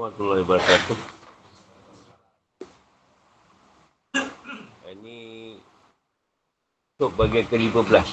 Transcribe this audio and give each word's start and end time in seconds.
warahmatullahi 0.00 0.40
wabarakatuh. 0.48 0.98
Ini 4.88 5.18
Yusuf 6.96 7.12
bagian 7.20 7.44
ke-15. 7.44 8.08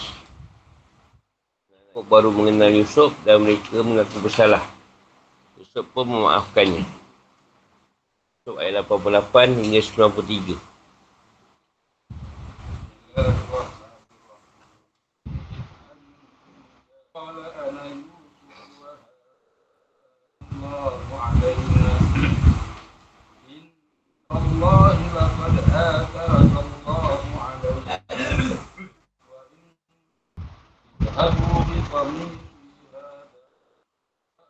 Yusuf 1.72 2.04
baru 2.12 2.36
mengenal 2.36 2.76
Yusuf 2.76 3.16
dan 3.24 3.40
mereka 3.40 3.80
mengaku 3.88 4.20
bersalah. 4.20 4.68
Yusuf 5.56 5.88
pun 5.96 6.12
memaafkannya. 6.12 6.84
Yusuf 8.44 8.60
ayat 8.60 8.84
88 8.84 9.56
hingga 9.56 9.80
93. 9.80 10.60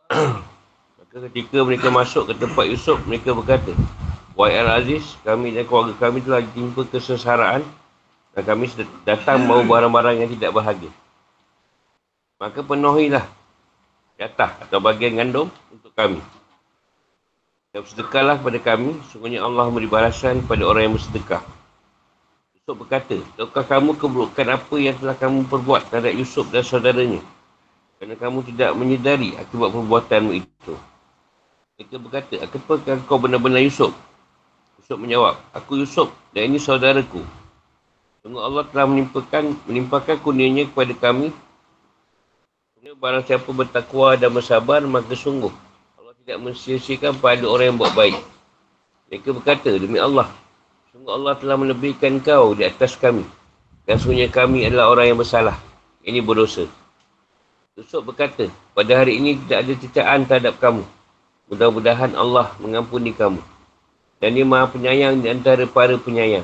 ketika 1.27 1.66
mereka 1.66 1.89
masuk 1.89 2.30
ke 2.30 2.33
tempat 2.38 2.66
Yusuf, 2.70 3.02
mereka 3.09 3.33
berkata, 3.33 3.73
Wahai 4.38 4.61
Al-Aziz, 4.61 5.17
kami 5.25 5.49
dan 5.49 5.66
keluarga 5.66 5.97
kami 5.97 6.21
telah 6.21 6.45
ditimpa 6.45 6.85
kesesaraan 6.85 7.66
dan 8.38 8.43
kami 8.45 8.70
datang 9.02 9.41
membawa 9.41 9.66
barang-barang 9.66 10.21
yang 10.21 10.30
tidak 10.30 10.53
bahagia. 10.53 10.93
Maka 12.38 12.61
penuhilah 12.61 13.25
jatah 14.21 14.61
atau 14.61 14.77
bagian 14.77 15.17
gandum 15.17 15.49
untuk 15.73 15.89
kami. 15.97 16.21
Dan 17.73 17.81
bersedekahlah 17.81 18.38
kepada 18.38 18.59
kami, 18.61 19.02
sungguhnya 19.09 19.41
Allah 19.41 19.66
memberi 19.73 19.89
balasan 19.89 20.45
kepada 20.45 20.69
orang 20.69 20.85
yang 20.85 20.95
bersedekah. 21.02 21.41
Yusuf 22.53 22.78
berkata, 22.78 23.17
Tahukah 23.41 23.66
kamu 23.66 23.97
keburukan 23.97 24.47
apa 24.53 24.75
yang 24.78 24.94
telah 25.02 25.17
kamu 25.17 25.50
perbuat 25.50 25.89
terhadap 25.89 26.13
Yusuf 26.13 26.45
dan 26.53 26.61
saudaranya? 26.61 27.25
Kerana 27.98 28.14
kamu 28.14 28.45
tidak 28.53 28.78
menyedari 28.78 29.34
akibat 29.34 29.73
perbuatanmu 29.73 30.31
itu. 30.38 30.73
Mereka 31.78 31.98
berkata, 31.98 32.34
apakah 32.45 32.98
kau 33.09 33.17
benar-benar 33.17 33.62
Yusuf? 33.62 33.94
Yusuf 34.78 34.98
menjawab, 34.98 35.38
aku 35.53 35.81
Yusuf 35.81 36.14
dan 36.34 36.53
ini 36.53 36.62
saudaraku. 36.62 37.22
Sungguh 38.22 38.42
Allah 38.42 38.66
telah 38.70 38.86
menimpakan, 38.86 39.58
menimpakan 39.66 40.18
kurnianya 40.22 40.70
kepada 40.70 40.94
kami. 40.94 41.34
Barang 42.98 43.22
siapa 43.25 43.52
bertakwa 43.52 44.16
dan 44.16 44.31
bersabar, 44.31 44.80
maka 44.86 45.12
sungguh 45.12 45.52
Allah 46.00 46.16
tidak 46.23 46.38
mensiasikan 46.40 47.14
pada 47.18 47.44
orang 47.45 47.75
yang 47.75 47.78
buat 47.78 47.94
baik. 47.94 48.16
Mereka 49.12 49.36
berkata, 49.38 49.70
demi 49.75 50.00
Allah, 50.00 50.31
sungguh 50.94 51.12
Allah 51.12 51.34
telah 51.36 51.58
melebihkan 51.59 52.22
kau 52.23 52.53
di 52.53 52.64
atas 52.64 52.95
kami. 52.95 53.28
Dan 53.86 54.02
sungguhnya 54.02 54.30
kami 54.31 54.66
adalah 54.66 54.92
orang 54.94 55.14
yang 55.14 55.20
bersalah. 55.20 55.58
Ini 56.02 56.23
berdosa. 56.23 56.66
Yusuf 57.78 58.02
berkata, 58.02 58.50
pada 58.73 58.92
hari 58.97 59.22
ini 59.22 59.38
tidak 59.45 59.58
ada 59.61 59.73
cecaan 59.78 60.25
terhadap 60.25 60.58
kamu. 60.58 60.81
Mudah-mudahan 61.45 62.17
Allah 62.17 62.58
mengampuni 62.58 63.14
kamu. 63.14 63.38
Dan 64.17 64.34
dia 64.34 64.42
maha 64.42 64.66
penyayang 64.66 65.22
di 65.22 65.30
antara 65.30 65.61
para 65.69 65.94
penyayang. 65.94 66.42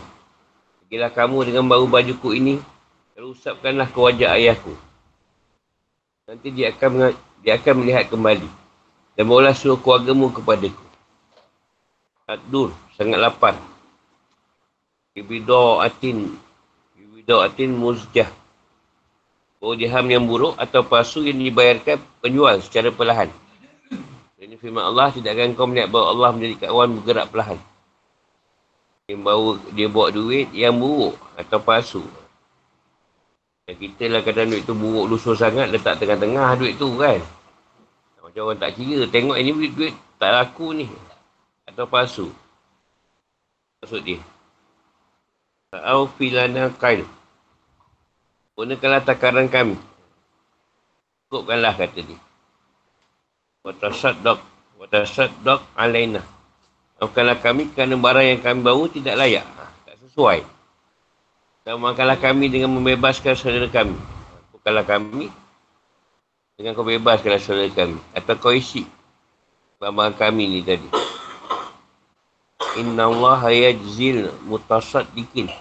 Pergilah 0.86 1.10
kamu 1.10 1.50
dengan 1.50 1.66
bau 1.66 1.90
bajuku 1.90 2.38
ini, 2.38 2.62
lalu 3.18 3.34
usapkanlah 3.34 3.90
ke 3.90 3.98
wajah 3.98 4.30
ayahku. 4.38 4.78
Nanti 6.30 6.54
dia 6.54 6.70
akan 6.70 7.18
dia 7.42 7.58
akan 7.58 7.74
melihat 7.82 8.14
kembali. 8.14 8.50
Dan 9.18 9.26
bawalah 9.26 9.58
suruh 9.58 9.82
keluargamu 9.82 10.30
kepadaku. 10.38 10.86
Ad-dur, 12.30 12.78
sangat 12.94 13.18
lapar. 13.18 13.58
Ibido 15.18 15.82
atin, 15.82 16.30
ibido 16.94 17.42
atin 17.42 17.74
muzjah. 17.74 18.43
Bawa 19.64 19.80
diham 19.80 20.04
yang 20.12 20.28
buruk 20.28 20.60
atau 20.60 20.84
palsu 20.84 21.24
yang 21.24 21.40
dibayarkan 21.40 21.96
penjual 22.20 22.60
secara 22.60 22.92
perlahan. 22.92 23.32
Ini 24.36 24.60
firman 24.60 24.84
Allah, 24.84 25.08
tidak 25.16 25.40
akan 25.40 25.56
kau 25.56 25.72
melihat 25.72 25.88
bahawa 25.88 26.08
Allah 26.12 26.30
menjadi 26.36 26.68
kawan 26.68 27.00
bergerak 27.00 27.32
perlahan. 27.32 27.60
Dia 29.08 29.16
bawa, 29.16 29.56
dia 29.72 29.88
bawa 29.88 30.12
duit 30.12 30.52
yang 30.52 30.76
buruk 30.76 31.16
atau 31.40 31.64
palsu. 31.64 32.04
Dan 33.64 33.80
kita 33.80 34.12
lah 34.12 34.20
kadang 34.20 34.52
duit 34.52 34.68
tu 34.68 34.76
buruk 34.76 35.08
lusuh 35.08 35.32
sangat, 35.32 35.72
letak 35.72 35.96
tengah-tengah 35.96 36.60
duit 36.60 36.76
tu 36.76 37.00
kan. 37.00 37.24
Macam 38.20 38.52
orang 38.52 38.60
tak 38.60 38.76
kira, 38.76 39.08
tengok 39.08 39.40
ini 39.40 39.56
duit, 39.56 39.72
duit 39.80 39.96
tak 40.20 40.36
laku 40.36 40.76
ni. 40.76 40.92
Atau 41.72 41.88
palsu. 41.88 42.28
Maksud 43.80 44.04
dia. 44.04 44.20
Ta'au 45.72 46.12
filana 46.20 46.68
kail. 46.76 47.08
Gunakanlah 48.54 49.02
takaran 49.02 49.50
kami. 49.50 49.78
Cukupkanlah 51.28 51.74
kata 51.74 52.00
dia. 52.06 52.20
Watasaddaq. 53.66 54.40
Watasaddaq 54.78 55.62
alaina. 55.74 56.22
Maafkanlah 57.02 57.42
kami 57.44 57.68
kerana 57.74 58.00
barang 58.00 58.26
yang 58.32 58.40
kami 58.40 58.60
bawa 58.64 58.88
tidak 58.88 59.20
layak. 59.20 59.44
Ha, 59.44 59.66
tak 59.84 59.96
sesuai. 60.08 60.40
Dan 61.68 61.82
maafkanlah 61.84 62.16
kami 62.16 62.48
dengan 62.48 62.72
membebaskan 62.72 63.36
saudara 63.36 63.68
kami. 63.68 63.98
Bukanlah 64.56 64.88
kami 64.88 65.28
dengan 66.56 66.78
kau 66.78 66.88
bebaskanlah 66.88 67.44
saudara 67.44 67.68
kami. 67.74 68.00
Atau 68.16 68.40
kau 68.40 68.56
isi 68.56 68.88
barang 69.84 70.16
kami 70.16 70.48
ni 70.48 70.60
tadi. 70.64 70.88
Inna 72.80 73.12
Allah 73.12 73.52
yajzil 73.52 74.32
mutasaddiqin. 74.48 75.52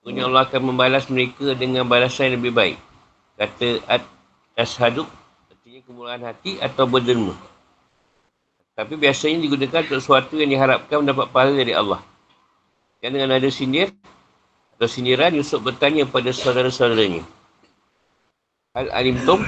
Sebenarnya 0.00 0.32
Allah 0.32 0.42
akan 0.48 0.62
membalas 0.72 1.04
mereka 1.12 1.52
dengan 1.52 1.84
balasan 1.84 2.32
yang 2.32 2.40
lebih 2.40 2.56
baik. 2.56 2.76
Kata 3.36 3.68
At-Ashaduk 3.84 5.04
artinya 5.52 5.80
kemurahan 5.84 6.22
hati 6.24 6.56
atau 6.56 6.88
berderma. 6.88 7.36
Tapi 8.72 8.96
biasanya 8.96 9.44
digunakan 9.44 9.84
untuk 9.84 10.00
sesuatu 10.00 10.40
yang 10.40 10.48
diharapkan 10.48 11.04
mendapat 11.04 11.28
pahala 11.28 11.52
dari 11.52 11.76
Allah. 11.76 12.00
Yang 13.04 13.12
dengan 13.12 13.30
ada 13.36 13.48
sindir 13.52 13.92
atau 14.76 14.88
sindiran, 14.88 15.36
Yusuf 15.36 15.60
bertanya 15.60 16.08
kepada 16.08 16.32
saudara-saudaranya. 16.32 17.20
Hal 18.72 18.88
alimtum 18.96 19.44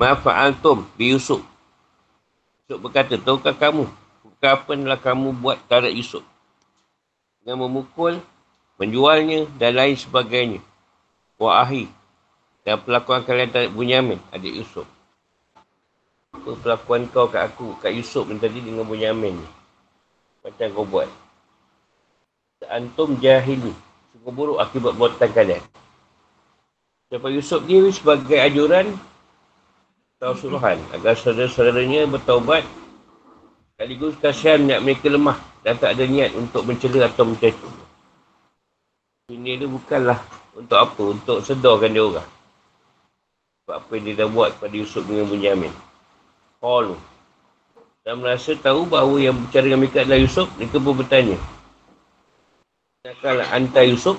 ma'afa'altum 0.00 0.88
bi 0.96 1.12
Yusuf. 1.12 1.44
Yusuf 2.64 2.80
berkata, 2.80 3.20
tahukah 3.20 3.52
kamu 3.52 3.84
apa 4.42 4.74
yang 4.74 4.90
kamu 4.98 5.28
buat 5.38 5.60
terhadap 5.70 5.92
Yusuf? 5.94 6.24
Dengan 7.44 7.68
memukul, 7.68 8.18
menjualnya 8.82 9.46
dan 9.62 9.78
lain 9.78 9.94
sebagainya. 9.94 10.58
Wa'ahi 11.38 11.86
dan 12.66 12.82
pelakuan 12.82 13.22
kalian 13.22 13.54
terhadap 13.54 13.70
Bunyamin, 13.70 14.18
adik 14.34 14.58
Yusuf 14.58 14.86
apa 16.42 16.58
perlakuan 16.58 17.06
kau 17.06 17.30
kat 17.30 17.46
aku, 17.46 17.78
kat 17.78 17.94
Yusuf 17.94 18.26
ni 18.26 18.34
tadi 18.34 18.58
dengan 18.58 18.82
Bunyamin 18.82 19.38
ni. 19.38 19.48
Macam 20.42 20.66
kau 20.74 20.82
buat. 20.82 21.06
Antum 22.66 23.14
jahili. 23.22 23.70
Sungguh 24.10 24.34
buruk 24.34 24.58
akibat 24.58 24.98
buatan 24.98 25.30
kalian. 25.30 25.62
Siapa 27.14 27.30
Yusuf 27.30 27.62
ni 27.68 27.94
sebagai 27.94 28.42
ajuran 28.42 28.90
suruhan 30.22 30.78
agar 30.94 31.18
saudara-saudaranya 31.18 32.06
bertaubat 32.06 32.62
sekaligus 33.74 34.14
kasihan 34.22 34.62
niat 34.62 34.78
mereka 34.78 35.10
lemah 35.10 35.34
dan 35.66 35.74
tak 35.82 35.98
ada 35.98 36.06
niat 36.06 36.30
untuk 36.38 36.62
mencela 36.62 37.10
atau 37.10 37.26
mencecu. 37.26 37.81
Ini 39.30 39.62
dia 39.62 39.70
bukanlah 39.70 40.18
untuk 40.58 40.78
apa? 40.80 41.02
Untuk 41.14 41.38
sedorkan 41.46 41.94
dia 41.94 42.02
orang. 42.02 42.28
Sebab 43.62 43.74
apa 43.78 43.90
yang 43.94 44.04
dia 44.10 44.18
dah 44.18 44.28
buat 44.32 44.50
pada 44.58 44.74
Yusuf 44.74 45.06
dengan 45.06 45.30
Bunyamin. 45.30 45.70
Qalu. 46.58 46.98
Dan 48.02 48.18
merasa 48.18 48.58
tahu 48.58 48.82
bahawa 48.90 49.14
yang 49.22 49.38
berbicara 49.38 49.64
dengan 49.70 49.80
mereka 49.86 50.02
adalah 50.02 50.18
Yusuf, 50.18 50.50
mereka 50.58 50.76
pun 50.82 50.94
bertanya. 50.98 51.38
Kalau 53.22 53.46
anta 53.46 53.82
Yusuf, 53.86 54.18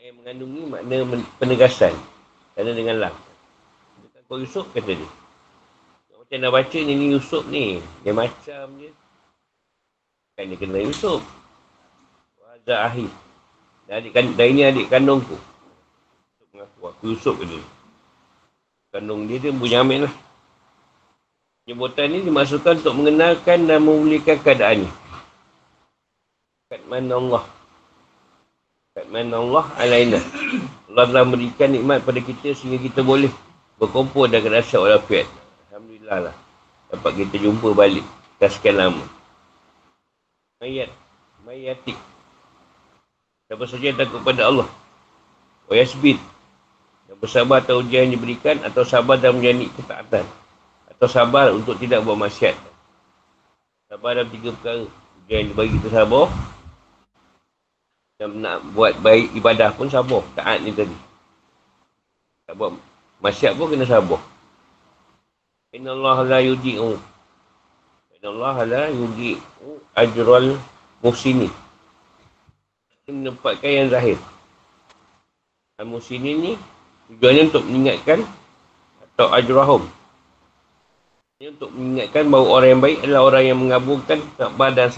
yang 0.00 0.16
mengandungi 0.24 0.62
makna 0.64 0.96
penegasan. 1.36 1.92
Kerana 2.56 2.72
dengan 2.72 2.96
lam. 2.96 3.14
Bukan 4.00 4.20
kau 4.24 4.40
Yusuf, 4.40 4.64
kata 4.72 4.96
dia. 4.96 5.10
Macam 6.16 6.36
nak 6.40 6.52
baca 6.56 6.78
ni, 6.80 6.92
ni 6.96 7.06
Yusuf 7.12 7.44
ni. 7.52 7.84
Dia 8.00 8.16
macam 8.16 8.64
je. 8.80 8.90
Kan 10.38 10.48
dia 10.48 10.56
kena 10.56 10.78
Yusuf. 10.80 11.20
Wazah 12.40 12.88
ahid. 12.88 13.12
Dan, 13.90 14.06
adik, 14.06 14.38
dan 14.38 14.46
ini 14.46 14.62
adik 14.62 14.86
kandungku. 14.86 15.34
Yusuf 15.34 16.46
mengaku, 16.54 16.78
aku 16.86 17.02
Yusuf 17.10 17.34
ke 17.42 17.44
dia. 17.50 17.64
Kandung 18.94 19.26
dia, 19.26 19.42
dia 19.42 19.50
bunyamin 19.50 20.06
lah. 20.06 20.14
Penyebutan 21.66 22.14
ini 22.14 22.22
dimasukkan 22.22 22.86
untuk 22.86 22.94
mengenalkan 23.02 23.66
dan 23.66 23.82
memulihkan 23.82 24.38
keadaannya. 24.46 24.86
Kat 26.70 26.86
mana 26.86 27.18
Allah. 27.18 27.44
Kat 28.94 29.06
mana 29.10 29.42
Allah 29.42 29.66
alaina. 29.74 30.22
Allah 30.86 31.04
telah 31.10 31.22
memberikan 31.26 31.74
nikmat 31.74 32.06
pada 32.06 32.22
kita 32.22 32.54
sehingga 32.54 32.78
kita 32.78 33.02
boleh 33.02 33.34
berkumpul 33.82 34.30
dan 34.30 34.46
rasa 34.46 34.78
walafiat. 34.78 35.26
Alhamdulillah 35.74 36.30
lah. 36.30 36.34
Dapat 36.94 37.26
kita 37.26 37.42
jumpa 37.42 37.74
balik. 37.74 38.06
dah 38.38 38.46
sekian 38.46 38.78
lama. 38.78 39.02
Mayat. 40.62 40.94
Mayatik. 41.42 41.98
Siapa 43.50 43.66
saja 43.66 43.90
yang 43.90 43.98
takut 43.98 44.22
pada 44.22 44.46
Allah. 44.46 44.70
Wa 45.66 45.74
yasbid. 45.74 46.22
Dan 47.10 47.18
bersabar 47.18 47.58
atau 47.58 47.82
ujian 47.82 48.06
yang 48.06 48.14
diberikan 48.14 48.62
atau 48.62 48.86
sabar 48.86 49.18
dan 49.18 49.42
menjadi 49.42 49.66
ketaatan. 49.74 50.22
Atau 50.86 51.10
sabar 51.10 51.50
untuk 51.50 51.74
tidak 51.82 52.06
buat 52.06 52.14
masyarakat. 52.14 52.70
Sabar 53.90 54.22
dalam 54.22 54.30
tiga 54.30 54.54
perkara. 54.54 54.86
Ujian 55.26 55.38
yang 55.42 55.48
dibagi 55.50 55.74
kita 55.82 55.90
sabar. 55.90 56.30
Dan 58.22 58.38
nak 58.38 58.62
buat 58.70 58.94
baik 59.02 59.34
ibadah 59.34 59.74
pun 59.74 59.90
sabar. 59.90 60.22
Taat 60.38 60.62
ni 60.62 60.70
tadi. 60.70 60.94
Tak 62.46 62.54
buat 62.54 62.78
masyarakat 63.18 63.58
pun 63.58 63.66
kena 63.66 63.82
sabar. 63.90 64.22
Inna 65.74 65.98
Allah 65.98 66.18
la 66.22 66.38
yudi'u. 66.38 66.94
Inna 68.14 68.28
Allah 68.30 68.56
la 68.62 68.84
yudi'u 68.94 69.82
ajral 69.98 70.54
muhsini. 71.02 71.50
Menempatkan 73.10 73.70
yang 73.70 73.88
zahir. 73.90 74.18
Al-muhsini 75.82 76.30
ni 76.38 76.52
tujuannya 77.10 77.42
untuk 77.50 77.64
mengingatkan 77.66 78.22
atau 79.02 79.26
ajrahum. 79.34 79.82
Ini 81.40 81.56
untuk 81.56 81.74
mengingatkan 81.74 82.24
bahawa 82.30 82.46
orang 82.60 82.68
yang 82.70 82.82
baik 82.84 82.98
adalah 83.02 83.22
orang 83.26 83.44
yang 83.48 83.58
mengaburkan 83.58 84.18
takwa 84.38 84.66
dan 84.70 84.88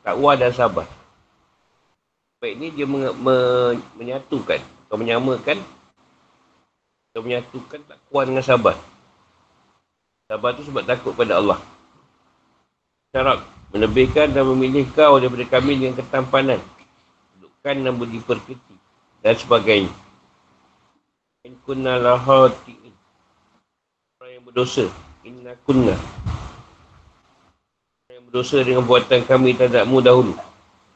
takwa 0.00 0.32
dan 0.38 0.50
sabar. 0.54 0.86
Baik 2.38 2.54
ni 2.56 2.70
dia 2.72 2.86
men- 2.86 3.18
men- 3.18 3.82
menyatukan 3.98 4.62
atau 4.62 4.96
menyamakan 4.96 5.58
atau 7.12 7.20
menyatukan 7.20 7.80
takwa 7.84 8.20
dengan 8.24 8.44
sabar. 8.46 8.76
Sabar 10.30 10.50
tu 10.56 10.62
sebab 10.64 10.86
takut 10.86 11.12
pada 11.12 11.36
Allah. 11.36 11.58
Syarat 13.10 13.42
menebihkan 13.74 14.32
dan 14.32 14.46
memilih 14.48 14.86
kau 14.94 15.20
daripada 15.20 15.44
kami 15.44 15.76
dengan 15.76 15.98
ketampanan. 15.98 16.60
Dan 17.68 17.84
budi 18.00 18.16
perketi 18.24 18.80
dan 19.20 19.36
sebagainya. 19.36 19.92
In 21.44 21.52
kunna 21.68 22.00
lahati'in. 22.00 22.96
Orang 24.16 24.32
yang 24.32 24.44
berdosa. 24.48 24.88
Inna 25.20 25.52
kunna. 25.68 25.92
Orang 28.08 28.08
yang 28.08 28.24
berdosa 28.24 28.64
dengan 28.64 28.88
buatan 28.88 29.20
kami 29.20 29.52
terhadapmu 29.52 30.00
dahulu. 30.00 30.32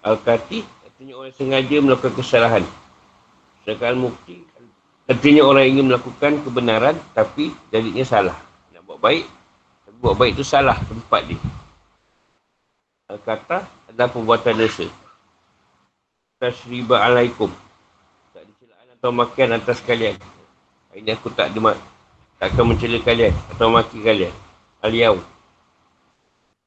Al-Kati 0.00 0.64
artinya 0.88 1.20
orang 1.20 1.36
sengaja 1.36 1.76
melakukan 1.84 2.16
kesalahan. 2.16 2.64
Sedangkan 3.68 3.92
Al-Mukti 3.92 4.40
artinya 5.12 5.44
orang 5.44 5.68
ingin 5.68 5.92
melakukan 5.92 6.40
kebenaran 6.40 6.96
tapi 7.12 7.52
jadinya 7.68 8.00
salah. 8.08 8.40
Nak 8.72 8.80
buat 8.88 8.96
baik, 8.96 9.28
tapi 9.84 9.96
buat 10.00 10.16
baik 10.16 10.40
itu 10.40 10.44
salah 10.48 10.80
tempat 10.88 11.20
dia. 11.28 11.40
Al-Kata 13.12 13.68
adalah 13.92 14.08
perbuatan 14.08 14.56
dosa. 14.56 15.01
Tasriba 16.42 16.98
alaikum. 16.98 17.54
Tak 18.34 18.42
ada 18.42 18.52
celaan 18.58 18.86
atau 18.98 19.10
makian 19.14 19.54
atas 19.54 19.78
kalian. 19.78 20.18
Hari 20.90 21.06
ini 21.06 21.14
aku 21.14 21.30
tak 21.30 21.54
ada 21.54 21.78
tak 22.42 22.50
akan 22.50 22.74
mencela 22.74 22.98
kalian 22.98 23.30
atau 23.54 23.70
maki 23.70 24.02
kalian. 24.02 24.34
Al-Yaw. 24.82 25.22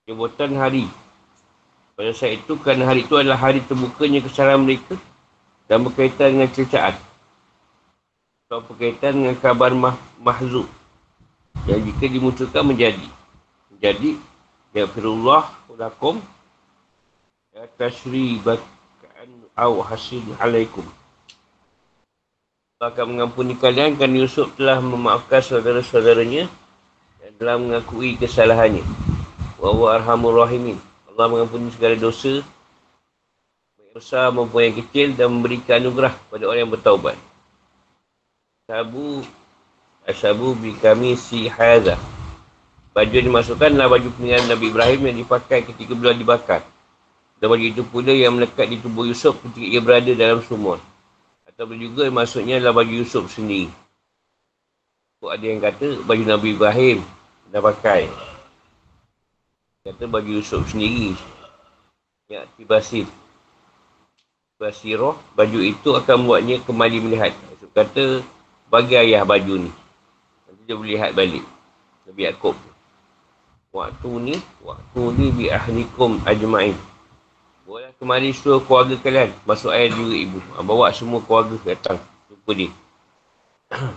Jabatan 0.07 0.55
hari. 0.55 0.87
Pada 1.99 2.15
saat 2.15 2.39
itu, 2.39 2.55
kerana 2.55 2.87
hari 2.87 3.03
itu 3.03 3.19
adalah 3.19 3.35
hari 3.35 3.59
terbukanya 3.67 4.23
kesalahan 4.23 4.63
mereka 4.63 4.95
dan 5.67 5.83
berkaitan 5.83 6.39
dengan 6.39 6.47
cecaan. 6.55 6.95
Atau 8.47 8.63
berkaitan 8.71 9.11
dengan 9.19 9.35
kabar 9.35 9.75
mah 9.75 9.99
mahzub. 10.23 10.71
Yang 11.67 11.91
jika 11.91 12.05
dimunculkan 12.07 12.63
menjadi. 12.63 13.07
Jadi, 13.83 14.15
Ya 14.75 14.83
firullah 14.91 15.55
lakum 15.79 16.19
Ya 17.55 17.63
tashri 17.79 18.43
bakan 18.43 18.74
au 19.55 19.79
hasil 19.79 20.23
alaikum 20.39 20.83
Allah 22.75 22.91
akan 22.91 23.05
mengampuni 23.15 23.55
kalian 23.55 23.95
kerana 23.95 24.19
Yusuf 24.19 24.51
telah 24.59 24.83
memaafkan 24.83 25.39
saudara-saudaranya 25.39 26.51
dan 27.23 27.31
telah 27.39 27.55
mengakui 27.55 28.19
kesalahannya. 28.19 28.83
Wa 29.55 29.71
wa 29.71 29.95
arhamur 29.95 30.43
rahimin. 30.43 30.75
Allah 31.07 31.31
mengampuni 31.31 31.71
segala 31.71 31.95
dosa 31.95 32.43
baik 33.79 33.95
besar 33.95 34.27
maupun 34.35 34.59
yang 34.59 34.75
kecil 34.75 35.15
dan 35.15 35.31
memberikan 35.31 35.79
anugerah 35.79 36.19
pada 36.27 36.43
orang 36.51 36.67
yang 36.67 36.73
bertaubat. 36.75 37.15
Sabu 38.67 39.23
Asabu 40.03 40.51
bi 40.53 40.75
kami 40.75 41.15
si 41.15 41.47
hadha. 41.47 41.95
Baju 42.91 43.09
yang 43.09 43.31
dimasukkan 43.31 43.71
adalah 43.71 43.95
baju 43.95 44.11
peninggalan 44.19 44.51
Nabi 44.51 44.65
Ibrahim 44.67 45.01
yang 45.09 45.17
dipakai 45.23 45.63
ketika 45.63 45.95
beliau 45.95 46.11
dibakar. 46.11 46.61
Dan 47.35 47.59
itu 47.59 47.83
pula 47.83 48.15
yang 48.15 48.39
melekat 48.39 48.71
di 48.71 48.79
tubuh 48.79 49.03
Yusuf 49.03 49.35
ketika 49.43 49.67
ia 49.67 49.81
berada 49.83 50.11
dalam 50.15 50.39
sumur. 50.39 50.79
Atau 51.43 51.67
juga 51.75 52.07
maksudnya 52.07 52.59
adalah 52.59 52.83
baju 52.83 52.93
Yusuf 53.03 53.27
sendiri. 53.31 53.67
So, 55.19 55.31
ada 55.31 55.43
yang 55.43 55.59
kata 55.59 56.03
baju 56.03 56.23
Nabi 56.23 56.55
Ibrahim 56.55 56.99
dah 57.51 57.59
pakai. 57.63 58.07
Kata 59.83 60.03
baju 60.07 60.31
Yusuf 60.31 60.67
sendiri. 60.71 61.15
Ya, 62.31 62.47
tibasid. 62.55 63.07
Basirah, 64.55 65.19
baju 65.35 65.59
itu 65.59 65.89
akan 65.91 66.23
membuatnya 66.23 66.63
kembali 66.63 66.97
melihat. 67.03 67.35
Yusuf 67.51 67.71
kata, 67.75 68.23
bagi 68.71 68.95
ayah 68.95 69.27
baju 69.27 69.67
ni. 69.67 69.71
Nanti 70.47 70.61
dia 70.63 70.75
boleh 70.79 70.91
lihat 70.95 71.11
balik. 71.11 71.43
Nabi 72.07 72.21
Yaakob. 72.31 72.55
Waktu 73.75 74.11
ni, 74.23 74.35
waktu 74.63 75.01
ni 75.19 75.27
bi 75.35 75.45
ahlikum 75.51 76.23
ajma'in. 76.23 76.94
Boleh 77.65 77.89
kemari 77.97 78.29
seluruh 78.29 78.61
keluarga 78.61 78.93
kalian. 79.01 79.33
Masuk 79.41 79.73
ayah 79.73 79.89
juga 79.89 80.13
ibu. 80.13 80.37
Ha, 80.53 80.61
bawa 80.61 80.93
semua 80.93 81.17
keluarga 81.25 81.57
datang. 81.65 81.97
Jumpa 82.29 82.51
dia. 82.53 82.69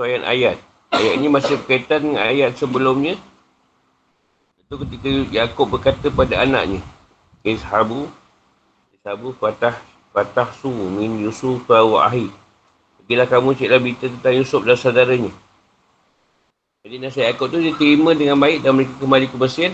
Soalan 0.00 0.24
ayat. 0.24 0.56
Ayat 0.96 1.12
ini 1.20 1.28
masih 1.28 1.60
berkaitan 1.60 2.00
dengan 2.00 2.24
ayat 2.24 2.56
sebelumnya. 2.56 3.20
Itu 4.56 4.80
ketika 4.80 5.12
Yaakob 5.28 5.76
berkata 5.76 6.08
pada 6.08 6.40
anaknya. 6.40 6.80
Ishabu. 7.44 8.08
Ishabu 8.96 9.36
fatah 9.36 9.76
fatah 10.16 10.48
su 10.56 10.72
min 10.72 11.20
Yusuf 11.20 11.68
wa 11.68 12.00
ahi. 12.00 12.32
Bila 13.04 13.28
kamu 13.28 13.60
ciklah 13.60 13.76
berita 13.76 14.08
tentang 14.08 14.40
Yusuf 14.40 14.64
dan 14.64 14.80
saudaranya. 14.80 15.32
Jadi 16.80 16.96
nasihat 16.96 17.36
Yaakob 17.36 17.52
tu 17.52 17.60
dia 17.60 17.76
terima 17.76 18.16
dengan 18.16 18.40
baik 18.40 18.64
dan 18.64 18.72
mereka 18.72 18.96
kembali 19.04 19.28
ke 19.28 19.36
Mesir 19.36 19.70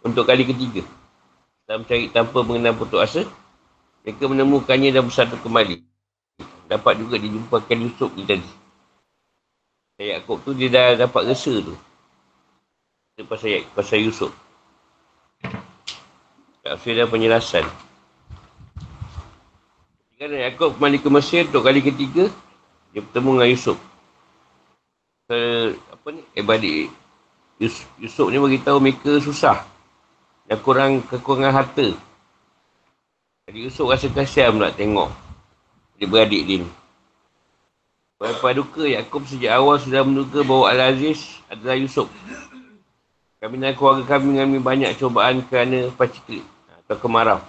untuk 0.00 0.24
kali 0.24 0.48
ketiga. 0.48 0.88
Dan 1.66 1.86
mencari 1.86 2.10
tanpa 2.10 2.42
mengenal 2.42 2.74
putus 2.74 3.00
asa, 3.00 3.22
mereka 4.02 4.26
menemukannya 4.26 4.90
dan 4.90 5.06
bersatu 5.06 5.38
kembali. 5.38 5.78
Dapat 6.66 6.92
juga 6.98 7.16
dijumpakan 7.20 7.86
Yusuf 7.86 8.10
ni 8.18 8.26
tadi. 8.26 8.50
Yaakob 10.02 10.42
tu 10.42 10.50
dia 10.50 10.66
dah 10.66 11.06
dapat 11.06 11.30
resa 11.30 11.54
tu. 11.62 11.78
Itu 13.14 13.22
pasal, 13.28 13.62
pasal 13.76 14.02
Yusuf. 14.02 14.34
Tafsir 16.62 16.98
dan 16.98 17.06
penjelasan. 17.10 17.66
Ketika 20.10 20.26
Yaakob 20.26 20.78
kembali 20.78 20.98
ke 20.98 21.08
Mesir 21.10 21.46
untuk 21.46 21.62
kali 21.66 21.82
ketiga, 21.82 22.30
dia 22.90 23.02
bertemu 23.02 23.30
dengan 23.38 23.50
Yusuf. 23.50 23.78
Ke, 25.30 25.38
apa 25.78 26.06
ni? 26.10 26.22
Eh 26.34 26.42
balik. 26.42 26.90
Yusuf, 27.62 27.86
Yusuf 28.02 28.26
ni 28.30 28.38
beritahu 28.42 28.82
mereka 28.82 29.22
susah. 29.22 29.71
Dan 30.46 30.58
kurang 30.60 31.04
kekurangan 31.06 31.54
harta. 31.54 31.94
Jadi 33.46 33.58
Yusuf 33.68 33.90
rasa 33.90 34.06
kasihan 34.10 34.54
pula 34.54 34.70
tengok. 34.70 35.10
Dia 35.98 36.06
beradik 36.06 36.42
dia 36.46 36.62
ni. 36.62 36.68
Berapa 38.22 38.54
duka 38.54 38.86
Yaakob 38.86 39.26
sejak 39.26 39.50
awal 39.58 39.82
sudah 39.82 40.06
menduga 40.06 40.46
bahawa 40.46 40.70
Al-Aziz 40.70 41.42
adalah 41.50 41.74
Yusuf. 41.74 42.06
Kami 43.42 43.58
dan 43.58 43.74
keluarga 43.74 44.06
kami 44.06 44.38
mengalami 44.38 44.62
banyak 44.62 44.94
cobaan 44.94 45.42
kerana 45.50 45.90
paciklik 45.90 46.46
atau 46.70 46.94
kemarau. 47.02 47.42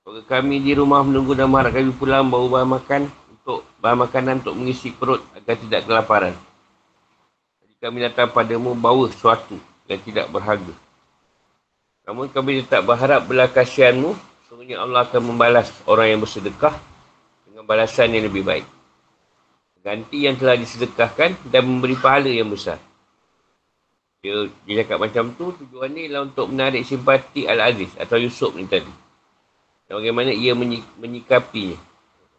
Keluarga 0.00 0.40
kami 0.40 0.64
di 0.64 0.72
rumah 0.72 1.04
menunggu 1.04 1.36
dan 1.36 1.52
mengharap 1.52 1.76
kami 1.76 1.92
pulang 1.92 2.32
bawa 2.32 2.46
bahan 2.48 2.68
makan 2.80 3.02
untuk 3.28 3.68
bahan 3.84 3.98
makanan 4.08 4.34
untuk 4.40 4.56
mengisi 4.56 4.88
perut 4.88 5.20
agar 5.36 5.60
tidak 5.60 5.84
kelaparan. 5.84 6.34
Jadi 7.60 7.74
kami 7.76 7.98
datang 8.08 8.32
padamu 8.32 8.72
bawa 8.72 9.12
sesuatu 9.12 9.60
yang 9.84 10.00
tidak 10.00 10.32
berharga. 10.32 10.72
Namun 12.06 12.30
kami 12.30 12.62
tetap 12.62 12.86
berharap 12.86 13.26
belah 13.26 13.50
kasihanmu, 13.50 14.14
sungguhnya 14.46 14.78
Allah 14.78 15.02
akan 15.10 15.34
membalas 15.34 15.74
orang 15.90 16.14
yang 16.14 16.20
bersedekah 16.22 16.78
dengan 17.50 17.66
balasan 17.66 18.14
yang 18.14 18.30
lebih 18.30 18.46
baik. 18.46 18.66
Ganti 19.82 20.22
yang 20.22 20.38
telah 20.38 20.54
disedekahkan 20.54 21.50
dan 21.50 21.62
memberi 21.66 21.98
pahala 21.98 22.30
yang 22.30 22.46
besar. 22.46 22.78
Dia, 24.22 24.46
dia 24.66 24.82
cakap 24.86 25.02
macam 25.02 25.34
tu, 25.34 25.50
tujuan 25.54 25.90
ni 25.90 26.06
ialah 26.06 26.30
untuk 26.30 26.46
menarik 26.50 26.86
simpati 26.86 27.46
Al-Aziz 27.46 27.94
atau 27.98 28.18
Yusuf 28.18 28.54
ni 28.54 28.66
tadi. 28.70 28.90
Dan 29.86 30.02
bagaimana 30.02 30.30
ia 30.30 30.54
menyik, 30.54 30.82
menyikapinya. 30.98 31.78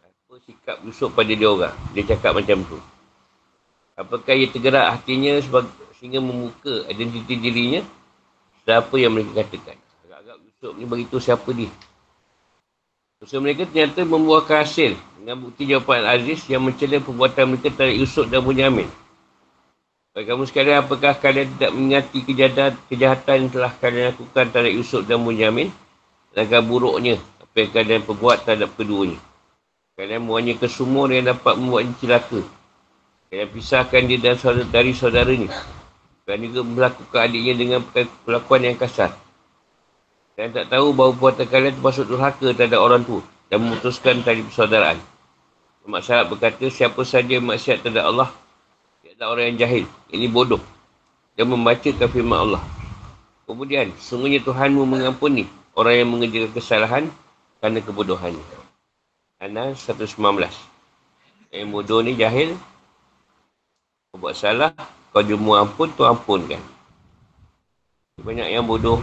Apa 0.04 0.36
sikap 0.44 0.80
Yusuf 0.84 1.12
pada 1.12 1.32
dia 1.32 1.48
orang. 1.48 1.76
Dia 1.96 2.04
cakap 2.08 2.36
macam 2.36 2.60
tu. 2.64 2.76
Apakah 3.96 4.32
ia 4.36 4.48
tergerak 4.48 4.96
hatinya 4.96 5.40
sebab, 5.40 5.64
sehingga 5.96 6.20
membuka 6.20 6.84
identiti 6.88 7.36
dirinya 7.40 7.80
dan 8.68 8.84
apa 8.84 9.00
yang 9.00 9.16
mereka 9.16 9.40
katakan. 9.40 9.80
Agak-agak 10.04 10.36
Yusuf 10.44 10.72
ni 10.76 10.84
beritahu 10.84 11.20
siapa 11.24 11.48
dia. 11.56 11.72
Usaha 13.24 13.40
mereka 13.40 13.64
ternyata 13.64 14.04
membuahkan 14.04 14.60
hasil 14.60 14.92
dengan 15.16 15.40
bukti 15.40 15.64
jawapan 15.64 16.04
Aziz 16.04 16.44
yang 16.52 16.68
mencela 16.68 17.00
perbuatan 17.00 17.48
mereka 17.48 17.72
terhadap 17.72 17.96
Yusuf 17.96 18.28
dan 18.28 18.44
Bunyamin. 18.44 18.86
Bagi 20.12 20.28
kamu 20.28 20.44
sekalian, 20.44 20.84
apakah 20.84 21.16
kalian 21.16 21.48
tidak 21.56 21.70
mengingati 21.72 22.18
kejahatan, 22.28 22.70
kejahatan 22.92 23.34
yang 23.40 23.50
telah 23.56 23.72
kalian 23.72 24.04
lakukan 24.12 24.44
terhadap 24.52 24.72
Yusuf 24.76 25.02
dan 25.08 25.18
Bunyamin? 25.24 25.72
Langkah 26.36 26.60
buruknya 26.60 27.16
apa 27.40 27.56
yang 27.64 27.70
kalian 27.72 28.00
perbuat 28.04 28.38
terhadap 28.44 28.70
keduanya. 28.76 29.18
Kalian 29.96 30.28
buahnya 30.28 30.54
ke 30.60 30.68
yang 30.68 31.26
dapat 31.26 31.54
membuatnya 31.56 31.96
celaka. 32.04 32.40
Kalian 33.32 33.48
pisahkan 33.48 34.02
dia 34.04 34.18
dan 34.20 34.36
saudara, 34.36 34.68
dari 34.68 34.92
saudaranya. 34.92 35.77
Kalian 36.28 36.52
juga 36.52 36.60
melakukan 36.60 37.24
adiknya 37.24 37.54
dengan 37.56 37.80
perlakuan 38.28 38.60
yang 38.60 38.76
kasar. 38.76 39.16
Kalian 40.36 40.52
tak 40.52 40.68
tahu 40.68 40.92
bahawa 40.92 41.16
perbuatan 41.16 41.46
kalian 41.48 41.72
termasuk 41.80 42.04
durhaka 42.04 42.52
terhadap 42.52 42.84
orang 42.84 43.00
tua 43.00 43.24
dan 43.48 43.64
memutuskan 43.64 44.20
tali 44.20 44.44
persaudaraan. 44.44 45.00
Mak 45.88 46.04
Syarat 46.04 46.28
berkata, 46.28 46.68
siapa 46.68 47.00
saja 47.08 47.40
maksiat 47.40 47.80
terhadap 47.80 48.12
Allah, 48.12 48.28
ia 49.00 49.16
adalah 49.16 49.40
orang 49.40 49.44
yang 49.48 49.58
jahil. 49.64 49.84
Ini 50.12 50.28
bodoh. 50.28 50.60
Dan 51.32 51.48
membaca 51.48 51.88
firman 51.88 52.38
Allah. 52.44 52.62
Kemudian, 53.48 53.96
sungguhnya 53.96 54.44
Tuhanmu 54.44 54.84
mengampuni 54.84 55.48
orang 55.72 55.94
yang 55.96 56.08
mengerjakan 56.12 56.52
kesalahan 56.52 57.04
kerana 57.56 57.80
kebodohannya. 57.80 58.44
Anas 59.40 59.80
119. 59.88 60.20
Yang 61.56 61.68
bodoh 61.72 62.04
ni 62.04 62.20
jahil. 62.20 62.52
Buat 64.12 64.36
salah, 64.36 64.76
kau 65.10 65.24
jumpa 65.24 65.64
ampun, 65.64 65.88
tu 65.94 66.04
ampunkan. 66.04 66.60
Banyak 68.18 68.50
yang 68.50 68.66
bodoh 68.66 68.98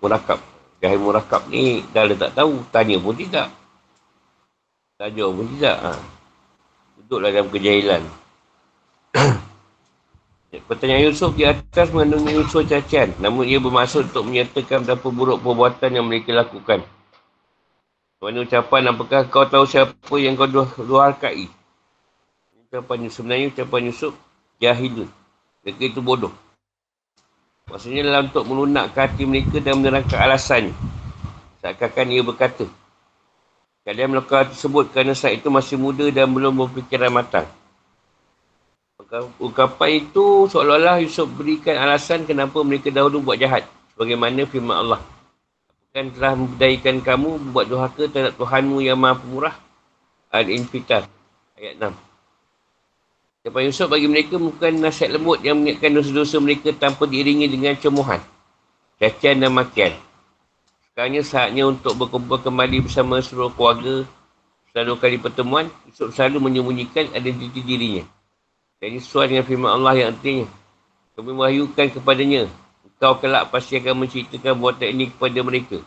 murakab. 0.00 0.40
Jahil 0.78 0.96
murakab 1.02 1.50
ni 1.50 1.82
dah 1.92 2.06
dia 2.08 2.16
tak 2.16 2.32
tahu. 2.38 2.64
Tanya 2.70 2.96
pun 2.96 3.14
tidak. 3.18 3.52
Tanya 4.96 5.24
pun 5.28 5.46
tidak. 5.52 5.76
Ha. 5.84 5.92
Duduklah 6.96 7.30
dalam 7.34 7.50
kejahilan. 7.50 8.02
Pertanyaan 10.68 11.12
Yusuf 11.12 11.36
di 11.36 11.44
atas 11.44 11.92
mengandungi 11.92 12.40
unsur 12.40 12.64
cacian. 12.64 13.12
Namun 13.20 13.44
ia 13.44 13.60
bermaksud 13.60 14.08
untuk 14.14 14.24
menyatakan 14.24 14.86
betapa 14.86 15.12
buruk 15.12 15.44
perbuatan 15.44 15.90
yang 15.92 16.06
mereka 16.08 16.32
lakukan. 16.32 16.86
Mana 18.18 18.42
ucapan 18.42 18.90
apakah 18.90 19.30
kau 19.30 19.46
tahu 19.46 19.62
siapa 19.68 20.14
yang 20.18 20.34
kau 20.34 20.48
dua 20.48 21.10
harkai? 21.10 21.52
Ucapan 22.64 23.06
Yusuf. 23.06 23.22
Sebenarnya 23.22 23.46
ucapan 23.52 23.82
Yusuf 23.92 24.12
jahilun. 24.56 25.17
Mereka 25.68 25.92
itu 25.92 26.00
bodoh. 26.00 26.32
Maksudnya 27.68 28.00
dalam 28.08 28.32
untuk 28.32 28.48
melunak 28.48 28.96
ke 28.96 29.04
hati 29.04 29.28
mereka 29.28 29.60
dan 29.60 29.84
menerangkan 29.84 30.16
alasannya. 30.16 30.72
Seakan-akan 31.60 32.08
ia 32.08 32.24
berkata, 32.24 32.64
kalian 33.84 34.16
melakukan 34.16 34.48
tersebut 34.48 34.88
kerana 34.88 35.12
saat 35.12 35.36
itu 35.36 35.52
masih 35.52 35.76
muda 35.76 36.08
dan 36.08 36.32
belum 36.32 36.56
berfikiran 36.56 37.12
matang. 37.12 37.44
Ungkapan 39.36 40.08
itu 40.08 40.48
seolah-olah 40.48 41.04
Yusuf 41.04 41.28
berikan 41.36 41.76
alasan 41.76 42.24
kenapa 42.24 42.64
mereka 42.64 42.88
dahulu 42.88 43.20
buat 43.20 43.36
jahat. 43.36 43.68
Bagaimana 43.92 44.48
firman 44.48 44.88
Allah. 44.88 45.04
Bukan 45.92 46.16
telah 46.16 46.32
membudaykan 46.32 47.04
kamu 47.04 47.52
buat 47.52 47.68
dohaka 47.68 48.08
terhadap 48.08 48.40
Tuhanmu 48.40 48.80
yang 48.80 48.96
maha 48.96 49.20
pemurah. 49.20 49.52
Al-Infitar. 50.32 51.04
Ayat 51.60 51.76
6. 51.76 52.07
Siapa 53.48 53.64
Yusuf 53.64 53.88
bagi 53.88 54.04
mereka 54.04 54.36
bukan 54.36 54.76
nasihat 54.76 55.16
lembut 55.16 55.40
yang 55.40 55.56
mengingatkan 55.56 55.96
dosa-dosa 55.96 56.36
mereka 56.36 56.68
tanpa 56.76 57.08
diiringi 57.08 57.48
dengan 57.48 57.72
cemuhan, 57.80 58.20
cacian 59.00 59.40
dan 59.40 59.56
makian. 59.56 59.96
Sekarangnya 60.92 61.24
saatnya 61.24 61.64
untuk 61.64 61.96
berkumpul 61.96 62.44
kembali 62.44 62.84
bersama 62.84 63.24
seluruh 63.24 63.48
keluarga. 63.56 64.04
Selalu 64.68 64.92
kali 65.00 65.16
pertemuan, 65.16 65.64
Yusuf 65.88 66.12
selalu 66.12 66.44
menyembunyikan 66.44 67.08
identiti 67.16 67.64
dirinya. 67.64 68.04
Dan 68.84 68.92
ini 68.92 69.00
sesuai 69.00 69.32
dengan 69.32 69.48
firman 69.48 69.80
Allah 69.80 69.96
yang 69.96 70.12
artinya. 70.12 70.44
Kami 71.16 71.30
mewahyukan 71.32 71.88
kepadanya, 71.88 72.52
engkau 72.84 73.16
kelak 73.16 73.48
pasti 73.48 73.80
akan 73.80 74.04
menceritakan 74.04 74.60
buatan 74.60 74.92
ini 74.92 75.08
kepada 75.08 75.40
mereka. 75.40 75.80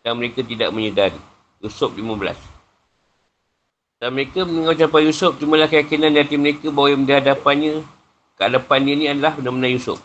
Dan 0.00 0.16
mereka 0.16 0.40
tidak 0.40 0.72
menyedari. 0.72 1.20
Yusuf 1.60 1.92
15. 1.92 2.53
Dan 4.04 4.20
mereka 4.20 4.44
mendengar 4.44 4.76
ucapan 4.76 5.02
Yusuf, 5.08 5.32
cumalah 5.40 5.64
keyakinan 5.64 6.12
di 6.12 6.20
hati 6.20 6.36
mereka 6.36 6.68
bahawa 6.68 6.92
yang 6.92 7.08
di 7.08 7.12
hadapannya, 7.16 7.80
ke 8.36 8.42
hadapannya 8.44 8.92
ini 9.00 9.04
adalah 9.08 9.32
benar-benar 9.32 9.72
Yusuf. 9.72 9.96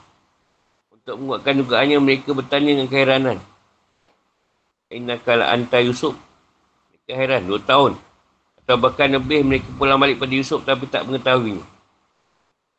Untuk 0.88 1.20
menguatkan 1.20 1.60
dugaannya, 1.60 2.00
mereka 2.00 2.32
bertanya 2.32 2.80
dengan 2.80 2.88
keheranan. 2.88 3.38
Inna 4.88 5.20
kala 5.20 5.52
anta 5.52 5.84
Yusuf. 5.84 6.16
Mereka 6.88 7.12
heran, 7.12 7.44
dua 7.44 7.60
tahun. 7.60 8.00
Atau 8.64 8.80
bahkan 8.80 9.12
lebih 9.12 9.44
mereka 9.44 9.68
pulang 9.76 10.00
balik 10.00 10.16
pada 10.16 10.32
Yusuf 10.32 10.64
tapi 10.64 10.88
tak 10.88 11.04
mengetahuinya. 11.04 11.68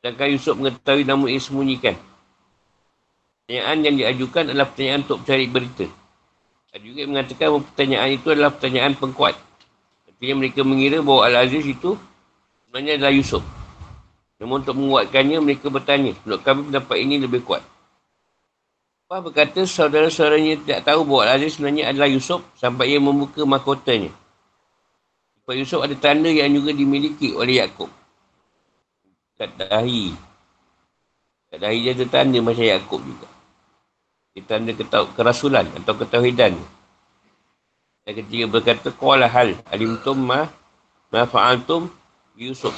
Sedangkan 0.01 0.29
Yusuf 0.33 0.57
mengetahui 0.57 1.05
namun 1.05 1.29
ia 1.29 1.37
sembunyikan. 1.37 2.01
Pertanyaan 3.45 3.77
yang 3.85 3.97
diajukan 4.01 4.57
adalah 4.57 4.73
pertanyaan 4.73 5.05
untuk 5.05 5.21
mencari 5.21 5.47
berita. 5.53 5.87
Ada 6.73 6.81
juga 6.81 7.03
mengatakan 7.05 7.61
pertanyaan 7.61 8.09
itu 8.09 8.27
adalah 8.33 8.57
pertanyaan 8.57 8.97
pengkuat. 8.97 9.50
Artinya 10.21 10.37
mereka 10.37 10.61
mengira 10.69 11.01
bahawa 11.01 11.33
Al-Aziz 11.33 11.65
itu 11.65 11.97
sebenarnya 12.69 13.01
adalah 13.01 13.17
Yusuf. 13.17 13.41
Namun 14.37 14.61
untuk 14.61 14.77
menguatkannya, 14.77 15.41
mereka 15.41 15.73
bertanya, 15.73 16.13
menurut 16.29 16.45
kami 16.45 16.69
pendapat 16.69 16.97
ini 17.01 17.25
lebih 17.25 17.41
kuat. 17.41 17.65
Apa 19.09 19.25
berkata 19.25 19.65
saudara-saudaranya 19.65 20.61
tidak 20.61 20.85
tahu 20.85 21.09
bahawa 21.09 21.21
Al-Aziz 21.25 21.57
sebenarnya 21.57 21.89
adalah 21.89 22.13
Yusuf 22.13 22.45
sampai 22.61 22.93
ia 22.93 23.01
membuka 23.01 23.49
mahkotanya. 23.49 24.13
Sebab 25.41 25.57
Yusuf 25.57 25.81
ada 25.81 25.97
tanda 25.97 26.29
yang 26.29 26.53
juga 26.53 26.77
dimiliki 26.77 27.33
oleh 27.33 27.65
Yaakob. 27.65 27.89
Kat 29.41 29.57
dahi. 29.57 30.13
Kat 31.49 31.65
dahi 31.65 31.81
dia 31.81 31.97
ada 31.97 32.05
tanda 32.13 32.45
macam 32.45 32.61
Yaakob 32.61 33.01
juga. 33.01 33.29
Dia 34.37 34.45
tanda 34.45 34.77
kerasulan 35.17 35.65
atau 35.81 35.97
ketauhidan. 35.97 36.61
Yang 38.09 38.17
ketiga 38.25 38.45
berkata, 38.49 38.89
Kuala 38.95 39.29
hal 39.29 39.57
alimtum 39.69 40.17
ma 40.17 40.49
ma 41.13 41.27
fa'altum 41.29 41.93
Yusuf. 42.37 42.75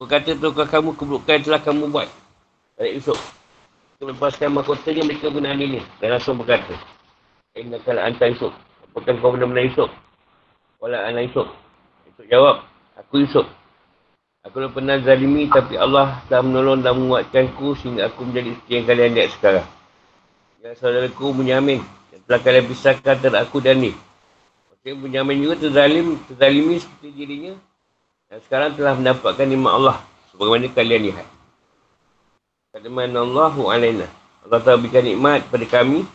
Berkata, 0.00 0.34
Tukar 0.34 0.66
kamu 0.68 0.98
keburukan 0.98 1.38
telah 1.44 1.60
kamu 1.62 1.88
buat. 1.88 2.10
Dari 2.74 2.98
Yusuf. 2.98 3.16
Melepaskan 4.02 4.52
mahkotanya 4.52 5.06
mereka 5.06 5.30
benar 5.30 5.54
ini. 5.56 5.80
Dan 6.02 6.18
langsung 6.18 6.36
berkata, 6.36 6.74
Inna 7.54 7.78
kala 7.80 8.10
anta 8.10 8.26
Yusuf. 8.26 8.52
Apakah 8.90 9.14
kau 9.22 9.32
benar-benar 9.32 9.64
Yusuf? 9.70 9.90
Kuala 10.82 11.08
anak 11.08 11.30
Yusuf. 11.30 11.48
Yusuf 12.10 12.26
jawab, 12.26 12.66
Aku 12.98 13.22
Yusuf. 13.22 13.46
Aku 14.44 14.60
pernah 14.76 15.00
zalimi 15.00 15.48
tapi 15.48 15.80
Allah 15.80 16.20
telah 16.28 16.44
menolong 16.44 16.84
dan 16.84 17.00
menguatkanku 17.00 17.80
sehingga 17.80 18.12
aku 18.12 18.28
menjadi 18.28 18.52
isteri 18.52 18.72
yang 18.76 18.84
kalian 18.84 19.12
lihat 19.16 19.30
sekarang. 19.40 19.66
Ya 20.64 20.72
saudaraku 20.80 21.36
menyamin. 21.36 21.84
Yang 22.08 22.22
telah 22.24 22.40
kalian 22.40 22.64
pisahkan 22.72 23.20
antara 23.20 23.44
aku 23.44 23.60
dan 23.60 23.84
ni. 23.84 23.92
Maksudnya 24.72 24.96
menyamin 24.96 25.44
juga 25.44 25.54
terzalim, 25.60 26.16
terzalimi 26.24 26.80
seperti 26.80 27.08
dirinya. 27.12 27.52
Dan 28.32 28.40
sekarang 28.48 28.72
telah 28.72 28.96
mendapatkan 28.96 29.44
nikmat 29.44 29.72
Allah. 29.76 29.96
Sebagaimana 30.32 30.72
kalian 30.72 31.00
lihat. 31.12 31.28
Kataman 32.72 33.12
Allahu 33.12 33.68
alaina. 33.68 34.08
Allah 34.48 34.58
telah 34.64 34.80
berikan 34.80 35.04
nikmat 35.04 35.44
pada 35.52 35.68
kami. 35.68 36.08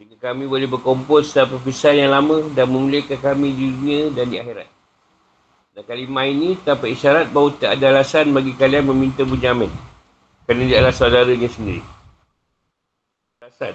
Sehingga 0.00 0.16
kami 0.16 0.48
boleh 0.48 0.64
berkumpul 0.64 1.20
setelah 1.20 1.60
perpisahan 1.60 2.08
yang 2.08 2.16
lama 2.16 2.48
dan 2.56 2.72
memulihkan 2.72 3.20
kami 3.20 3.52
di 3.52 3.68
dunia 3.68 4.08
dan 4.16 4.32
di 4.32 4.40
akhirat. 4.40 4.68
Dan 5.76 5.84
kalimah 5.84 6.24
ini 6.24 6.56
tanpa 6.64 6.88
isyarat 6.88 7.28
bahawa 7.36 7.52
tak 7.60 7.76
ada 7.76 8.00
alasan 8.00 8.32
bagi 8.32 8.56
kalian 8.56 8.88
meminta 8.88 9.28
bunyamin. 9.28 9.68
Kerana 10.48 10.64
dia 10.64 10.80
adalah 10.80 10.96
saudaranya 10.96 11.52
sendiri. 11.52 11.97
Hasan. 13.58 13.74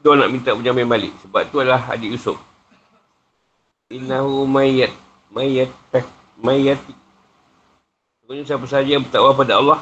Dia 0.00 0.16
nak 0.16 0.32
minta 0.32 0.56
penjamin 0.56 0.88
balik. 0.88 1.12
Sebab 1.20 1.52
tu 1.52 1.60
adalah 1.60 1.92
adik 1.92 2.16
Yusuf. 2.16 2.40
Innahu 3.92 4.48
mayat. 4.48 4.88
Mayat. 5.28 5.68
Mayat. 6.40 6.80
Sebenarnya 8.24 8.44
siapa 8.48 8.64
sahaja 8.64 8.96
yang 8.96 9.04
bertakwa 9.04 9.36
pada 9.36 9.60
Allah. 9.60 9.80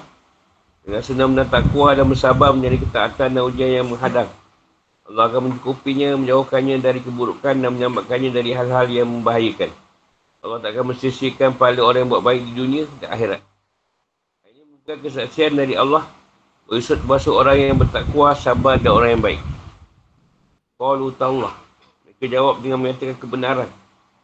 Dengan 0.82 1.02
senang 1.06 1.30
dan 1.38 1.46
takwa 1.46 1.94
dan 1.94 2.10
bersabar 2.10 2.50
menjadi 2.50 2.82
ketaatan 2.82 3.30
dan 3.30 3.42
ujian 3.46 3.70
yang 3.70 3.86
menghadang. 3.86 4.26
Allah 5.06 5.30
akan 5.30 5.54
mencukupinya, 5.54 6.18
menjauhkannya 6.18 6.82
dari 6.82 6.98
keburukan 6.98 7.54
dan 7.54 7.70
menyelamatkannya 7.70 8.34
dari 8.34 8.50
hal-hal 8.50 8.90
yang 8.90 9.06
membahayakan. 9.06 9.70
Allah 10.42 10.58
tak 10.58 10.74
akan 10.74 10.90
mensisihkan 10.90 11.54
pahala 11.54 11.86
orang 11.86 12.02
yang 12.02 12.10
buat 12.10 12.26
baik 12.26 12.42
di 12.42 12.52
dunia 12.58 12.84
dan 12.98 13.14
akhirat. 13.14 13.40
Ini 14.50 14.62
bukan 14.82 14.96
kesaksian 15.06 15.54
dari 15.54 15.78
Allah 15.78 16.02
Yusuf 16.72 17.04
termasuk 17.04 17.36
orang 17.36 17.60
yang 17.60 17.76
bertakwa, 17.76 18.32
sabar 18.32 18.80
dan 18.80 18.96
orang 18.96 19.10
yang 19.12 19.22
baik. 19.22 19.40
Qalu 20.80 21.12
ta'allah. 21.20 21.52
Mereka 22.08 22.24
jawab 22.32 22.64
dengan 22.64 22.80
menyatakan 22.80 23.16
kebenaran. 23.20 23.70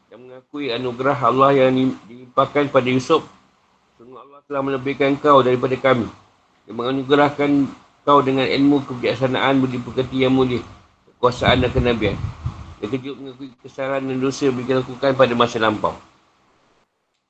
Dan 0.08 0.24
mengakui 0.24 0.72
anugerah 0.72 1.18
Allah 1.28 1.52
yang 1.52 1.92
dilimpahkan 2.08 2.72
pada 2.72 2.88
Yusuf. 2.88 3.20
Sungguh 4.00 4.16
Allah 4.16 4.40
telah 4.48 4.62
melebihkan 4.64 5.20
kau 5.20 5.44
daripada 5.44 5.76
kami. 5.76 6.08
Dia 6.64 6.72
menganugerahkan 6.72 7.68
kau 8.08 8.24
dengan 8.24 8.48
ilmu 8.48 8.80
kebijaksanaan 8.88 9.60
budi 9.60 9.76
pekerti 9.84 10.24
yang 10.24 10.32
mulia, 10.32 10.64
kekuasaan 11.12 11.60
dan 11.60 11.70
kenabian. 11.70 12.16
Dia 12.80 12.88
kejut 12.88 13.20
mengakui 13.20 13.52
kesalahan 13.60 14.08
dan 14.08 14.16
dosa 14.16 14.48
yang 14.48 14.56
dilakukan 14.56 15.12
pada 15.12 15.32
masa 15.36 15.60
lampau. 15.60 15.92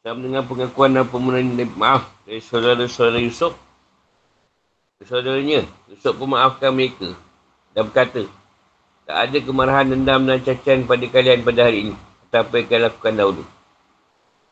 Saya 0.06 0.14
mendengar 0.14 0.46
pengakuan 0.46 0.94
dan 0.94 1.10
pemohonan 1.10 1.58
maaf 1.74 2.06
dari 2.22 2.38
saudara-saudara 2.38 3.18
Yusuf. 3.18 3.58
Saudaranya, 5.06 5.62
Yusuf 5.86 6.18
pun 6.18 6.34
maafkan 6.34 6.74
mereka 6.74 7.14
dan 7.70 7.86
berkata, 7.86 8.26
tak 9.06 9.16
ada 9.30 9.38
kemarahan, 9.38 9.86
dendam 9.94 10.26
dan 10.26 10.42
cacian 10.42 10.84
pada 10.90 11.06
kalian 11.06 11.46
pada 11.46 11.70
hari 11.70 11.86
ini. 11.86 11.94
Apa 12.28 12.60
yang 12.60 12.66
kalian 12.66 12.84
lakukan 12.90 13.14
dahulu. 13.14 13.42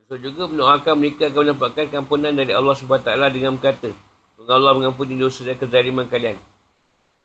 Yusuf 0.06 0.18
juga 0.22 0.42
mendoakan 0.46 0.94
mereka 0.96 1.28
akan 1.28 1.42
mendapatkan 1.50 1.86
kampunan 1.90 2.32
dari 2.32 2.54
Allah 2.54 2.72
SWT 2.78 3.10
dengan 3.34 3.58
berkata, 3.58 3.90
Semoga 4.36 4.52
Allah 4.56 4.72
mengampuni 4.76 5.18
dosa 5.18 5.42
dan 5.42 5.56
kezaliman 5.58 6.06
kalian. 6.06 6.38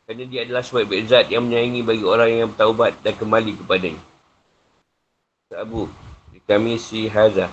Kerana 0.08 0.24
dia 0.26 0.42
adalah 0.42 0.64
sebaik-baik 0.66 1.04
zat 1.06 1.26
yang 1.30 1.46
menyayangi 1.46 1.82
bagi 1.86 2.06
orang 2.08 2.30
yang 2.34 2.50
bertaubat 2.52 3.00
dan 3.06 3.14
kembali 3.16 3.52
kepadanya. 3.64 4.02
Abu, 5.52 5.92
kami 6.48 6.80
si 6.80 7.06
Hazah 7.12 7.52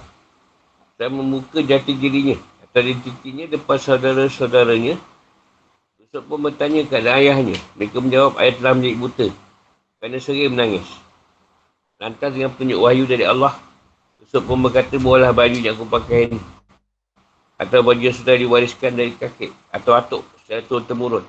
dan 0.97 1.11
membuka 1.15 1.63
jati 1.63 1.95
dirinya 1.95 2.39
atau 2.67 2.81
identitinya 2.83 3.51
depan 3.51 3.79
saudara-saudaranya. 3.79 4.95
Yusuf 6.09 6.25
pun 6.25 6.41
bertanya 6.41 6.89
kepada 6.89 7.21
ayahnya. 7.21 7.61
Mereka 7.77 8.01
menjawab 8.01 8.41
ayat 8.41 8.57
telah 8.65 8.73
menjadi 8.73 8.97
buta. 8.97 9.29
Kerana 10.01 10.17
sering 10.17 10.57
menangis. 10.57 10.89
Lantas 12.01 12.33
dengan 12.33 12.49
petunjuk 12.57 12.81
wahyu 12.81 13.05
dari 13.05 13.29
Allah. 13.29 13.53
Yusuf 14.17 14.41
pun 14.41 14.57
berkata, 14.57 14.97
buahlah 14.97 15.37
baju 15.37 15.61
yang 15.61 15.77
aku 15.77 15.85
pakai 15.85 16.33
ini. 16.33 16.41
Atau 17.61 17.85
baju 17.85 18.01
yang 18.01 18.17
sudah 18.17 18.41
diwariskan 18.41 18.97
dari 18.97 19.13
kakek 19.21 19.53
atau 19.69 19.93
atuk 19.93 20.25
secara 20.41 20.65
turun 20.65 20.89
temurun. 20.89 21.25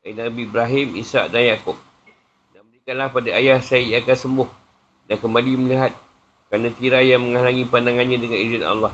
Dari 0.00 0.16
Nabi 0.16 0.48
Ibrahim, 0.48 0.96
Ishak 0.96 1.28
dan 1.28 1.44
Yaakob. 1.44 1.76
Dan 2.56 2.64
berikanlah 2.64 3.12
pada 3.12 3.28
ayah 3.36 3.60
saya 3.60 3.84
yang 3.84 4.08
akan 4.08 4.16
sembuh 4.16 4.48
dan 5.04 5.20
kembali 5.20 5.52
melihat 5.68 5.92
kerana 6.48 6.72
tirai 6.72 7.12
yang 7.12 7.28
menghalangi 7.28 7.68
pandangannya 7.68 8.16
dengan 8.16 8.40
izin 8.40 8.64
Allah 8.64 8.92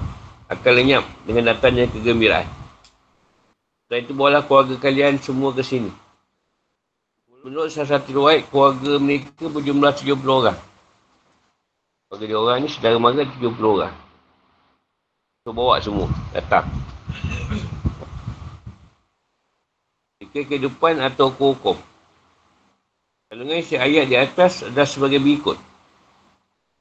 akan 0.50 0.72
lenyap 0.74 1.06
dengan 1.22 1.54
datangnya 1.54 1.86
kegembiraan. 1.86 2.63
Setelah 3.84 4.00
itu 4.00 4.12
bawalah 4.16 4.42
keluarga 4.48 4.80
kalian 4.80 5.20
semua 5.20 5.52
ke 5.52 5.60
sini. 5.60 5.92
Menurut 7.44 7.68
salah 7.68 8.00
satu 8.00 8.16
riwayat, 8.16 8.48
keluarga 8.48 8.96
mereka 8.96 9.44
berjumlah 9.52 9.92
70 9.92 10.24
orang. 10.24 10.56
Keluarga 12.08 12.24
dia 12.24 12.38
orang 12.40 12.56
ni 12.64 12.68
saudara 12.72 12.96
mara 12.96 13.28
70 13.28 13.60
orang. 13.60 13.92
So 15.44 15.52
bawa 15.52 15.76
semua, 15.84 16.08
datang. 16.32 16.64
Jika 20.24 20.48
kehidupan 20.48 21.04
atau 21.04 21.28
hukum. 21.28 21.76
Kalau 23.28 23.44
isi 23.52 23.76
ayat 23.76 24.08
di 24.08 24.16
atas 24.16 24.64
adalah 24.64 24.88
sebagai 24.88 25.20
berikut. 25.20 25.60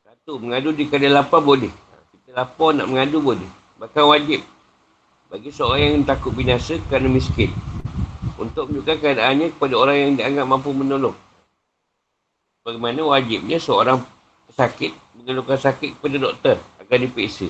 Satu, 0.07 0.39
mengadu 0.39 0.71
di 0.71 0.87
kadar 0.87 1.11
lapar 1.11 1.43
boleh. 1.43 1.75
Kita 2.15 2.39
lapar 2.39 2.71
nak 2.71 2.87
mengadu 2.87 3.19
boleh. 3.19 3.49
Bahkan 3.83 4.03
wajib. 4.07 4.52
Bagi 5.33 5.49
seorang 5.49 5.97
yang 5.97 6.05
takut 6.05 6.29
binasa 6.29 6.77
kerana 6.85 7.09
miskin. 7.09 7.49
Untuk 8.37 8.69
menunjukkan 8.69 9.01
keadaannya 9.01 9.57
kepada 9.57 9.73
orang 9.81 9.97
yang 9.97 10.11
dianggap 10.13 10.45
mampu 10.45 10.69
menolong. 10.77 11.17
Bagaimana 12.61 13.01
wajibnya 13.01 13.57
seorang 13.57 13.97
sakit 14.53 14.93
mengeluhkan 15.17 15.57
sakit 15.57 15.97
kepada 15.97 16.21
doktor 16.21 16.55
agar 16.77 16.97
dipeksa. 17.01 17.49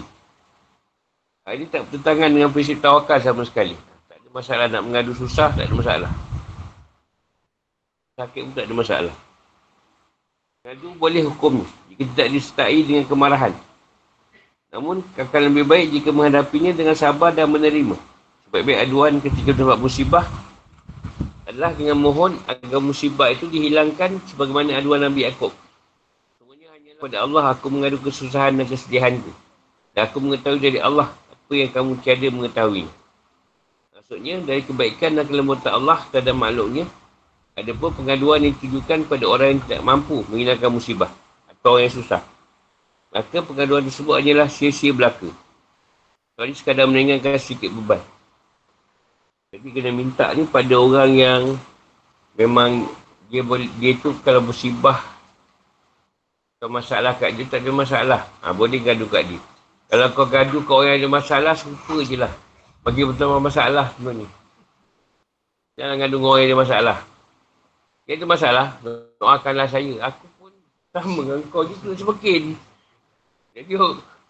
Hal 1.43 1.59
ini 1.59 1.67
tak 1.67 1.83
bertentangan 1.91 2.31
dengan 2.31 2.55
prinsip 2.55 2.79
tawakal 2.79 3.19
sama 3.19 3.43
sekali. 3.43 3.75
Tak 4.07 4.15
ada 4.15 4.29
masalah 4.31 4.65
nak 4.71 4.83
mengadu 4.87 5.11
susah, 5.11 5.51
tak 5.51 5.67
ada 5.67 5.75
masalah. 5.75 6.11
Sakit 8.15 8.41
pun 8.47 8.53
tak 8.55 8.65
ada 8.71 8.75
masalah. 8.79 9.15
Mengadu 10.63 10.88
boleh 10.95 11.27
hukum 11.27 11.67
jika 11.91 12.03
tidak 12.15 12.27
disertai 12.31 12.79
dengan 12.79 13.03
kemarahan. 13.03 13.51
Namun, 14.73 15.05
akan 15.13 15.41
lebih 15.53 15.69
baik 15.69 15.88
jika 15.93 16.09
menghadapinya 16.09 16.73
dengan 16.73 16.97
sabar 16.97 17.29
dan 17.29 17.45
menerima. 17.53 17.93
Sebaik-baik 18.49 18.89
aduan 18.89 19.21
ketika 19.21 19.53
mendapat 19.53 19.77
musibah 19.86 20.25
adalah 21.45 21.77
dengan 21.77 22.01
mohon 22.01 22.41
agar 22.49 22.81
musibah 22.81 23.29
itu 23.29 23.45
dihilangkan 23.45 24.17
sebagaimana 24.33 24.73
aduan 24.73 25.05
Nabi 25.05 25.29
Yaakob. 25.29 25.53
Semuanya 26.41 26.73
hanya 26.73 26.97
kepada 26.97 27.21
Allah 27.21 27.53
aku 27.53 27.69
mengadu 27.69 28.01
kesusahan 28.01 28.57
dan 28.57 28.65
kesedihanku. 28.65 29.29
Dan 29.93 30.09
aku 30.09 30.17
mengetahui 30.17 30.57
dari 30.57 30.81
Allah 30.81 31.13
apa 31.13 31.53
yang 31.53 31.69
kamu 31.69 32.01
tiada 32.01 32.27
mengetahui. 32.33 32.89
Maksudnya, 33.93 34.41
dari 34.41 34.65
kebaikan 34.65 35.21
dan 35.21 35.29
kelembutan 35.29 35.69
Allah 35.69 36.01
terhadap 36.09 36.33
makhluknya, 36.33 36.89
ada 37.53 37.71
pun 37.77 37.93
pengaduan 37.93 38.41
yang 38.41 38.57
ditujukan 38.57 39.05
kepada 39.05 39.25
orang 39.29 39.47
yang 39.53 39.62
tidak 39.69 39.81
mampu 39.86 40.25
menghilangkan 40.33 40.73
musibah 40.73 41.13
atau 41.45 41.77
orang 41.77 41.86
yang 41.86 41.93
susah. 42.01 42.33
Maka 43.13 43.45
pengaduan 43.45 43.86
tersebut 43.86 44.17
hanyalah 44.17 44.49
sia-sia 44.49 44.89
belaka. 44.89 45.30
Kecuali 46.34 46.54
sekadar 46.58 46.89
meringankan 46.89 47.38
sedikit 47.38 47.69
beban. 47.69 48.02
Jadi 49.54 49.69
kena 49.69 49.93
minta 49.93 50.34
ni 50.34 50.49
pada 50.49 50.73
orang 50.82 51.13
yang 51.13 51.43
memang 52.34 52.89
dia 53.30 53.45
dia 53.78 53.93
tu 54.02 54.17
kalau 54.26 54.41
musibah 54.41 54.97
atau 56.58 56.73
masalah 56.73 57.13
kat 57.21 57.38
dia 57.38 57.45
tak 57.45 57.62
ada 57.62 57.69
masalah. 57.69 58.21
Ha, 58.41 58.49
boleh 58.49 58.82
gaduh 58.82 59.06
kat 59.06 59.30
dia. 59.30 59.41
Kalau 59.93 60.10
kau 60.17 60.26
gaduh 60.26 60.65
kat 60.65 60.73
orang 60.73 60.89
yang 60.97 60.99
ada 61.06 61.10
masalah, 61.21 61.54
serupa 61.54 62.02
je 62.02 62.17
lah. 62.17 62.34
Bagi 62.82 63.06
betul 63.06 63.30
masalah 63.38 63.93
semua 63.93 64.17
ni. 64.17 64.26
Jangan 65.78 66.02
gaduh 66.02 66.17
dengan 66.17 66.30
orang 66.34 66.41
yang 66.41 66.49
ada 66.49 66.58
masalah. 66.65 66.97
Dia 68.10 68.13
ada 68.17 68.26
masalah, 68.26 68.65
doakanlah 69.21 69.67
saya. 69.69 69.93
Aku 70.10 70.26
pun 70.41 70.52
sama 70.89 71.21
dengan 71.21 71.45
kau 71.54 71.62
juga 71.62 71.93
semakin. 71.93 72.72
Jadi 73.53 73.73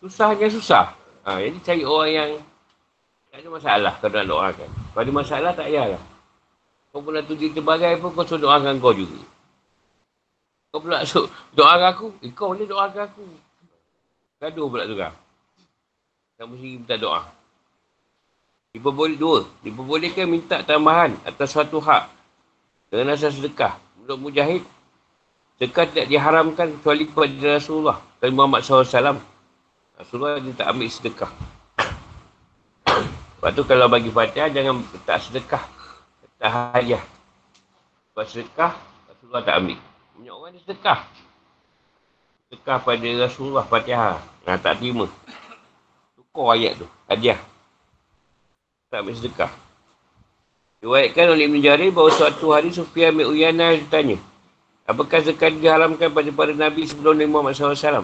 susahnya 0.03 0.47
susah. 0.51 0.91
Ha, 1.23 1.39
jadi 1.39 1.57
cari 1.63 1.83
orang 1.87 2.11
yang 2.11 2.31
tak 3.31 3.39
ada 3.41 3.49
masalah 3.49 3.93
kau 3.97 4.11
nak 4.11 4.27
doakan. 4.27 4.69
Kalau 4.69 5.01
ada 5.01 5.11
masalah 5.15 5.51
tak 5.55 5.71
payahlah. 5.71 6.03
Kau 6.93 7.01
pun 7.01 7.17
nak 7.17 7.25
tujuh 7.25 7.49
terbagai 7.55 7.97
pun 7.97 8.13
kau 8.13 8.27
suruh 8.27 8.45
doakan 8.45 8.77
kau 8.77 8.93
juga. 8.93 9.23
Kau 10.69 10.83
pula 10.83 11.01
suruh 11.07 11.31
doakan 11.55 11.89
aku. 11.89 12.07
Eh, 12.21 12.31
kau 12.35 12.53
ni 12.53 12.67
doakan 12.67 13.09
aku. 13.09 13.25
Gaduh 14.43 14.67
pula 14.67 14.83
tu 14.85 14.99
kan. 14.99 15.15
Tak 16.35 16.45
mesti 16.51 16.67
minta 16.77 16.99
doa. 16.99 17.23
Diperboleh 18.75 19.15
dua. 19.15 19.47
Diperbolehkan 19.63 20.27
minta 20.27 20.59
tambahan 20.61 21.15
atas 21.23 21.55
suatu 21.55 21.79
hak 21.79 22.11
dengan 22.91 23.15
asal 23.15 23.31
sedekah. 23.31 23.79
Menurut 23.97 24.19
Mujahid, 24.29 24.61
sedekah 25.57 25.85
tidak 25.91 26.05
diharamkan 26.09 26.67
kecuali 26.79 27.03
kepada 27.07 27.61
Rasulullah 27.61 27.97
dan 28.19 28.29
Muhammad 28.33 28.61
SAW. 28.65 29.21
Rasulullah 29.93 30.41
dia 30.41 30.53
tak 30.57 30.67
ambil 30.73 30.89
sedekah. 30.89 31.31
Lepas 33.43 33.51
tu 33.59 33.63
kalau 33.67 33.91
bagi 33.91 34.07
fatihah, 34.07 34.47
jangan 34.47 34.79
tak 35.03 35.19
sedekah. 35.19 35.63
Tak 36.39 36.49
hadiah. 36.79 37.03
Sebab 38.11 38.25
sedekah, 38.27 38.71
Rasulullah 39.11 39.43
tak 39.43 39.55
ambil. 39.59 39.79
Banyak 40.15 40.33
orang 40.33 40.51
ni 40.55 40.59
sedekah. 40.63 40.99
Sedekah 42.47 42.77
pada 42.79 43.09
Rasulullah 43.19 43.65
fatihah. 43.67 44.23
Nah, 44.47 44.55
tak 44.59 44.79
terima. 44.79 45.11
Tukar 46.15 46.55
ayat 46.55 46.79
tu. 46.79 46.87
Hadiah. 47.11 47.39
Tak 48.87 49.03
ambil 49.03 49.15
sedekah. 49.19 49.51
Diwayatkan 50.83 51.25
oleh 51.31 51.47
Ibn 51.47 51.57
Jarir 51.63 51.91
bahawa 51.95 52.11
suatu 52.11 52.51
hari 52.51 52.71
Sufyan 52.71 53.15
bin 53.15 53.27
Uyanah 53.27 53.75
ditanya. 53.75 54.19
Apakah 54.83 55.23
zakat 55.23 55.55
diharamkan 55.63 56.11
pada 56.11 56.29
para 56.35 56.51
Nabi 56.51 56.83
sebelum 56.83 57.15
Nabi 57.15 57.31
Muhammad 57.31 57.55
SAW? 57.55 58.03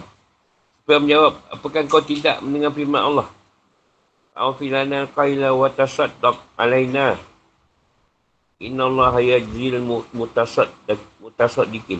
Sufyan 0.80 1.06
menjawab, 1.06 1.34
apakah 1.52 1.86
kau 1.86 2.02
tidak 2.02 2.39
mendengar 2.39 2.72
firman 2.72 3.04
Allah? 3.04 3.28
Aufilana 4.34 5.06
qaila 5.12 5.52
wa 5.52 5.68
tasaddaq 5.68 6.39
alaina. 6.56 7.20
Inna 8.63 8.88
Allah 8.88 9.20
yajzil 9.20 9.84
mutasaddaq 10.15 10.98
mutasaddiqin. 11.20 12.00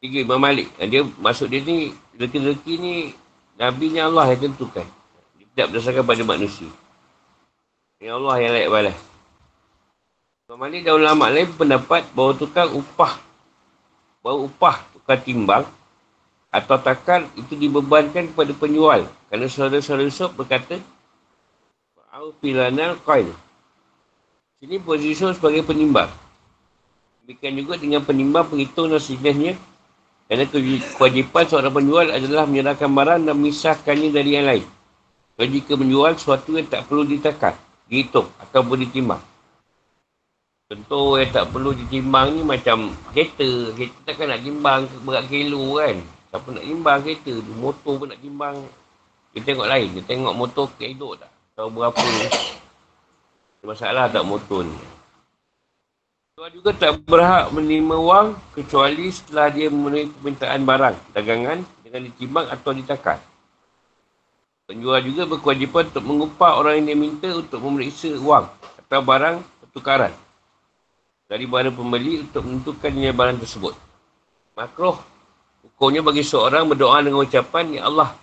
Tiga 0.00 0.18
Imam 0.24 0.40
Malik. 0.40 0.72
Dia 0.80 1.04
masuk 1.20 1.52
dia 1.52 1.60
ni, 1.60 1.92
rezeki-rezeki 2.16 2.74
ni 2.80 2.94
Nabi 3.60 3.92
ni 3.92 4.00
Allah 4.00 4.32
yang 4.32 4.48
tentukan. 4.48 4.86
Dia 5.36 5.46
tidak 5.52 5.66
berdasarkan 5.74 6.04
pada 6.08 6.22
manusia. 6.24 6.70
Yang 8.00 8.14
Allah 8.24 8.36
yang 8.40 8.52
layak 8.56 8.70
balas. 8.72 9.07
Malik 10.58 10.82
dan 10.82 10.98
ulama 10.98 11.30
lain 11.30 11.46
pendapat 11.54 12.02
bahawa 12.18 12.34
tukang 12.34 12.74
upah 12.74 13.14
bahawa 14.26 14.50
upah 14.50 14.82
tukar 14.90 15.22
timbang 15.22 15.62
atau 16.50 16.74
takar 16.82 17.30
itu 17.38 17.54
dibebankan 17.54 18.26
kepada 18.34 18.50
penjual. 18.58 19.06
Kerana 19.30 19.46
saudara-saudara 19.46 20.10
Yusuf 20.10 20.34
berkata 20.34 20.82
Aufilanal 22.10 22.98
qail. 23.06 23.30
Sini 24.58 24.82
posisi 24.82 25.22
sebagai 25.22 25.62
penimbang. 25.62 26.10
Demikian 27.22 27.54
juga 27.54 27.78
dengan 27.78 28.02
penimbang 28.02 28.50
penghitung 28.50 28.90
dan 28.90 28.98
sejenisnya. 28.98 29.54
Kerana 30.26 30.50
kewajipan 30.98 31.44
seorang 31.46 31.70
penjual 31.70 32.10
adalah 32.10 32.50
menyerahkan 32.50 32.90
barang 32.90 33.30
dan 33.30 33.34
memisahkannya 33.38 34.10
dari 34.10 34.34
yang 34.34 34.50
lain. 34.50 34.66
Kalau 35.38 35.48
jika 35.54 35.78
menjual 35.78 36.18
sesuatu 36.18 36.58
yang 36.58 36.66
tak 36.66 36.90
perlu 36.90 37.06
ditakar, 37.06 37.54
dihitung 37.86 38.26
atau 38.42 38.66
boleh 38.66 38.90
ditimbang. 38.90 39.22
Contoh 40.68 41.16
yang 41.16 41.32
tak 41.32 41.48
perlu 41.48 41.72
ditimbang 41.72 42.36
ni 42.36 42.44
macam 42.44 42.92
kereta. 43.16 43.72
Kereta 43.72 43.98
takkan 44.04 44.28
nak 44.28 44.44
timbang 44.44 44.84
berat 45.00 45.24
kilo 45.24 45.80
kan. 45.80 45.96
Siapa 46.28 46.48
nak 46.52 46.64
timbang 46.68 46.98
kereta 47.00 47.32
tu. 47.40 47.52
Motor 47.56 47.94
pun 47.96 48.08
nak 48.12 48.20
timbang. 48.20 48.56
Kita 49.32 49.44
tengok 49.48 49.64
lain. 49.64 49.88
Kita 49.96 50.04
tengok 50.12 50.34
motor 50.36 50.68
kedok 50.76 51.24
tak. 51.24 51.32
Tahu 51.56 51.72
berapa 51.72 52.04
ni. 52.04 52.28
Masalah 53.64 54.12
tak 54.12 54.28
motor 54.28 54.68
ni. 54.68 54.76
Tuan 56.36 56.52
juga 56.52 56.70
tak 56.76 57.00
berhak 57.08 57.48
menerima 57.48 57.96
wang 57.96 58.28
kecuali 58.52 59.08
setelah 59.08 59.48
dia 59.48 59.72
memenuhi 59.72 60.06
permintaan 60.06 60.62
barang, 60.62 60.96
dagangan 61.10 61.58
dengan 61.82 62.00
ditimbang 62.06 62.46
atau 62.46 62.70
ditakar. 62.76 63.18
Penjual 64.68 65.00
juga 65.02 65.26
berkewajipan 65.26 65.90
untuk 65.90 66.04
mengupah 66.06 66.60
orang 66.60 66.78
yang 66.78 66.86
dia 66.92 66.98
minta 67.00 67.28
untuk 67.34 67.58
memeriksa 67.58 68.14
wang 68.22 68.46
atau 68.86 69.00
barang 69.02 69.42
pertukaran 69.64 70.14
dari 71.28 71.44
barang 71.44 71.76
pembeli 71.76 72.24
untuk 72.24 72.42
menentukan 72.48 72.88
nilai 72.88 73.12
barang 73.12 73.38
tersebut. 73.44 73.76
Makroh, 74.56 74.96
hukumnya 75.62 76.00
bagi 76.00 76.24
seorang 76.24 76.72
berdoa 76.72 77.04
dengan 77.04 77.20
ucapan, 77.20 77.78
Ya 77.78 77.84
Allah, 77.84 78.16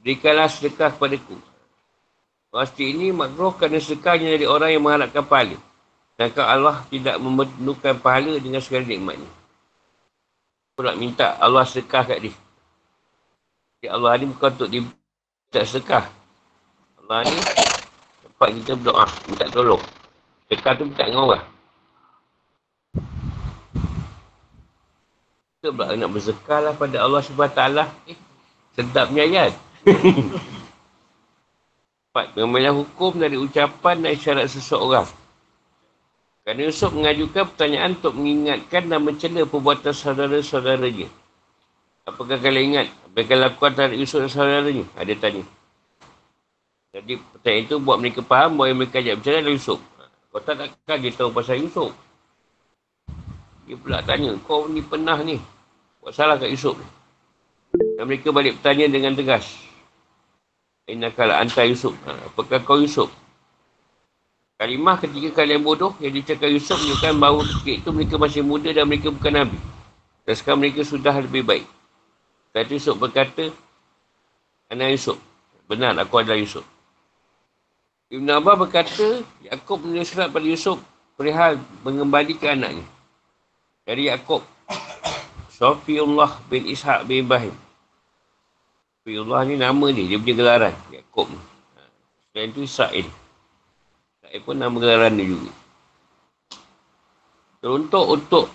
berikanlah 0.00 0.46
sedekah 0.46 0.94
kepada 0.94 1.18
ku. 1.18 1.34
Pasti 2.54 2.94
ini 2.94 3.10
makroh 3.10 3.58
kerana 3.58 3.82
sedekahnya 3.82 4.38
dari 4.38 4.46
orang 4.46 4.70
yang 4.70 4.86
mengharapkan 4.86 5.26
pahala. 5.26 5.58
Dan 6.14 6.30
Allah 6.38 6.86
tidak 6.86 7.18
memerlukan 7.18 7.98
pahala 7.98 8.38
dengan 8.38 8.62
segala 8.62 8.86
nikmatnya. 8.86 9.26
Aku 10.78 10.86
nak 10.86 10.94
minta 10.94 11.34
Allah 11.42 11.66
sedekah 11.66 12.06
kat 12.06 12.18
dia. 12.22 12.34
Ya 13.82 13.98
Allah 13.98 14.14
ni 14.22 14.30
bukan 14.30 14.54
untuk 14.54 14.70
tak 15.50 15.66
sedekah. 15.66 16.06
Allah 17.02 17.26
ni 17.26 17.34
tempat 18.22 18.48
kita 18.62 18.72
berdoa, 18.78 19.06
minta 19.26 19.46
tolong. 19.50 19.82
Sedekah 20.46 20.72
tu 20.78 20.86
minta 20.86 21.02
dengan 21.02 21.26
orang. 21.26 21.53
Kita 25.64 25.72
pula 25.72 25.96
nak 25.96 26.12
berzekah 26.12 26.60
lah 26.60 26.76
pada 26.76 27.00
Allah 27.00 27.24
SWT. 27.24 27.60
Eh, 28.12 28.18
sedapnya 28.76 29.24
ayat. 29.24 29.56
Empat, 32.12 32.36
mengambil 32.36 32.84
hukum 32.84 33.16
dari 33.16 33.40
ucapan 33.40 34.04
dan 34.04 34.12
isyarat 34.12 34.52
seseorang. 34.52 35.08
Kerana 36.44 36.68
Yusuf 36.68 36.92
mengajukan 36.92 37.48
pertanyaan 37.48 37.96
untuk 37.96 38.12
mengingatkan 38.12 38.92
dan 38.92 39.08
mencela 39.08 39.48
perbuatan 39.48 39.96
saudara-saudaranya. 39.96 41.08
Apakah 42.04 42.36
kalian 42.44 42.64
ingat? 42.68 42.92
Apa 43.08 43.24
yang 43.24 43.40
lakukan 43.48 43.72
terhadap 43.72 43.96
Yusuf 43.96 44.20
dan 44.20 44.28
saudaranya? 44.36 44.84
Ada 45.00 45.16
tanya. 45.16 45.48
Jadi 46.92 47.16
pertanyaan 47.16 47.64
itu 47.64 47.76
buat 47.80 47.96
mereka 48.04 48.20
faham 48.20 48.60
bahawa 48.60 48.84
mereka 48.84 49.00
ajak 49.00 49.16
bercakap 49.16 49.40
adalah 49.40 49.56
Yusuf. 49.56 49.80
Kau 50.28 50.44
tak 50.44 50.60
takkan 50.60 51.00
dia 51.00 51.16
tahu 51.16 51.32
pasal 51.32 51.56
Yusuf. 51.56 51.96
Dia 53.64 53.80
pula 53.80 54.04
tanya, 54.04 54.36
kau 54.44 54.68
ni 54.68 54.84
pernah 54.84 55.16
ni 55.24 55.53
buat 56.04 56.12
salah 56.12 56.36
kat 56.36 56.52
Yusuf 56.52 56.76
Dan 57.96 58.04
mereka 58.06 58.30
balik 58.30 58.60
bertanya 58.60 58.86
dengan 58.92 59.16
tegas. 59.16 59.48
Inna 60.86 61.10
kala 61.10 61.40
anta 61.40 61.64
Yusuf. 61.64 61.96
Ha, 62.04 62.30
apakah 62.30 62.60
kau 62.62 62.78
Yusuf? 62.78 63.08
Kalimah 64.60 65.00
ketika 65.02 65.42
kalian 65.42 65.64
bodoh 65.64 65.96
yang 65.98 66.14
dicakap 66.14 66.52
Yusuf 66.52 66.78
menunjukkan 66.78 67.18
bahawa 67.18 67.40
ketika 67.42 67.70
itu 67.82 67.88
mereka 67.90 68.14
masih 68.20 68.42
muda 68.46 68.70
dan 68.70 68.86
mereka 68.86 69.10
bukan 69.10 69.32
Nabi. 69.32 69.58
Dan 70.22 70.34
sekarang 70.38 70.60
mereka 70.62 70.86
sudah 70.86 71.14
lebih 71.18 71.42
baik. 71.42 71.66
Kata 72.54 72.70
Yusuf 72.70 72.94
berkata, 72.94 73.50
Anak 74.70 74.94
Yusuf. 74.94 75.18
Benar, 75.66 75.98
aku 75.98 76.14
adalah 76.20 76.38
Yusuf. 76.38 76.62
Ibn 78.14 78.28
Abbas 78.38 78.56
berkata, 78.68 79.24
Yaakob 79.42 79.82
menulis 79.82 80.12
surat 80.12 80.30
pada 80.30 80.46
Yusuf 80.46 80.78
perihal 81.18 81.58
mengembalikan 81.82 82.62
anaknya. 82.62 82.86
Dari 83.82 84.06
Yaakob, 84.06 84.46
Sofiullah 85.54 86.42
bin 86.50 86.66
Ishaq 86.66 87.06
bin 87.06 87.22
Ibrahim. 87.22 87.54
Sofiullah 89.06 89.46
ni 89.46 89.54
nama 89.54 89.86
dia, 89.94 90.02
dia 90.02 90.18
punya 90.18 90.34
gelaran. 90.34 90.74
Yaakob 90.90 91.30
ni. 91.30 91.38
Selain 92.34 92.50
itu 92.50 92.66
Israel. 92.66 93.06
Israel 94.18 94.40
pun 94.42 94.56
nama 94.58 94.76
gelaran 94.82 95.14
dia 95.14 95.30
juga. 95.30 95.52
Teruntuk 97.62 98.04
untuk 98.10 98.46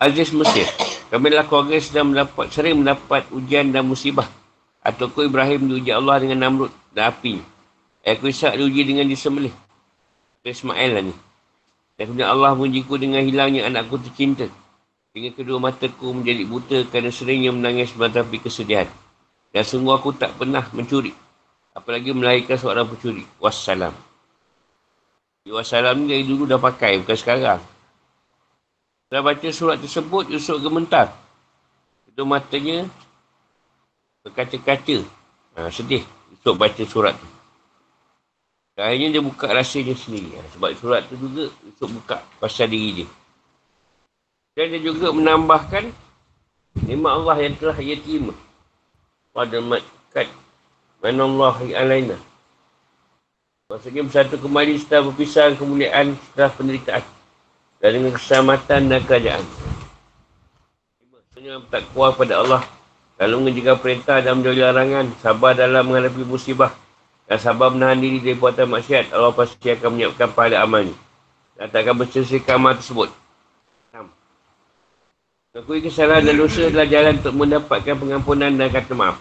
Aziz 0.00 0.32
Mesir. 0.32 0.64
Kami 1.12 1.28
adalah 1.28 1.44
keluarga 1.44 1.76
sedang 1.76 2.16
mendapat, 2.16 2.48
sering 2.48 2.80
mendapat 2.80 3.28
ujian 3.28 3.68
dan 3.68 3.84
musibah. 3.84 4.24
Atau 4.80 5.12
Ibrahim 5.20 5.68
diuji 5.68 5.92
Allah 5.92 6.16
dengan 6.24 6.48
Namrud 6.48 6.72
dan 6.96 7.12
api. 7.12 7.44
Aku 8.02 8.32
Ishak 8.32 8.56
diuji 8.56 8.88
dengan 8.88 9.04
disembelih. 9.04 9.52
Ismail 10.42 10.90
lah 10.90 11.04
ni. 11.06 11.14
Dan 11.94 12.10
kemudian 12.10 12.32
Allah 12.32 12.56
mengujiku 12.56 12.98
dengan 12.98 13.22
hilangnya 13.22 13.68
anakku 13.68 14.00
tercinta. 14.00 14.50
Hingga 15.12 15.36
kedua 15.36 15.60
mataku 15.60 16.16
menjadi 16.16 16.42
buta 16.48 16.78
kerana 16.88 17.12
seringnya 17.12 17.52
menangis 17.52 17.92
menghadapi 17.92 18.40
kesedihan. 18.40 18.88
Dan 19.52 19.60
sungguh 19.60 19.92
aku 19.92 20.16
tak 20.16 20.32
pernah 20.40 20.64
mencuri. 20.72 21.12
Apalagi 21.76 22.16
melahirkan 22.16 22.56
seorang 22.56 22.88
pencuri. 22.88 23.28
Wassalam. 23.36 23.92
Wassalam 25.44 26.04
ni 26.04 26.16
dari 26.16 26.24
dulu 26.24 26.48
dah 26.48 26.56
pakai, 26.56 27.04
bukan 27.04 27.16
sekarang. 27.18 27.60
Setelah 29.04 29.22
baca 29.28 29.48
surat 29.52 29.76
tersebut, 29.76 30.24
Yusuf 30.32 30.56
gementar. 30.64 31.12
Kedua 32.08 32.24
matanya 32.24 32.88
berkaca-kaca. 34.24 35.04
Ha, 35.60 35.68
sedih 35.68 36.00
Yusuf 36.32 36.56
baca 36.56 36.82
surat 36.88 37.12
tu. 37.12 37.28
Akhirnya 38.80 39.20
dia 39.20 39.20
buka 39.20 39.52
rasanya 39.52 39.92
sendiri. 39.92 40.40
Ha, 40.40 40.48
sebab 40.56 40.72
surat 40.80 41.04
tu 41.04 41.20
juga 41.20 41.52
Yusuf 41.68 41.92
buka 41.92 42.24
pasal 42.40 42.72
diri 42.72 43.04
dia. 43.04 43.08
Dan 44.52 44.68
dia 44.68 44.80
juga 44.84 45.08
menambahkan 45.16 45.88
nikmat 46.84 47.12
Allah 47.12 47.36
yang 47.40 47.54
telah 47.56 47.76
ia 47.80 47.96
terima 47.96 48.36
pada 49.32 49.56
makat 49.64 50.28
manallah 51.00 51.56
alaina. 51.72 52.20
Maksudnya 53.72 54.04
bersatu 54.04 54.36
kembali 54.36 54.76
setelah 54.76 55.08
berpisah 55.08 55.56
kemuliaan 55.56 56.20
setelah 56.28 56.52
penderitaan 56.52 57.04
dan 57.80 57.90
dengan 57.96 58.12
keselamatan 58.12 58.80
dan 58.92 59.00
kerajaan. 59.08 59.44
Maksudnya 61.08 61.56
tak 61.72 61.88
kuat 61.96 62.20
pada 62.20 62.44
Allah 62.44 62.62
lalu 63.16 63.48
menjaga 63.48 63.80
perintah 63.80 64.20
dan 64.20 64.44
menjauhi 64.44 64.60
larangan 64.60 65.08
sabar 65.24 65.56
dalam 65.56 65.88
menghadapi 65.88 66.28
musibah 66.28 66.76
dan 67.24 67.40
sabar 67.40 67.72
menahan 67.72 67.96
diri 67.96 68.20
dari 68.20 68.36
buatan 68.36 68.68
maksiat 68.68 69.16
Allah 69.16 69.32
pasti 69.32 69.72
akan 69.72 69.96
menyiapkan 69.96 70.28
pahala 70.36 70.60
amalnya 70.60 70.92
dan 71.56 71.72
tak 71.72 71.88
akan 71.88 72.04
berselisih 72.04 72.44
amal 72.52 72.76
tersebut. 72.76 73.21
Mengakui 75.52 75.84
kesalahan 75.84 76.24
dan 76.24 76.40
dosa 76.40 76.64
adalah 76.64 76.88
jalan 76.88 77.20
untuk 77.20 77.36
mendapatkan 77.36 77.92
pengampunan 78.00 78.48
dan 78.56 78.72
kata 78.72 78.96
maaf. 78.96 79.20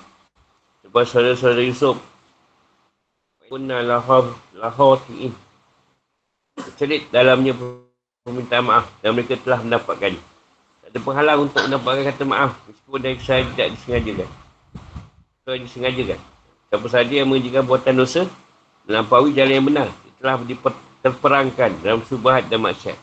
Sebab 0.88 1.04
saudara-saudara 1.04 1.60
Yusuf 1.60 2.00
Kunna 3.52 3.84
lahor 3.84 4.40
lahor 4.56 5.04
ti'in 5.12 5.36
Cerit 6.80 7.12
dalamnya 7.12 7.52
permintaan 8.24 8.64
maaf 8.64 8.88
Dan 9.04 9.20
mereka 9.20 9.36
telah 9.44 9.60
mendapatkannya 9.60 10.24
Tak 10.80 10.88
ada 10.96 11.00
penghalang 11.04 11.40
untuk 11.52 11.68
mendapatkan 11.68 12.04
kata 12.16 12.24
maaf 12.24 12.52
Meskipun 12.64 13.00
dari 13.04 13.16
kesalahan 13.20 13.48
tidak 13.52 13.68
disengajakan. 13.76 14.30
Atau 15.44 15.54
disengajakan. 15.60 16.20
Siapa 16.72 16.88
sahaja 16.88 17.14
yang 17.20 17.28
mengerjakan 17.28 17.64
buatan 17.68 17.94
dosa 18.00 18.22
Melampaui 18.88 19.36
jalan 19.36 19.52
yang 19.52 19.68
benar 19.68 19.88
Telah 20.16 20.40
terperangkan 21.04 21.72
dalam 21.84 22.00
subahat 22.08 22.48
dan 22.48 22.64
maksiat. 22.64 22.96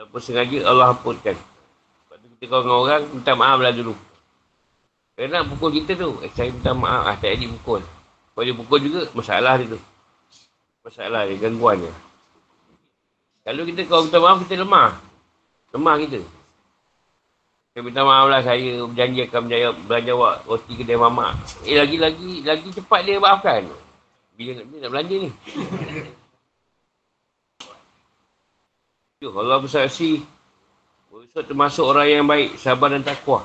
Tanpa 0.00 0.16
sengaja 0.16 0.64
Allah 0.64 0.96
hapuskan 0.96 1.36
kita 2.44 2.52
kau 2.52 2.60
dengan 2.60 2.76
orang, 2.84 3.02
minta 3.08 3.32
maaf 3.32 3.56
lah 3.56 3.72
dulu. 3.72 3.96
Kena 5.16 5.48
pukul 5.48 5.80
kita 5.80 5.96
tu. 5.96 6.20
Eh, 6.20 6.28
saya 6.36 6.52
minta 6.52 6.76
maaf. 6.76 7.08
Ah, 7.08 7.16
tak 7.16 7.40
jadi 7.40 7.48
pukul. 7.56 7.80
Kalau 8.36 8.44
dia 8.44 8.52
pukul 8.52 8.78
juga, 8.84 9.08
masalah 9.16 9.56
dia 9.56 9.72
tu. 9.72 9.80
Masalah 10.84 11.24
dia, 11.24 11.40
gangguan 11.40 11.80
dia. 11.80 11.94
Kalau 13.48 13.64
kita 13.64 13.80
kau 13.88 14.04
minta 14.04 14.20
maaf, 14.20 14.44
kita 14.44 14.60
lemah. 14.60 15.00
Lemah 15.72 15.96
kita. 16.04 16.20
Saya 17.72 17.80
minta 17.80 18.04
maaf 18.04 18.28
lah, 18.28 18.40
saya 18.44 18.84
berjanji 18.92 19.24
akan 19.24 19.40
menjawab, 19.48 19.74
belanjawab 19.88 20.34
roti 20.44 20.72
kedai 20.76 21.00
mamak. 21.00 21.32
Eh, 21.64 21.80
lagi-lagi, 21.80 22.44
lagi 22.44 22.68
cepat 22.76 23.08
dia 23.08 23.16
maafkan. 23.16 23.72
Bila 24.36 24.60
nak, 24.60 24.64
nak 24.68 24.90
belanja 24.92 25.16
ni? 25.16 25.30
Allah 29.24 29.56
bersaksi 29.56 30.20
Yusuf 31.34 31.50
termasuk 31.50 31.82
orang 31.90 32.06
yang 32.06 32.26
baik, 32.30 32.54
sabar 32.62 32.94
dan 32.94 33.02
takwa. 33.02 33.42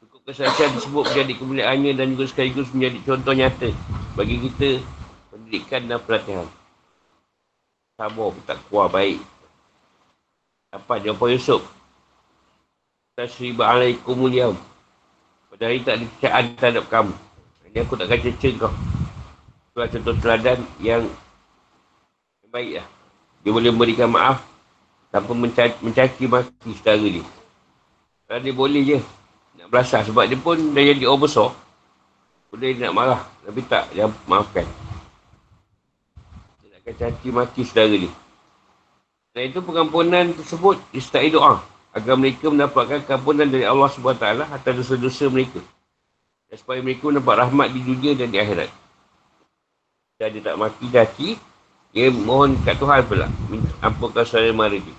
Cukup 0.00 0.32
kesaksian 0.32 0.72
tersebut 0.72 1.12
menjadi 1.12 1.32
kemuliaannya 1.36 1.92
dan 1.92 2.16
juga 2.16 2.24
sekaligus 2.24 2.72
menjadi 2.72 3.04
contoh 3.04 3.36
nyata 3.36 3.68
bagi 4.16 4.40
kita 4.40 4.80
pendidikan 5.28 5.92
dan 5.92 6.00
pelatihan. 6.00 6.48
Sabar, 8.00 8.32
takwa, 8.48 8.88
baik. 8.88 9.20
Apa 10.72 11.04
jawapan 11.04 11.36
Yusuf? 11.36 11.60
Tasriba 13.12 13.68
alaikum 13.68 14.16
muliyam. 14.16 14.56
Pada 15.52 15.68
hari 15.68 15.84
tak 15.84 16.00
ada 16.00 16.08
cecaan 16.16 16.44
terhadap 16.56 16.84
kamu. 16.88 17.14
Ini 17.68 17.78
aku 17.84 17.92
tak 18.00 18.08
akan 18.08 18.20
cecah 18.24 18.52
kau. 18.56 18.72
Itulah 19.68 19.88
contoh 19.92 20.14
teladan 20.16 20.58
yang 20.80 21.04
baik 22.48 22.80
lah. 22.80 22.88
Dia 23.44 23.52
boleh 23.52 23.68
memberikan 23.68 24.08
maaf 24.08 24.51
tanpa 25.12 25.36
mencaci, 25.36 25.76
mencaci 25.84 26.24
maki 26.24 26.72
saudara 26.80 27.04
dia. 27.04 27.24
Kalau 28.24 28.40
dia 28.40 28.54
boleh 28.56 28.82
je 28.82 28.98
nak 29.60 29.68
belasah 29.68 30.00
sebab 30.08 30.24
dia 30.24 30.40
pun 30.40 30.56
dah 30.56 30.82
jadi 30.82 31.04
orang 31.04 31.22
besar. 31.28 31.52
Boleh 32.48 32.72
dia 32.72 32.88
nak 32.88 32.96
marah. 32.96 33.22
Tapi 33.44 33.60
tak, 33.68 33.92
dia 33.92 34.08
maafkan. 34.24 34.64
Dia 36.64 36.68
nak 36.72 36.82
caci 36.96 37.28
maki 37.28 37.62
saudara 37.68 37.92
dia. 37.92 38.12
Dan 39.36 39.52
itu 39.52 39.60
pengampunan 39.60 40.32
tersebut 40.32 40.80
disertai 40.92 41.28
doa 41.28 41.60
agar 41.92 42.16
mereka 42.16 42.48
mendapatkan 42.48 43.04
keampunan 43.04 43.48
dari 43.48 43.68
Allah 43.68 43.88
SWT 43.92 44.24
atas 44.48 44.72
dosa-dosa 44.80 45.28
mereka. 45.28 45.60
Dan 46.48 46.56
supaya 46.56 46.80
mereka 46.80 47.08
mendapat 47.12 47.48
rahmat 47.48 47.68
di 47.72 47.80
dunia 47.84 48.12
dan 48.16 48.28
di 48.32 48.40
akhirat. 48.40 48.68
Dan 50.20 50.28
dia 50.36 50.40
tak 50.44 50.56
mati 50.60 50.86
daki, 50.88 51.28
dia 51.92 52.08
mohon 52.08 52.56
kat 52.64 52.80
Tuhan 52.80 53.04
pula. 53.04 53.28
Ampunkan 53.84 54.24
saudara 54.24 54.48
mara 54.56 54.72
dia. 54.72 54.96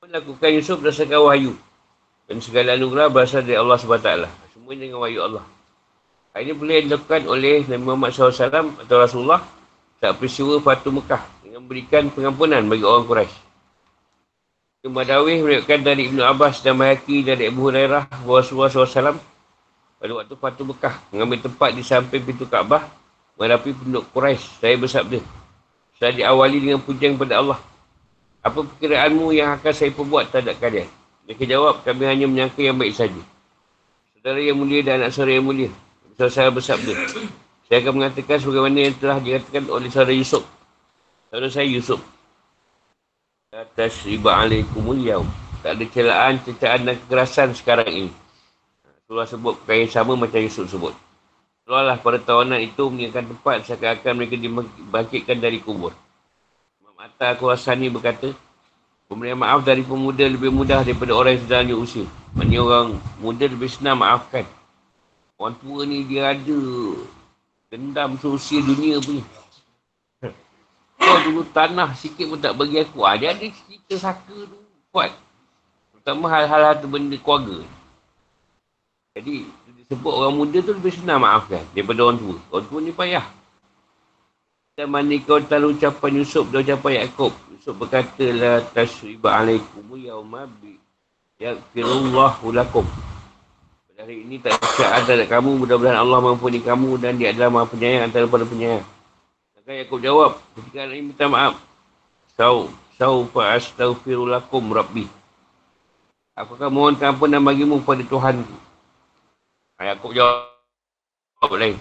Melakukan 0.00 0.48
Yusuf 0.56 0.80
berdasarkan 0.80 1.20
wahyu. 1.28 1.52
Dan 2.24 2.40
segala 2.40 2.72
anugerah 2.72 3.12
berasal 3.12 3.44
dari 3.44 3.60
Allah 3.60 3.76
SWT. 3.76 4.08
Semua 4.56 4.72
dengan 4.72 5.04
wahyu 5.04 5.20
Allah. 5.20 5.44
Ini 6.32 6.56
boleh 6.56 6.88
dilakukan 6.88 7.28
oleh 7.28 7.68
Nabi 7.68 7.84
Muhammad 7.84 8.16
SAW 8.16 8.80
atau 8.80 8.96
Rasulullah 8.96 9.44
saat 10.00 10.16
peristiwa 10.16 10.56
Fatu 10.64 10.88
Mekah 10.88 11.20
dengan 11.44 11.60
memberikan 11.60 12.08
pengampunan 12.08 12.64
bagi 12.64 12.84
orang 12.88 13.04
Quraisy. 13.04 13.38
Madawi 14.88 15.38
meriwayatkan 15.44 15.84
dari 15.84 16.08
Ibnu 16.10 16.24
Abbas 16.24 16.64
dan 16.64 16.74
Mayaki 16.74 17.22
dari 17.22 17.52
Abu 17.52 17.68
Hurairah 17.70 18.24
Rasulullah 18.24 18.72
SAW 18.72 19.20
pada 20.00 20.12
waktu 20.16 20.34
Fatu 20.34 20.66
Mekah 20.66 20.94
mengambil 21.12 21.38
tempat 21.44 21.70
di 21.76 21.84
samping 21.84 22.24
pintu 22.24 22.48
Kaabah 22.48 22.88
menghadapi 23.36 23.76
penduduk 23.76 24.08
Quraisy. 24.10 24.58
Saya 24.58 24.74
bersabda, 24.80 25.20
saya 26.02 26.18
diawali 26.18 26.58
dengan 26.58 26.82
pujian 26.82 27.14
kepada 27.14 27.38
Allah. 27.38 27.62
Apa 28.42 28.66
perkiraanmu 28.66 29.30
yang 29.38 29.54
akan 29.54 29.70
saya 29.70 29.94
perbuat 29.94 30.34
terhadap 30.34 30.58
kalian? 30.58 30.90
Mereka 31.30 31.46
jawab, 31.46 31.86
kami 31.86 32.10
hanya 32.10 32.26
menyangka 32.26 32.58
yang 32.58 32.74
baik 32.74 32.90
saja. 32.90 33.22
Saudara 34.18 34.42
yang 34.42 34.58
mulia 34.58 34.82
dan 34.82 34.98
anak 34.98 35.14
saudara 35.14 35.38
yang 35.38 35.46
mulia. 35.46 35.70
Saudara 36.18 36.50
bersabda, 36.50 36.90
saya 37.70 37.78
akan 37.86 38.02
mengatakan 38.02 38.36
sebagaimana 38.42 38.78
yang 38.82 38.98
telah 38.98 39.22
dikatakan 39.22 39.62
oleh 39.70 39.88
saudara 39.94 40.10
Yusuf 40.18 40.42
Saudara 41.30 41.48
saya 41.54 41.70
Yusuf. 41.70 42.02
Atas 43.54 44.02
riba 44.02 44.42
alaikumul 44.42 45.06
yaum. 45.06 45.30
Tak 45.62 45.78
ada 45.78 45.84
celaan, 45.86 46.34
cecaan 46.42 46.82
dan 46.82 46.98
kekerasan 46.98 47.54
sekarang 47.54 47.88
ini. 47.88 48.12
Surah 49.06 49.30
sebut 49.30 49.54
perkara 49.62 49.86
sama 49.86 50.18
macam 50.18 50.42
Yusuf 50.42 50.66
sebut. 50.66 50.92
Seolah 51.72 51.96
pada 52.04 52.20
tawanan 52.20 52.60
itu 52.60 52.84
mengingatkan 52.84 53.32
tempat 53.32 53.64
seakan-akan 53.64 54.12
mereka 54.12 54.36
dibangkitkan 54.36 55.40
dari 55.40 55.56
kubur. 55.56 55.96
Imam 56.84 56.92
Atta 57.00 57.32
Kuasani 57.32 57.88
berkata, 57.88 58.28
Pemberian 59.08 59.40
maaf 59.40 59.64
dari 59.64 59.80
pemuda 59.80 60.28
lebih 60.28 60.52
mudah 60.52 60.84
daripada 60.84 61.16
orang 61.16 61.40
yang 61.40 61.44
sedang 61.48 61.80
usia. 61.80 62.04
Maksudnya 62.36 62.60
orang 62.60 63.00
muda 63.24 63.44
lebih 63.48 63.72
senang 63.72 64.04
maafkan. 64.04 64.44
Orang 65.40 65.56
tua 65.64 65.88
ni 65.88 66.04
dia 66.04 66.36
ada 66.36 66.60
dendam 67.72 68.20
sosial 68.20 68.68
dunia 68.68 69.00
punya. 69.00 69.24
Kau 71.00 71.18
dulu 71.24 71.40
tanah 71.56 71.96
sikit 71.96 72.28
pun 72.28 72.36
tak 72.36 72.52
bagi 72.52 72.84
aku. 72.84 73.00
Ha, 73.00 73.16
dia 73.16 73.32
ada 73.32 73.48
cerita 73.48 73.96
saka 73.96 74.36
tu 74.44 74.60
kuat. 74.92 75.16
Terutama 75.96 76.28
hal-hal 76.36 76.84
benda 76.84 77.16
keluarga. 77.16 77.64
Jadi, 79.16 79.48
disebut 79.92 80.08
orang 80.08 80.34
muda 80.40 80.58
tu 80.64 80.72
lebih 80.72 80.88
senang 80.96 81.20
maafkan 81.20 81.60
daripada 81.76 82.00
orang 82.08 82.16
tua. 82.16 82.36
Orang 82.48 82.66
tua 82.72 82.80
ni 82.80 82.92
payah. 82.96 83.28
Dan 84.72 84.88
mana 84.88 85.12
kau 85.20 85.36
tahu 85.36 85.76
ucapan 85.76 86.10
Yusuf 86.16 86.48
dan 86.48 86.64
ucapan 86.64 87.04
Yaakob. 87.04 87.36
Yusuf 87.52 87.76
berkata, 87.76 88.24
La 88.32 88.64
tasriba 88.64 89.36
alaikum. 89.36 89.84
Ya 91.36 91.60
firullahu 91.76 92.56
lakum. 92.56 92.88
Pada 93.92 94.08
hari 94.08 94.24
ini 94.24 94.40
tak 94.40 94.56
ada 94.56 95.04
ada 95.04 95.24
kamu. 95.28 95.60
Mudah-mudahan 95.60 96.00
Allah 96.00 96.24
mampuni 96.24 96.64
kamu 96.64 96.96
dan 96.96 97.20
dia 97.20 97.36
adalah 97.36 97.52
maha 97.52 97.68
penyayang 97.68 98.08
antara 98.08 98.24
para 98.24 98.48
penyayang. 98.48 98.80
Maka 99.52 99.76
Yaakob 99.76 100.00
jawab, 100.00 100.40
ketika 100.56 100.88
anak 100.88 100.96
ini 100.96 101.04
minta 101.12 101.28
maaf. 101.28 101.60
Sau, 102.32 102.72
sau 102.96 103.28
fa 103.28 103.60
astaghfirulakum 103.60 104.72
rabbi. 104.72 105.04
Aku 106.32 106.56
akan 106.56 106.72
mohon 106.72 106.96
ampunan 106.96 107.44
bagimu 107.44 107.84
pada 107.84 108.00
Tuhan. 108.08 108.40
Yaakob 109.88 110.14
jawab, 110.14 110.46
apa 111.42 111.54
lain? 111.58 111.76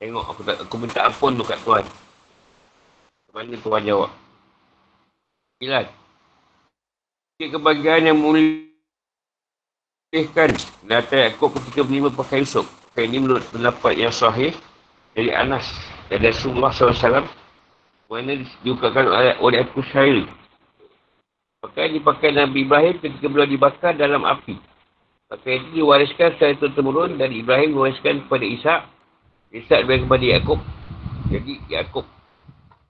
Tengok 0.00 0.24
aku 0.30 0.40
tak 0.46 0.56
aku 0.62 0.74
minta 0.80 1.04
ampun 1.04 1.36
tu 1.36 1.44
kat 1.44 1.58
Tuhan. 1.66 1.84
Mana 3.34 3.56
Tuhan 3.58 3.82
jawab? 3.84 4.10
Sembilan. 5.58 5.86
Kebahagiaan 7.40 8.08
yang 8.08 8.18
memulihkan 8.20 8.70
data 10.84 11.14
Yaakob 11.16 11.56
ketika 11.58 11.82
menerima 11.84 12.14
pakai 12.14 12.44
Yusuf. 12.44 12.66
Pakai 12.90 13.06
ini 13.06 13.18
menurut 13.22 13.44
pendapat 13.52 13.94
yang 13.96 14.12
sahih 14.12 14.52
dari 15.14 15.30
Anas 15.34 15.66
dan 16.10 16.26
Rasulullah 16.26 16.74
SAW 16.74 17.26
mana 18.10 18.34
diukakan 18.66 19.06
oleh, 19.06 19.34
oleh 19.38 19.58
Abu 19.62 19.86
Syair 19.86 20.26
pakai 21.62 21.94
dipakai 21.94 22.34
Nabi 22.34 22.66
Ibrahim 22.66 22.98
ketika 22.98 23.26
beliau 23.30 23.46
dibakar 23.46 23.94
dalam 23.94 24.26
api 24.26 24.58
pakai 25.30 25.62
itu 25.62 25.78
diwariskan 25.78 26.34
secara 26.34 26.58
turun-temurun 26.58 27.14
dari 27.14 27.46
Ibrahim 27.46 27.78
diwariskan 27.78 28.26
kepada 28.26 28.44
Ishak. 28.44 28.80
Ishak 29.54 29.86
diberikan 29.86 30.10
kepada 30.10 30.24
Yaakob. 30.26 30.60
Jadi 31.30 31.52
Yaakob. 31.70 32.06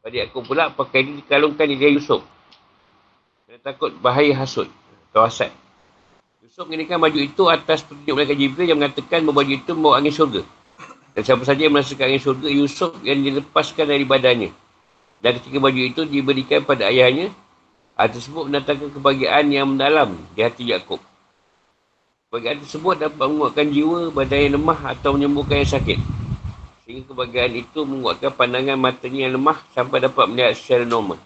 Pada 0.00 0.14
Yaakob 0.16 0.42
pula 0.48 0.72
pakai 0.72 1.04
ini 1.04 1.20
dikalungkan 1.20 1.68
di 1.68 1.76
dia 1.76 1.92
Yusuf. 1.92 2.24
Kerana 3.44 3.60
takut 3.60 3.92
bahaya 4.00 4.32
hasut 4.32 4.72
hasad 5.10 5.50
Yusuf 6.40 6.64
mengenakan 6.70 7.02
baju 7.02 7.18
itu 7.18 7.42
atas 7.50 7.82
petunjuk 7.82 8.14
mereka 8.14 8.32
Jibril 8.32 8.66
yang 8.70 8.78
mengatakan 8.78 9.26
bahawa 9.26 9.42
baju 9.42 9.52
itu 9.52 9.70
membawa 9.76 9.94
angin 10.00 10.14
syurga. 10.14 10.42
Dan 11.12 11.22
siapa 11.26 11.42
saja 11.42 11.66
yang 11.66 11.74
merasakan 11.74 12.06
angin 12.10 12.22
syurga, 12.22 12.48
Yusuf 12.48 12.90
yang 13.02 13.18
dilepaskan 13.20 13.90
dari 13.90 14.06
badannya. 14.06 14.50
Dan 15.18 15.30
ketika 15.36 15.58
baju 15.60 15.80
itu 15.82 16.00
diberikan 16.08 16.62
pada 16.64 16.88
ayahnya, 16.88 17.34
hal 17.98 18.08
tersebut 18.08 18.48
mendatangkan 18.48 18.88
kebahagiaan 18.96 19.46
yang 19.50 19.66
mendalam 19.68 20.16
di 20.32 20.40
hati 20.40 20.70
Yaakob. 20.70 21.09
Kebahagiaan 22.30 22.62
tersebut 22.62 22.94
dapat 22.94 23.26
menguatkan 23.26 23.66
jiwa, 23.74 24.14
badan 24.14 24.38
yang 24.38 24.54
lemah 24.62 24.94
atau 24.94 25.18
menyembuhkan 25.18 25.66
yang 25.66 25.72
sakit. 25.74 25.98
Sehingga 26.86 27.10
kebahagiaan 27.10 27.58
itu 27.58 27.82
menguatkan 27.82 28.30
pandangan 28.38 28.78
matanya 28.78 29.26
yang 29.26 29.34
lemah 29.34 29.58
sampai 29.74 29.98
dapat 29.98 30.30
melihat 30.30 30.54
secara 30.54 30.86
normal. 30.86 31.18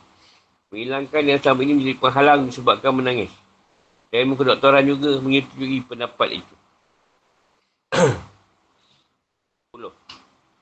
Menghilangkan 0.73 1.23
yang 1.29 1.37
selama 1.45 1.61
ini 1.61 1.73
menjadi 1.77 1.97
penghalang 2.01 2.49
disebabkan 2.49 2.97
menangis. 2.97 3.29
Dan 4.09 4.33
kedoktoran 4.33 4.81
juga 4.89 5.21
menyetujui 5.21 5.85
pendapat 5.85 6.41
itu. 6.41 6.55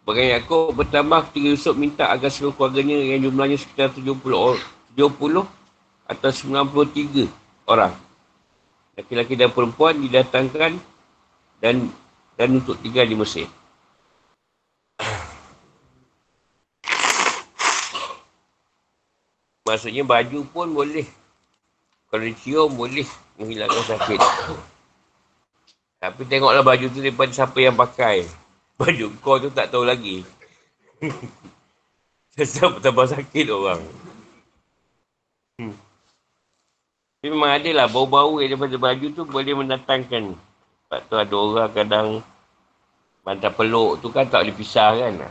Bagai 0.02 0.26
Yaakob 0.26 0.74
bertambah 0.74 1.31
ketika 1.31 1.48
Yusuf 1.55 1.78
minta 1.78 2.11
agar 2.11 2.35
seluruh 2.35 2.59
keluarganya 2.59 2.98
yang 2.98 3.31
jumlahnya 3.31 3.62
sekitar 3.62 3.94
70 3.94 4.18
orang, 4.35 4.59
70 4.98 5.46
atau 6.11 6.31
93 6.35 7.31
orang. 7.70 7.94
Laki-laki 9.03 9.35
dan 9.35 9.51
perempuan 9.51 9.99
didatangkan 9.99 10.79
dan 11.59 11.91
dan 12.38 12.62
untuk 12.62 12.79
tinggal 12.79 13.03
di 13.03 13.19
Mesir. 13.19 13.51
Maksudnya 19.67 20.07
baju 20.07 20.47
pun 20.47 20.71
boleh. 20.71 21.11
Kalau 22.07 22.23
dicium 22.23 22.79
boleh 22.79 23.11
menghilangkan 23.43 23.83
sakit. 23.91 24.23
Tapi 26.03 26.27
tengoklah 26.27 26.62
baju 26.62 26.87
tu 26.91 27.03
daripada 27.03 27.35
siapa 27.35 27.59
yang 27.62 27.79
pakai. 27.79 28.27
Baju 28.83 29.07
kau 29.23 29.38
tu 29.38 29.55
tak 29.55 29.71
tahu 29.71 29.87
lagi. 29.87 30.27
Sesat 32.35 32.83
tambah 32.83 33.07
sakit 33.07 33.47
orang. 33.55 33.79
Hmm. 35.62 35.79
Tapi 37.23 37.31
memang 37.31 37.55
ada 37.55 37.71
lah 37.71 37.87
bau-bau 37.87 38.43
yang 38.43 38.59
daripada 38.59 38.75
baju 38.83 39.07
tu 39.15 39.23
boleh 39.23 39.55
mendatangkan. 39.55 40.35
Sebab 40.35 41.01
tu 41.07 41.15
ada 41.15 41.35
orang 41.39 41.71
kadang 41.71 42.09
bantal 43.23 43.55
peluk 43.55 44.03
tu 44.03 44.11
kan 44.11 44.27
tak 44.27 44.43
boleh 44.43 44.59
pisah 44.59 44.91
kan. 44.99 45.23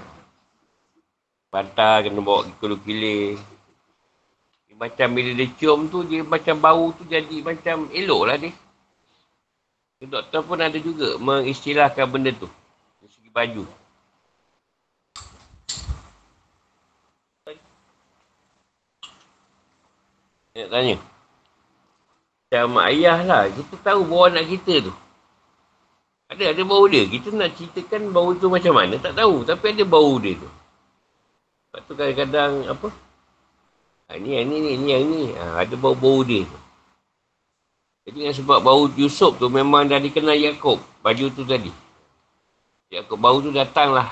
Bantal 1.52 2.08
kena 2.08 2.24
bawa 2.24 2.48
kilo-kilo. 2.64 3.36
Macam 4.80 5.12
bila 5.12 5.36
dia 5.36 5.52
cium 5.60 5.92
tu, 5.92 6.08
dia 6.08 6.24
macam 6.24 6.56
bau 6.64 6.96
tu 6.96 7.04
jadi 7.04 7.44
macam 7.44 7.92
elok 7.92 8.24
lah 8.24 8.40
dia. 8.40 8.56
Doktor 10.08 10.48
pun 10.48 10.64
ada 10.64 10.80
juga 10.80 11.20
mengistilahkan 11.20 12.08
benda 12.08 12.32
tu 12.32 12.48
baju. 13.32 13.64
Nak 20.52 20.68
tanya. 20.68 20.96
Macam 22.52 22.76
mak 22.76 22.92
ayah 22.92 23.20
lah. 23.24 23.48
Kita 23.48 23.80
tahu 23.80 24.12
bau 24.12 24.28
anak 24.28 24.44
kita 24.44 24.92
tu. 24.92 24.94
Ada, 26.28 26.52
ada 26.52 26.62
bau 26.68 26.84
dia. 26.84 27.08
Kita 27.08 27.32
nak 27.32 27.56
ceritakan 27.56 28.12
bau 28.12 28.36
tu 28.36 28.52
macam 28.52 28.76
mana. 28.76 29.00
Tak 29.00 29.16
tahu. 29.16 29.48
Tapi 29.48 29.72
ada 29.72 29.88
bau 29.88 30.20
dia 30.20 30.36
tu. 30.36 30.52
Lepas 31.72 31.80
tu 31.88 31.96
kadang-kadang 31.96 32.68
apa. 32.68 32.92
Ha, 34.12 34.20
ni 34.20 34.36
yang 34.36 34.52
ni, 34.52 34.58
ni, 34.60 34.72
ni 34.76 34.88
yang 34.92 35.06
ni. 35.08 35.24
Ha, 35.32 35.64
ada 35.64 35.80
bau-bau 35.80 36.28
dia. 36.28 36.44
Jadi 38.04 38.20
yang 38.20 38.36
sebab 38.36 38.60
bau 38.60 38.84
Yusuf 39.00 39.40
tu 39.40 39.48
memang 39.48 39.88
dah 39.88 40.04
dikenal 40.04 40.36
Yaakob. 40.36 40.84
Baju 41.00 41.32
tu 41.32 41.48
tadi. 41.48 41.72
Yaakob 42.92 43.16
bau 43.16 43.40
tu 43.40 43.56
datanglah. 43.56 44.12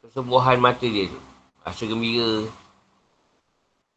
Kesembuhan 0.00 0.56
mata 0.56 0.88
dia 0.88 1.04
tu. 1.04 1.20
Rasa 1.60 1.84
gembira. 1.84 2.48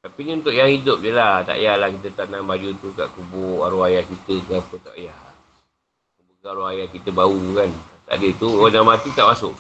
Tapi 0.06 0.22
ni 0.22 0.38
untuk 0.38 0.54
yang 0.54 0.70
hidup 0.70 1.02
je 1.02 1.10
lah. 1.10 1.42
Tak 1.42 1.58
payahlah 1.58 1.90
kita 1.98 2.14
tanam 2.14 2.46
baju 2.46 2.78
tu 2.78 2.94
kat 2.94 3.10
kubur 3.18 3.66
arwah 3.66 3.90
ayah 3.90 4.06
kita 4.06 4.38
ke 4.38 4.54
apa. 4.54 4.76
Tak 4.78 4.94
payah. 4.94 5.18
Kubur 6.22 6.46
arwah 6.46 6.70
ayah 6.78 6.88
kita 6.94 7.10
bau 7.10 7.34
kan. 7.34 7.74
Tak 8.06 8.22
ada 8.22 8.30
tu. 8.38 8.54
Orang 8.54 8.70
dah 8.70 8.84
mati 8.86 9.10
tak 9.18 9.26
masuk. 9.34 9.58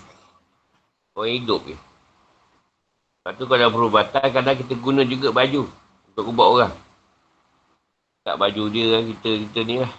Orang 1.18 1.34
hidup 1.34 1.66
je. 1.66 1.74
Lepas 1.74 3.34
tu 3.42 3.44
kalau 3.50 3.74
perubatan 3.74 4.28
kadang 4.30 4.58
kita 4.62 4.74
guna 4.78 5.02
juga 5.02 5.34
baju. 5.34 5.66
Untuk 6.14 6.30
ubat 6.30 6.48
orang. 6.54 6.74
Tak 8.22 8.38
baju 8.38 8.64
dia 8.70 8.86
kan 8.94 9.04
kita, 9.18 9.30
kita 9.50 9.60
ni 9.66 9.76
lah. 9.82 9.94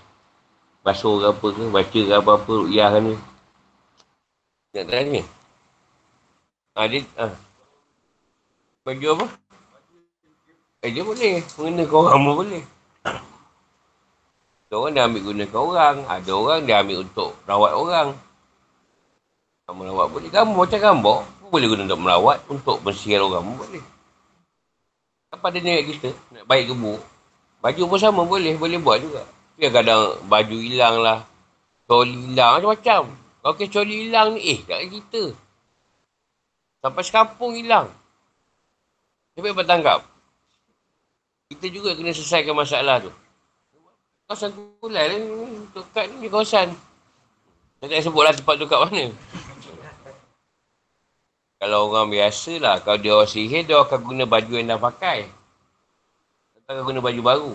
Basuh 0.86 1.18
ke 1.18 1.26
apa 1.26 1.46
ke. 1.58 1.64
Baca 1.74 2.00
ke 2.06 2.14
apa-apa. 2.22 2.52
Rukyah 2.54 2.88
kan 2.94 3.02
ni. 3.02 3.18
Nak 4.78 4.86
tanya. 4.94 5.22
Ha, 6.78 6.86
dia, 6.86 7.02
ha. 7.18 7.34
Baju 8.86 9.06
apa? 9.18 9.26
Eh 10.86 10.94
dia 10.94 11.02
boleh. 11.02 11.42
Mengenakan 11.58 11.98
orang 11.98 12.18
pun 12.22 12.34
boleh. 12.46 12.62
Ada 14.66 14.74
orang 14.78 14.92
dia 14.94 15.02
ambil 15.02 15.22
gunakan 15.26 15.58
orang. 15.58 15.96
Ada 16.06 16.30
orang 16.30 16.60
dia 16.62 16.76
ambil 16.78 16.96
untuk 17.02 17.30
rawat 17.42 17.72
orang. 17.74 18.08
Merawat 19.66 20.06
boleh. 20.14 20.30
Gambar 20.30 20.62
macam 20.62 20.78
gambar. 20.78 21.18
Pun 21.42 21.48
boleh 21.50 21.66
guna 21.66 21.82
untuk 21.90 21.98
merawat. 22.06 22.38
Untuk 22.46 22.76
bersihkan 22.86 23.26
orang 23.26 23.42
pun 23.42 23.66
boleh. 23.66 23.82
Apa 25.34 25.50
ada 25.50 25.58
niat 25.58 25.82
kita? 25.90 26.14
Nak 26.30 26.46
baik 26.46 26.70
ke 26.70 26.74
buruk? 26.78 27.02
Baju 27.58 27.82
pun 27.90 27.98
sama 27.98 28.22
boleh. 28.22 28.54
Boleh 28.54 28.78
buat 28.78 29.02
juga. 29.02 29.26
Tapi 29.58 29.74
kadang 29.74 30.22
baju 30.30 30.54
hilang 30.62 31.02
lah. 31.02 31.26
Coli 31.90 32.30
hilang. 32.30 32.62
Macam-macam. 32.62 33.02
Kalau 33.42 33.54
okay, 33.58 33.66
coli 33.66 34.06
hilang 34.06 34.38
ni. 34.38 34.54
Eh, 34.54 34.58
tak 34.62 34.86
kita. 34.86 35.34
Sampai 36.78 37.02
sekampung 37.02 37.58
hilang. 37.58 37.90
Siapa 39.34 39.50
yang 39.50 39.58
bertangkap? 39.58 40.15
Kita 41.46 41.66
juga 41.70 41.94
kena 41.94 42.10
selesaikan 42.10 42.58
masalah 42.58 43.06
tu. 43.06 43.12
Kawasan 44.26 44.50
lah 44.90 45.04
ni. 45.06 45.16
Untuk 45.62 45.86
kad 45.94 46.10
ni 46.18 46.26
kawasan. 46.26 46.74
Saya 47.78 47.86
tak 47.86 48.02
sebutlah 48.02 48.34
tempat 48.34 48.54
tu 48.58 48.66
kat 48.66 48.80
mana. 48.82 49.14
Kalau 51.62 51.86
orang 51.94 52.10
biasa 52.10 52.58
lah. 52.58 52.82
Kalau 52.82 52.98
dia 52.98 53.14
orang 53.14 53.30
sihir, 53.30 53.62
dia 53.62 53.78
akan 53.78 54.00
guna 54.02 54.26
baju 54.26 54.52
yang 54.58 54.74
dah 54.74 54.80
pakai. 54.82 55.30
Dia 56.50 56.58
akan 56.66 56.82
guna 56.82 56.98
baju 56.98 57.20
baru. 57.22 57.54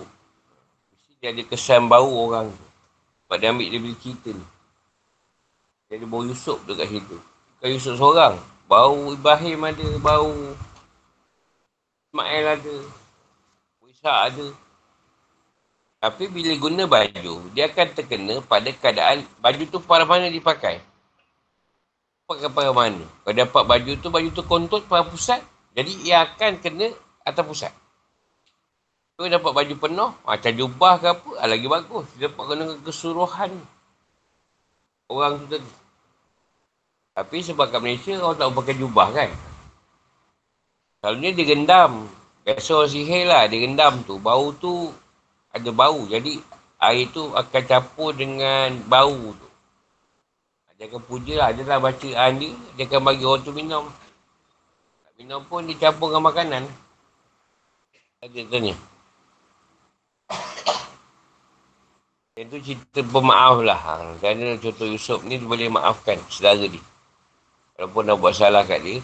Mesti 0.96 1.10
dia 1.20 1.28
ada 1.36 1.42
kesan 1.44 1.84
bau 1.92 2.08
orang 2.08 2.48
tu. 2.48 2.66
Sebab 3.28 3.36
dia 3.36 3.52
ambil 3.52 3.68
dia 3.68 3.80
beli 3.80 3.96
cerita 4.00 4.32
ni. 4.32 4.46
Dia 5.92 6.00
ada 6.00 6.06
bau 6.08 6.24
Yusuf 6.24 6.64
tu 6.64 6.72
kat 6.72 6.88
situ. 6.88 7.20
Bukan 7.60 7.68
Yusuf 7.68 8.00
seorang. 8.00 8.40
Bau 8.64 9.12
Ibrahim 9.12 9.68
ada. 9.68 9.88
Bau 10.00 10.32
Ismail 12.08 12.46
ada. 12.56 12.76
Ishak 14.02 14.34
ada. 14.34 14.46
Tapi 16.02 16.26
bila 16.26 16.50
guna 16.58 16.90
baju, 16.90 17.34
dia 17.54 17.70
akan 17.70 17.86
terkena 17.94 18.42
pada 18.42 18.66
keadaan 18.74 19.22
baju 19.38 19.62
tu 19.70 19.78
pada 19.78 20.02
mana 20.02 20.26
dipakai. 20.26 20.82
Pakai 22.26 22.50
pada 22.50 22.74
mana. 22.74 22.98
Kalau 23.22 23.36
dapat 23.38 23.62
baju 23.62 23.92
tu, 24.02 24.10
baju 24.10 24.28
tu 24.34 24.42
kontut 24.42 24.82
pada 24.90 25.06
pusat. 25.06 25.38
Jadi 25.78 26.02
ia 26.02 26.26
akan 26.26 26.58
kena 26.58 26.90
atas 27.22 27.46
pusat. 27.46 27.70
Kalau 29.14 29.30
dapat 29.30 29.52
baju 29.54 29.74
penuh, 29.78 30.10
macam 30.26 30.50
jubah 30.50 30.92
ke 30.98 31.06
apa, 31.06 31.28
ah, 31.38 31.46
lagi 31.46 31.66
bagus. 31.70 32.06
Dia 32.18 32.26
dapat 32.26 32.44
kena 32.50 32.64
keseluruhan 32.82 33.54
orang 35.14 35.32
tu 35.38 35.46
tadi. 35.46 35.72
Tapi 37.14 37.36
sebab 37.38 37.70
kat 37.70 37.78
Malaysia, 37.78 38.18
orang 38.18 38.34
tak 38.34 38.50
pakai 38.50 38.74
jubah 38.74 39.14
kan. 39.14 39.30
Ni 41.22 41.30
dia 41.30 41.54
gendam. 41.54 42.10
Biasa 42.42 42.70
orang 42.74 42.90
sihir 42.90 43.24
lah, 43.30 43.46
dia 43.46 43.62
gendam 43.62 44.02
tu. 44.02 44.18
Bau 44.18 44.50
tu 44.50 44.90
ada 45.54 45.70
bau. 45.70 46.02
Jadi 46.10 46.42
air 46.82 47.06
tu 47.14 47.30
akan 47.30 47.62
campur 47.62 48.10
dengan 48.10 48.74
bau 48.90 49.30
tu. 49.38 49.48
Dia 50.74 50.90
akan 50.90 51.02
puja 51.06 51.38
lah. 51.38 51.48
Dia 51.54 51.62
dah 51.62 51.78
bacaan 51.78 52.42
dia. 52.42 52.50
Dia 52.74 52.90
akan 52.90 53.00
bagi 53.06 53.22
orang 53.22 53.46
tu 53.46 53.54
minum. 53.54 53.86
Minum 55.14 55.46
pun 55.46 55.62
dia 55.62 55.78
campur 55.78 56.10
dengan 56.10 56.26
makanan. 56.26 56.66
Ada 58.18 58.42
tanya. 58.50 58.74
Itu 62.34 62.58
cerita 62.58 63.06
pemaaf 63.06 63.62
lah. 63.62 63.78
Ha, 63.78 63.92
kerana 64.18 64.58
contoh 64.58 64.90
Yusuf 64.90 65.22
ni 65.22 65.38
dia 65.38 65.46
boleh 65.46 65.70
maafkan 65.70 66.18
saudara 66.26 66.66
dia. 66.66 66.82
Walaupun 67.78 68.02
dah 68.02 68.16
buat 68.18 68.34
salah 68.34 68.66
kat 68.66 68.82
dia. 68.82 68.98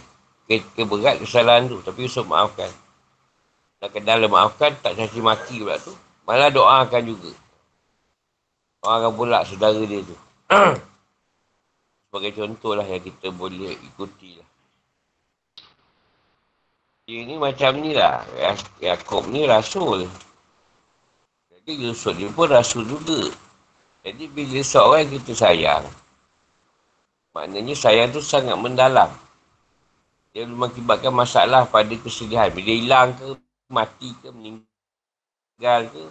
Ke, 0.50 0.82
berat 0.82 1.22
kesalahan 1.22 1.70
tu. 1.70 1.78
Tapi 1.86 2.10
Yusuf 2.10 2.26
maafkan. 2.26 2.74
Dan 3.78 3.88
kedala 3.94 4.26
maafkan, 4.26 4.74
tak 4.82 4.98
caci 4.98 5.22
maki 5.22 5.62
pula 5.62 5.78
tu. 5.78 5.94
Malah 6.26 6.50
doakan 6.50 7.02
juga. 7.06 7.30
Doakan 8.82 9.12
pula 9.14 9.46
saudara 9.46 9.82
dia 9.86 10.02
tu. 10.02 10.16
Sebagai 12.08 12.32
contoh 12.34 12.72
lah 12.74 12.86
yang 12.88 13.04
kita 13.04 13.30
boleh 13.30 13.78
ikuti 13.78 14.38
lah. 14.38 14.48
Dia 17.08 17.24
ni 17.24 17.40
macam 17.40 17.72
ni 17.80 17.96
lah. 17.96 18.20
Yaakob 18.84 19.32
ni 19.32 19.48
rasul. 19.48 20.04
Jadi 21.48 21.72
Yusuf 21.84 22.12
ni 22.16 22.28
pun 22.28 22.52
rasul 22.52 22.84
juga. 22.84 23.32
Jadi 24.04 24.24
bila 24.28 24.60
seorang 24.64 25.08
kita 25.08 25.32
sayang, 25.36 25.84
maknanya 27.36 27.76
sayang 27.76 28.08
tu 28.08 28.24
sangat 28.24 28.56
mendalam. 28.56 29.12
Dia 30.32 30.48
mengakibatkan 30.48 31.12
masalah 31.12 31.68
pada 31.68 31.92
kesedihan. 31.96 32.48
Bila 32.52 32.72
hilang 32.72 33.12
ke, 33.16 33.36
mati 33.68 34.10
ke, 34.20 34.28
meninggal 34.32 35.82
ke, 35.92 36.04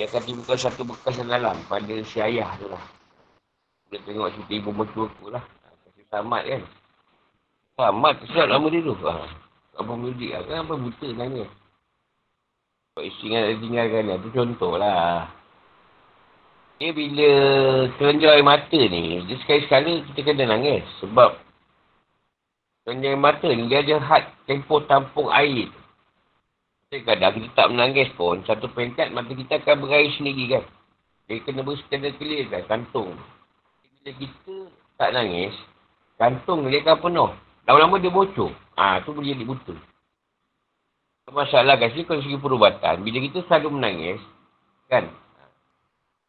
dia 0.00 0.08
akan 0.08 0.22
timbulkan 0.24 0.56
satu 0.56 0.80
bekas 0.88 1.12
yang 1.20 1.28
dalam 1.28 1.60
pada 1.68 1.92
si 2.08 2.16
ayah 2.24 2.56
tu 2.56 2.72
lah. 2.72 2.80
Dia 3.92 4.00
tengok 4.06 4.32
cerita 4.32 4.52
ibu 4.56 4.70
mertua 4.72 5.12
aku 5.12 5.28
lah. 5.28 5.44
Kasi 5.84 6.08
Samad 6.08 6.42
kan. 6.46 6.62
Samad 7.76 8.12
tu 8.22 8.24
siap 8.32 8.46
nama 8.48 8.64
dia 8.72 8.80
tu. 8.80 8.96
Ha. 8.96 9.12
Apa 9.76 9.92
mudik 9.92 10.30
lah. 10.32 10.40
Kenapa 10.48 10.72
buta 10.78 11.08
nanya. 11.12 11.44
Sebab 12.88 13.02
isteri 13.02 13.28
yang 13.28 13.44
ada 13.44 13.54
tinggalkan 13.60 14.02
dia. 14.08 14.22
Tu 14.22 14.30
contoh 14.32 14.72
lah. 14.80 15.28
Dia 16.80 16.96
bila 16.96 17.30
terenjau 18.00 18.32
air 18.32 18.46
mata 18.46 18.80
ni, 18.80 19.20
dia 19.28 19.36
sekali-sekala 19.44 20.00
kita 20.12 20.20
kena 20.24 20.44
nangis. 20.48 20.80
Sebab 21.04 21.36
terenjau 22.88 23.10
air 23.12 23.20
mata 23.20 23.48
ni, 23.52 23.68
dia 23.68 23.84
ada 23.84 24.00
had 24.00 24.24
tempoh 24.48 24.80
tampung 24.88 25.28
air 25.28 25.68
tu. 25.68 25.79
Kadang 26.90 27.38
kita 27.38 27.54
tak 27.54 27.70
menangis 27.70 28.10
pun, 28.18 28.42
satu 28.42 28.66
peringkat 28.66 29.14
mata 29.14 29.30
kita 29.30 29.62
akan 29.62 29.86
berair 29.86 30.10
sendiri 30.18 30.58
kan. 30.58 30.64
Dia 31.30 31.38
kena 31.46 31.62
bersekadar 31.62 32.10
clear 32.18 32.50
kan, 32.50 32.66
kantung. 32.66 33.14
Bila 33.86 34.10
kita 34.18 34.54
tak 34.98 35.14
nangis, 35.14 35.54
kantung 36.18 36.66
dia 36.66 36.82
akan 36.82 36.98
penuh. 36.98 37.30
Lama-lama 37.70 38.02
dia 38.02 38.10
bocor. 38.10 38.50
Ah 38.74 38.98
ha, 38.98 39.06
tu 39.06 39.14
boleh 39.14 39.30
jadi 39.30 39.46
buta. 39.46 39.70
Masalah 41.30 41.78
kat 41.78 41.94
sini 41.94 42.10
kalau 42.10 42.26
segi 42.26 42.42
perubatan, 42.42 43.06
bila 43.06 43.22
kita 43.22 43.46
selalu 43.46 43.78
menangis, 43.78 44.18
kan, 44.90 45.06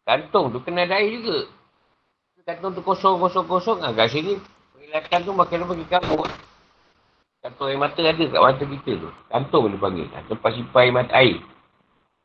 kantung 0.05 0.53
tu 0.53 0.61
kena 0.61 0.85
ada 0.85 1.01
air 1.01 1.17
juga. 1.17 1.49
Kantung 2.45 2.77
tu 2.77 2.85
kosong-kosong-kosong, 2.85 3.81
ah, 3.81 3.97
kat 3.97 4.13
sini, 4.13 4.37
perkhidmatan 4.77 5.25
tu 5.25 5.33
makin 5.33 5.57
lama 5.65 5.73
kita. 5.73 5.97
Kantung 7.41 7.73
air 7.73 7.79
mata 7.81 7.97
ada 8.05 8.21
kat 8.21 8.37
mata 8.37 8.61
kita 8.61 8.91
tu. 9.01 9.09
Kantung 9.33 9.73
dia 9.73 9.81
panggil. 9.81 10.07
Ha, 10.13 10.21
tempat 10.29 10.49
simpan 10.53 10.81
air 10.85 10.93
mata 10.93 11.13
air. 11.17 11.37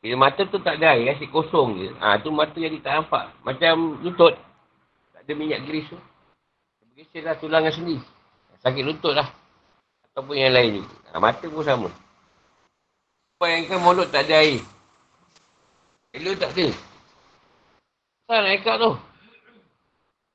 Bila 0.05 0.15
mata 0.29 0.45
tu 0.45 0.61
tak 0.61 0.77
ada 0.77 0.93
air, 0.93 1.17
asyik 1.17 1.33
kosong 1.33 1.81
je. 1.81 1.89
Ha, 2.05 2.21
tu 2.21 2.29
mata 2.29 2.53
jadi 2.53 2.77
tak 2.85 3.01
nampak. 3.01 3.33
Macam 3.41 3.97
lutut. 4.05 4.37
Tak 5.17 5.25
ada 5.25 5.33
minyak 5.33 5.65
geris 5.65 5.89
tu. 5.89 5.97
Bergeser 6.85 7.25
lah 7.25 7.35
tulangan 7.41 7.73
sendiri. 7.73 8.05
Sakit 8.61 8.85
lutut 8.85 9.17
lah. 9.17 9.33
Ataupun 10.13 10.37
yang 10.37 10.53
lain 10.53 10.85
juga. 10.85 10.93
Ha, 11.09 11.17
mata 11.17 11.45
pun 11.49 11.65
sama. 11.65 11.89
Bayangkan 13.41 13.81
mulut 13.81 14.13
tak 14.13 14.29
ada 14.29 14.45
air. 14.45 14.61
Elok 16.13 16.37
tak 16.41 16.53
ada. 16.57 16.67
Kenapa 18.25 18.35
nak 18.45 18.55
ikat 18.61 18.77
tu? 18.81 18.93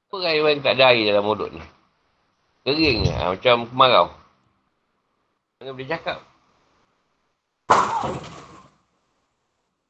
Apa 0.09 0.15
yang 0.25 0.61
tak 0.65 0.73
ada 0.73 0.83
air 0.89 1.05
dalam 1.05 1.25
mulut 1.25 1.49
ni? 1.53 1.61
Kering 2.65 3.09
ha, 3.13 3.33
macam 3.33 3.69
kemarau. 3.69 4.20
Jangan 5.61 5.77
boleh 5.77 5.89
cakap. 5.93 6.17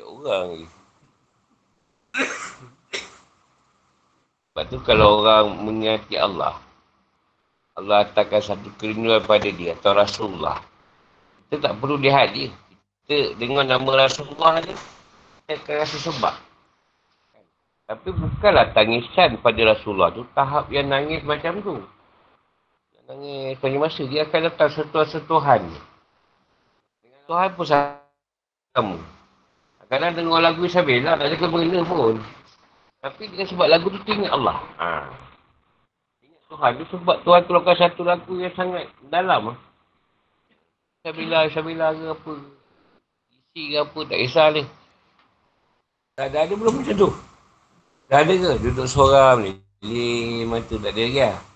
Orang 0.04 0.44
lagi. 0.52 0.68
Sebab 4.52 4.64
tu 4.68 4.78
kalau 4.84 5.24
orang 5.24 5.64
mengingati 5.64 6.20
Allah, 6.20 6.60
Allah 7.80 8.04
letakkan 8.04 8.44
satu 8.44 8.68
kerinduan 8.76 9.24
pada 9.24 9.48
dia 9.48 9.72
atau 9.80 9.96
Rasulullah. 9.96 10.60
Kita 11.48 11.72
tak 11.72 11.80
perlu 11.80 11.96
lihat 12.04 12.36
dia. 12.36 12.52
Kita 13.08 13.40
dengan 13.40 13.64
nama 13.64 14.12
Rasulullah 14.12 14.60
ni, 14.60 14.76
kita 15.48 15.56
akan 15.56 15.76
rasa 15.88 15.98
sebab. 16.04 16.36
Tapi 17.88 18.08
bukanlah 18.12 18.76
tangisan 18.76 19.40
pada 19.40 19.72
Rasulullah 19.72 20.12
tu 20.12 20.28
tahap 20.36 20.68
yang 20.68 20.92
nangis 20.92 21.24
macam 21.24 21.64
tu. 21.64 21.80
Nangis 23.12 23.60
pada 23.60 23.76
masa 23.76 24.08
dia 24.08 24.24
akan 24.24 24.40
datang 24.48 24.72
sentuhan-sentuhan. 24.72 25.68
Tuhan 27.28 27.50
pun 27.60 27.68
sama. 27.68 28.96
Kadang 29.92 30.16
dengar 30.16 30.40
lagu 30.40 30.64
Isabella, 30.64 31.20
tak 31.20 31.28
ada 31.28 31.36
kena 31.36 31.84
pun. 31.84 32.24
Tapi 33.04 33.24
dengan 33.28 33.48
sebab 33.52 33.68
lagu 33.68 33.92
tu 33.92 34.00
tinggal 34.08 34.32
Allah. 34.32 34.64
Ha. 34.80 34.88
Ingat 36.24 36.42
Tuhan 36.48 36.72
tu 36.80 36.86
sebab 36.96 37.20
Tuhan 37.28 37.42
keluarkan 37.52 37.76
satu 37.76 38.02
lagu 38.08 38.32
yang 38.40 38.56
sangat 38.56 38.88
dalam. 39.12 39.60
Isabella, 41.04 41.52
Isabella 41.52 41.92
ke 41.92 42.16
apa. 42.16 42.34
Isi 43.28 43.76
ke 43.76 43.78
apa, 43.84 44.00
tak 44.08 44.18
kisah 44.24 44.48
ni. 44.56 44.64
Tak 46.16 46.32
ada, 46.32 46.48
ada 46.48 46.54
belum 46.56 46.80
macam 46.80 46.96
tu. 46.96 47.12
Dah 48.08 48.24
ada 48.24 48.34
ke? 48.40 48.52
Duduk 48.64 48.88
seorang 48.88 49.44
ni. 49.44 49.52
Lili 49.84 50.48
mata 50.48 50.80
tak 50.80 50.96
ada 50.96 51.04
lagi 51.04 51.20
lah. 51.20 51.51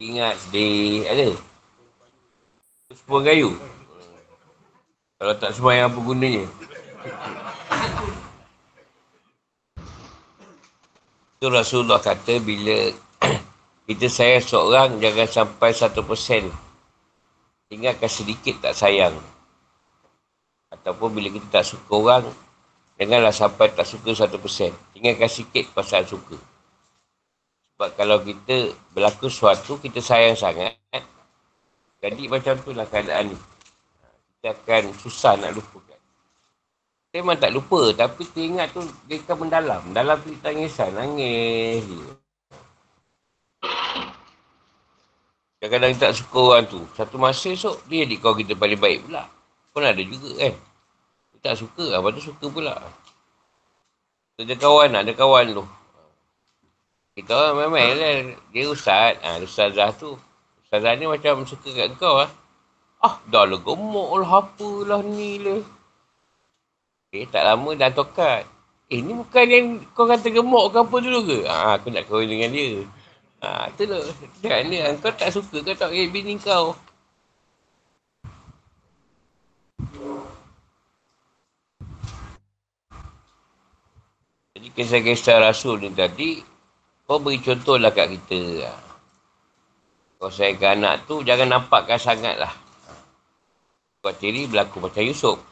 Ingat 0.00 0.40
sedih. 0.48 1.04
Ada? 1.04 1.28
Sebuah 2.96 3.22
kayu. 3.28 3.52
Kalau 5.20 5.34
tak 5.36 5.52
sembahyang 5.52 5.92
apa 5.92 5.98
gunanya? 6.00 6.44
Itu 11.36 11.52
Rasulullah 11.52 12.00
kata 12.00 12.40
bila 12.40 12.88
kita 13.92 14.08
sayang 14.08 14.40
seorang 14.40 14.88
jangan 15.04 15.28
sampai 15.28 15.70
satu 15.76 16.00
persen. 16.00 16.48
Tinggalkan 17.68 18.08
sedikit 18.08 18.56
tak 18.64 18.72
sayang. 18.72 19.12
Ataupun 20.72 21.12
bila 21.12 21.28
kita 21.28 21.60
tak 21.60 21.68
suka 21.68 21.92
orang, 21.92 22.24
janganlah 22.96 23.36
sampai 23.36 23.68
tak 23.76 23.84
suka 23.84 24.16
satu 24.16 24.40
persen. 24.40 24.72
Tinggalkan 24.96 25.28
sikit 25.28 25.68
pasal 25.76 26.08
suka. 26.08 26.40
Sebab 27.80 27.96
kalau 27.96 28.20
kita 28.20 28.76
berlaku 28.92 29.32
sesuatu, 29.32 29.80
kita 29.80 30.04
sayang 30.04 30.36
sangat. 30.36 30.76
Jadi 32.04 32.28
macam 32.28 32.52
tu 32.60 32.76
lah 32.76 32.84
keadaan 32.84 33.32
ni. 33.32 33.38
Kita 34.36 34.52
akan 34.52 34.92
susah 35.00 35.40
nak 35.40 35.56
lupakan. 35.56 35.96
Saya 37.08 37.24
memang 37.24 37.40
tak 37.40 37.56
lupa. 37.56 37.88
Tapi 37.96 38.28
teringat 38.36 38.76
tu 38.76 38.84
dia 39.08 39.16
kan 39.24 39.40
mendalam. 39.40 39.80
Dalam 39.96 40.20
tu 40.20 40.28
tangisan. 40.44 40.92
Nangis 40.92 41.80
je. 41.80 42.00
Kadang-kadang 45.64 45.96
tak 45.96 46.12
suka 46.20 46.36
orang 46.52 46.68
tu. 46.68 46.84
Satu 46.92 47.16
masa 47.16 47.48
esok 47.48 47.80
dia 47.88 48.04
jadi 48.04 48.20
kau 48.20 48.36
kita 48.36 48.60
paling 48.60 48.76
baik 48.76 49.08
pula. 49.08 49.24
Pun 49.72 49.88
ada 49.88 50.04
juga 50.04 50.36
kan. 50.36 50.52
Dia 51.32 51.38
tak 51.48 51.64
suka. 51.64 51.96
Apa 51.96 52.12
tu 52.12 52.28
suka 52.28 52.44
pula. 52.44 52.76
Ada 54.36 54.52
kawan 54.52 55.00
ada 55.00 55.16
kawan 55.16 55.48
tu. 55.56 55.79
Kita 57.20 57.36
orang 57.36 57.68
memang 57.68 58.00
lah. 58.00 58.32
Dia 58.48 58.64
ustaz. 58.72 59.20
Ha, 59.20 59.44
ustazah 59.44 59.92
tu. 59.92 60.16
Ustazah 60.64 60.96
ni 60.96 61.04
macam 61.04 61.44
suka 61.44 61.68
kat 61.68 61.92
kau 62.00 62.16
lah. 62.16 62.32
Ah, 63.04 63.20
dah 63.28 63.44
lah 63.44 63.60
gemuk 63.60 64.08
lah. 64.24 64.40
Apalah 64.40 65.04
ni 65.04 65.36
lah. 65.36 65.60
Eh, 67.12 67.28
tak 67.28 67.44
lama 67.44 67.76
dah 67.76 67.92
tokat. 67.92 68.48
Eh, 68.88 69.04
ni 69.04 69.12
bukan 69.12 69.44
yang 69.52 69.66
kau 69.92 70.08
kata 70.08 70.32
gemuk 70.32 70.72
ke 70.72 70.80
apa 70.80 70.96
dulu 70.96 71.20
ke? 71.28 71.38
Ha, 71.44 71.76
aku 71.76 71.92
nak 71.92 72.08
kahwin 72.08 72.32
dengan 72.32 72.56
dia. 72.56 72.88
Ha, 73.44 73.68
tu 73.76 73.84
lah. 73.84 74.00
Jangan 74.40 74.64
dia. 74.72 74.88
Kau 74.96 75.12
tak 75.12 75.28
suka, 75.36 75.60
kau 75.60 75.76
tak 75.76 75.92
kaya 75.92 76.08
bini 76.08 76.40
kau. 76.40 76.72
Jadi 84.56 84.68
kisah-kisah 84.72 85.44
Rasul 85.44 85.84
ni 85.84 85.92
tadi, 85.92 86.40
kau 87.10 87.18
beri 87.18 87.42
contoh 87.42 87.74
lah 87.74 87.90
kat 87.90 88.06
kita. 88.14 88.70
Kau 90.22 90.30
sayangkan 90.30 90.78
anak 90.78 91.10
tu, 91.10 91.26
jangan 91.26 91.58
nampakkan 91.58 91.98
sangat 91.98 92.38
lah. 92.38 92.54
Kau 93.98 94.14
tiri 94.14 94.46
berlaku 94.46 94.78
macam 94.78 95.02
Yusuf. 95.02 95.42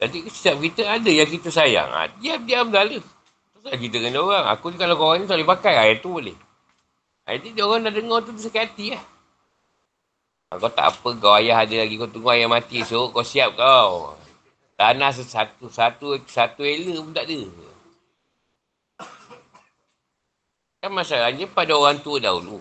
Jadi 0.00 0.24
setiap 0.32 0.56
kita 0.56 0.88
ada 0.88 1.10
yang 1.12 1.28
kita 1.28 1.52
sayang. 1.52 1.92
Ha, 1.92 2.16
diam-diam 2.16 2.72
dah 2.72 2.80
lah. 2.80 3.04
Terus 3.60 3.76
kita 3.76 4.00
dengan 4.00 4.24
orang. 4.24 4.48
Aku 4.56 4.72
ni 4.72 4.80
kalau 4.80 4.96
korang 4.96 5.20
ni 5.20 5.28
tak 5.28 5.36
boleh 5.36 5.52
pakai. 5.52 5.74
Ha, 5.76 5.84
itu 5.92 6.08
boleh. 6.08 6.36
Itu 7.28 7.52
dia 7.52 7.64
orang 7.68 7.84
dah 7.84 7.92
dengar 7.92 8.24
tu 8.24 8.32
sakit 8.36 8.60
hati 8.60 8.86
lah. 8.96 9.04
Ha, 10.48 10.60
kau 10.64 10.72
tak 10.72 10.86
apa 10.96 11.08
kau 11.20 11.32
ayah 11.36 11.60
ada 11.60 11.76
lagi. 11.76 11.94
Kau 12.00 12.08
tunggu 12.08 12.32
ayah 12.32 12.48
mati 12.48 12.80
esok. 12.80 13.12
Kau 13.12 13.24
siap 13.24 13.52
kau. 13.52 14.16
Tanah 14.80 15.12
satu, 15.12 15.70
satu, 15.70 16.20
satu 16.24 16.60
ela 16.64 17.04
pun 17.04 17.12
tak 17.12 17.28
ada. 17.30 17.63
Kan 20.84 20.92
masalahnya 20.92 21.48
pada 21.48 21.72
orang 21.72 21.96
tua 22.04 22.20
dahulu. 22.20 22.60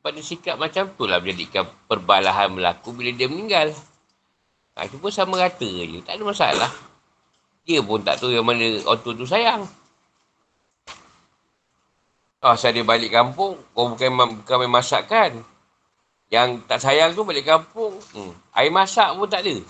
Pada 0.00 0.24
sikap 0.24 0.56
macam 0.56 0.88
tu 0.96 1.04
lah 1.04 1.20
menjadikan 1.20 1.68
perbalahan 1.84 2.48
berlaku 2.48 2.96
bila 2.96 3.12
dia 3.12 3.28
meninggal. 3.28 3.76
Ha, 4.72 4.88
itu 4.88 4.96
pun 4.96 5.12
sama 5.12 5.36
rata 5.36 5.68
je. 5.68 6.00
Tak 6.00 6.16
ada 6.16 6.24
masalah. 6.24 6.72
Dia 7.68 7.84
pun 7.84 8.00
tak 8.00 8.16
tahu 8.16 8.32
yang 8.32 8.48
mana 8.48 8.80
auto 8.88 9.12
tu 9.12 9.28
sayang. 9.28 9.68
Oh, 12.40 12.56
saya 12.56 12.80
dia 12.80 12.88
balik 12.88 13.12
kampung, 13.12 13.60
kau 13.76 13.92
bukan, 13.92 14.40
bukan 14.40 14.56
main 14.64 14.72
masak 14.80 15.12
kan? 15.12 15.44
Yang 16.32 16.64
tak 16.72 16.80
sayang 16.80 17.12
tu 17.12 17.20
balik 17.20 17.44
kampung, 17.44 18.00
hmm. 18.16 18.32
air 18.56 18.72
masak 18.72 19.12
pun 19.12 19.28
tak 19.28 19.44
ada. 19.44 19.60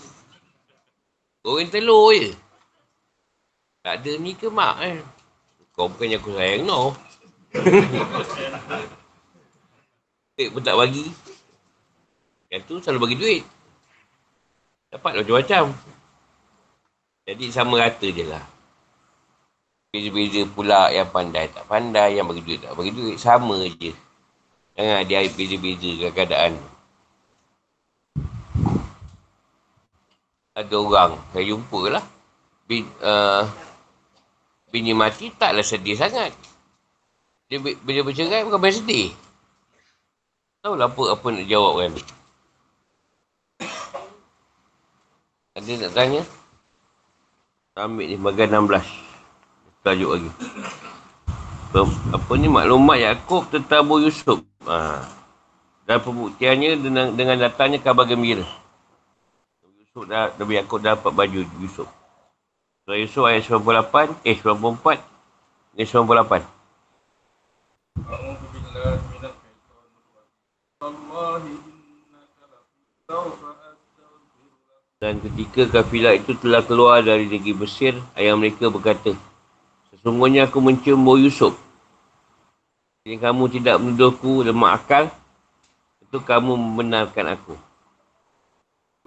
Goreng 1.43 1.67
telur 1.67 2.15
je. 2.15 2.31
Tak 3.83 4.07
ada 4.07 4.11
ni 4.15 4.39
ke 4.39 4.47
mak 4.47 4.79
eh? 4.87 5.03
Kau 5.75 5.91
bukannya 5.91 6.15
aku 6.15 6.31
sayang 6.39 6.63
no. 6.63 6.95
Duit 10.37 10.53
pun 10.53 10.61
tak 10.61 10.77
bagi. 10.77 11.09
Yang 12.49 12.61
tu 12.65 12.73
selalu 12.81 12.99
bagi 13.05 13.17
duit. 13.17 13.43
Dapat 14.89 15.21
macam-macam. 15.21 15.63
Jadi 17.29 17.45
sama 17.53 17.77
rata 17.77 18.07
je 18.09 18.25
lah. 18.25 18.41
Beza-beza 19.89 20.45
pula 20.49 20.93
yang 20.93 21.09
pandai 21.09 21.49
tak 21.49 21.65
pandai, 21.65 22.17
yang 22.17 22.29
bagi 22.29 22.45
duit 22.45 22.61
tak 22.61 22.73
bagi 22.73 22.93
duit. 22.93 23.17
Sama 23.21 23.57
je. 23.77 23.93
Jangan 24.73 25.05
dia 25.05 25.21
beza-beza 25.29 26.09
keadaan. 26.09 26.57
Ada 30.57 30.75
orang, 30.75 31.11
saya 31.31 31.45
jumpa 31.45 31.81
lah. 31.87 32.03
Bin, 32.65 32.83
uh, 32.99 33.45
bini 34.73 34.97
mati 34.97 35.29
taklah 35.33 35.65
sedih 35.65 35.97
sangat. 35.97 36.33
Dia 37.49 37.57
bila 37.57 38.05
bercerai 38.05 38.45
bukan 38.45 38.61
main 38.61 38.77
sedih. 38.77 39.09
Tahu 40.61 40.77
lah 40.77 40.85
apa, 40.85 41.01
apa 41.17 41.25
nak 41.33 41.49
jawab 41.49 41.81
kan. 41.81 41.91
Ada 45.57 45.71
nak 45.81 45.91
tanya? 45.97 46.21
Ambil 47.73 48.05
ni 48.05 48.21
bagian 48.21 48.69
16. 48.69 48.85
Tajuk 49.81 50.09
lagi. 50.13 50.29
Apa 52.13 52.31
ni 52.37 52.45
maklumat 52.45 53.01
Yaakob 53.01 53.49
tentang 53.49 53.81
Abu 53.81 54.05
Yusuf. 54.05 54.45
Ha. 54.69 55.01
Dan 55.89 56.05
pembuktiannya 56.05 56.77
dengan, 56.77 57.17
dengan 57.17 57.49
datangnya 57.49 57.81
kabar 57.81 58.05
gembira. 58.05 58.45
Yusuf 59.81 60.05
dah, 60.05 60.37
Nabi 60.37 60.53
Yaakob 60.53 60.85
dapat 60.85 61.09
baju 61.09 61.41
Yusuf. 61.65 61.89
Surah 62.85 62.99
Yusuf 63.01 63.25
ayat 63.25 63.41
98, 63.41 64.21
eh 64.21 64.37
94, 64.37 65.01
ni 65.73 65.87
98. 65.89 66.58
Allah 70.79 71.41
Dan 74.99 75.23
ketika 75.23 75.79
kafilah 75.79 76.11
itu 76.19 76.35
telah 76.35 76.59
keluar 76.59 76.99
dari 76.99 77.23
negeri 77.23 77.55
Mesir, 77.55 77.95
ayah 78.19 78.35
mereka 78.35 78.67
berkata, 78.67 79.15
Sesungguhnya 79.95 80.51
aku 80.51 80.59
mencium 80.59 80.99
bau 81.07 81.15
Yusuf. 81.15 81.55
Jika 83.07 83.31
kamu 83.31 83.47
tidak 83.47 83.79
menuduhku 83.79 84.43
lemah 84.43 84.75
akal, 84.75 85.07
itu 86.03 86.19
kamu 86.19 86.51
membenarkan 86.51 87.31
aku. 87.31 87.55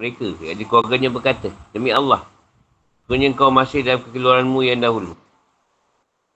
Mereka, 0.00 0.40
jadi 0.40 0.64
keluarganya 0.64 1.12
berkata, 1.12 1.52
Demi 1.76 1.92
Allah, 1.92 2.24
sesungguhnya 3.04 3.36
kau 3.36 3.52
masih 3.52 3.84
dalam 3.84 4.00
kekeluaranmu 4.00 4.64
yang 4.64 4.80
dahulu. 4.80 5.12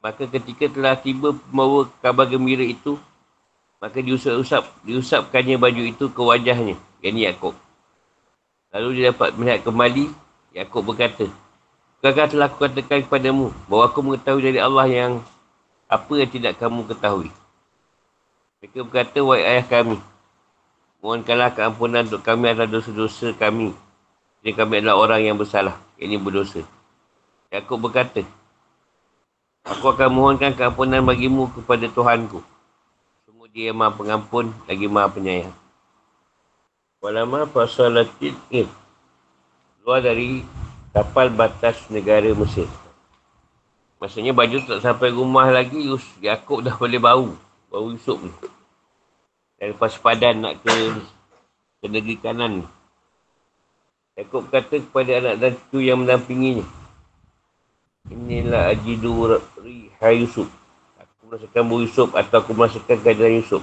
Maka 0.07 0.23
ketika 0.31 0.71
telah 0.71 0.95
tiba 0.95 1.35
membawa 1.51 1.91
kabar 1.99 2.31
gembira 2.31 2.63
itu, 2.63 2.95
maka 3.83 3.99
diusap-usap, 3.99 4.63
diusapkannya 4.87 5.59
baju 5.59 5.83
itu 5.83 6.07
ke 6.15 6.23
wajahnya, 6.23 6.79
yang 7.03 7.19
Yaakob. 7.19 7.59
Lalu 8.71 9.03
dia 9.03 9.11
dapat 9.11 9.35
melihat 9.35 9.67
kembali, 9.67 10.15
Yaakob 10.55 10.87
berkata, 10.87 11.27
Bukankah 11.99 12.31
telah 12.31 12.47
aku 12.47 12.63
katakan 12.63 13.03
kepadamu 13.03 13.51
bahawa 13.67 13.91
aku 13.91 13.99
mengetahui 13.99 14.47
dari 14.47 14.63
Allah 14.63 14.87
yang 14.87 15.13
apa 15.91 16.13
yang 16.15 16.31
tidak 16.31 16.55
kamu 16.55 16.87
ketahui. 16.87 17.35
Mereka 18.63 18.87
berkata, 18.87 19.19
wahai 19.27 19.43
ayah 19.43 19.67
kami, 19.67 19.99
Mohonkanlah 21.03 21.51
keampunan 21.51 22.07
untuk 22.07 22.23
kami 22.23 22.55
atas 22.55 22.71
dosa-dosa 22.71 23.35
kami. 23.35 23.75
Jadi 24.39 24.55
kami 24.55 24.87
adalah 24.87 25.03
orang 25.03 25.27
yang 25.27 25.35
bersalah. 25.35 25.75
Ini 25.99 26.15
berdosa. 26.15 26.63
Yakub 27.51 27.83
berkata, 27.83 28.23
Aku 29.67 29.91
akan 29.91 30.15
mohonkan 30.15 30.55
keampunan 30.55 31.03
bagimu 31.03 31.51
kepada 31.51 31.91
Tuhanku. 31.91 32.39
Semua 33.27 33.51
dia 33.51 33.75
maha 33.75 33.91
pengampun 33.99 34.55
lagi 34.71 34.87
maha 34.87 35.11
penyayang. 35.11 35.51
Walama 37.03 37.51
fasalatin 37.51 38.39
in. 38.55 38.71
Luar 39.83 40.07
dari 40.07 40.47
kapal 40.95 41.35
batas 41.35 41.83
negara 41.91 42.31
Mesir. 42.31 42.71
Maksudnya 43.99 44.31
baju 44.31 44.55
tak 44.63 44.87
sampai 44.87 45.11
rumah 45.11 45.51
lagi, 45.51 45.83
Yakub 46.23 46.63
dah 46.63 46.79
boleh 46.79 47.03
bau. 47.03 47.35
Bau 47.67 47.91
Yusuf 47.91 48.23
ni. 48.23 48.31
Dan 49.59 49.75
lepas 49.75 49.99
padan 49.99 50.47
nak 50.47 50.63
ke, 50.63 50.75
ke 51.83 51.87
negeri 51.91 52.23
kanan 52.23 52.63
ni. 52.63 52.67
Yakub 54.15 54.47
kata 54.47 54.79
kepada 54.79 55.11
anak 55.19 55.35
dan 55.43 55.51
cucu 55.59 55.91
yang 55.91 56.07
mendampinginya. 56.07 56.63
Inilah 58.07 58.71
ajidu 58.71 59.43
riha 60.01 60.13
Yusuf. 60.17 60.49
Aku 61.01 61.33
merasakan 61.33 61.63
bau 61.67 61.81
Yusuf 61.81 62.09
atau 62.13 62.37
aku 62.41 62.53
merasakan 62.53 62.97
keadaan 63.01 63.41
Yusuf. 63.41 63.63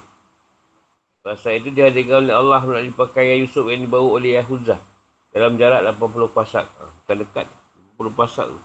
Masa 1.24 1.56
itu 1.56 1.72
dihadirkan 1.72 2.28
oleh 2.28 2.36
Allah 2.36 2.60
melalui 2.68 2.92
pakaian 2.92 3.40
Yusuf 3.40 3.64
yang 3.72 3.88
dibawa 3.88 4.20
oleh 4.20 4.36
Yahuzah. 4.36 4.76
Dalam 5.32 5.56
jarak 5.56 5.80
80 5.96 6.30
pasak. 6.30 6.68
Ha, 6.68 6.84
bukan 6.84 7.18
dekat. 7.24 7.48
80 7.96 8.12
pasak 8.12 8.48
tu. 8.52 8.60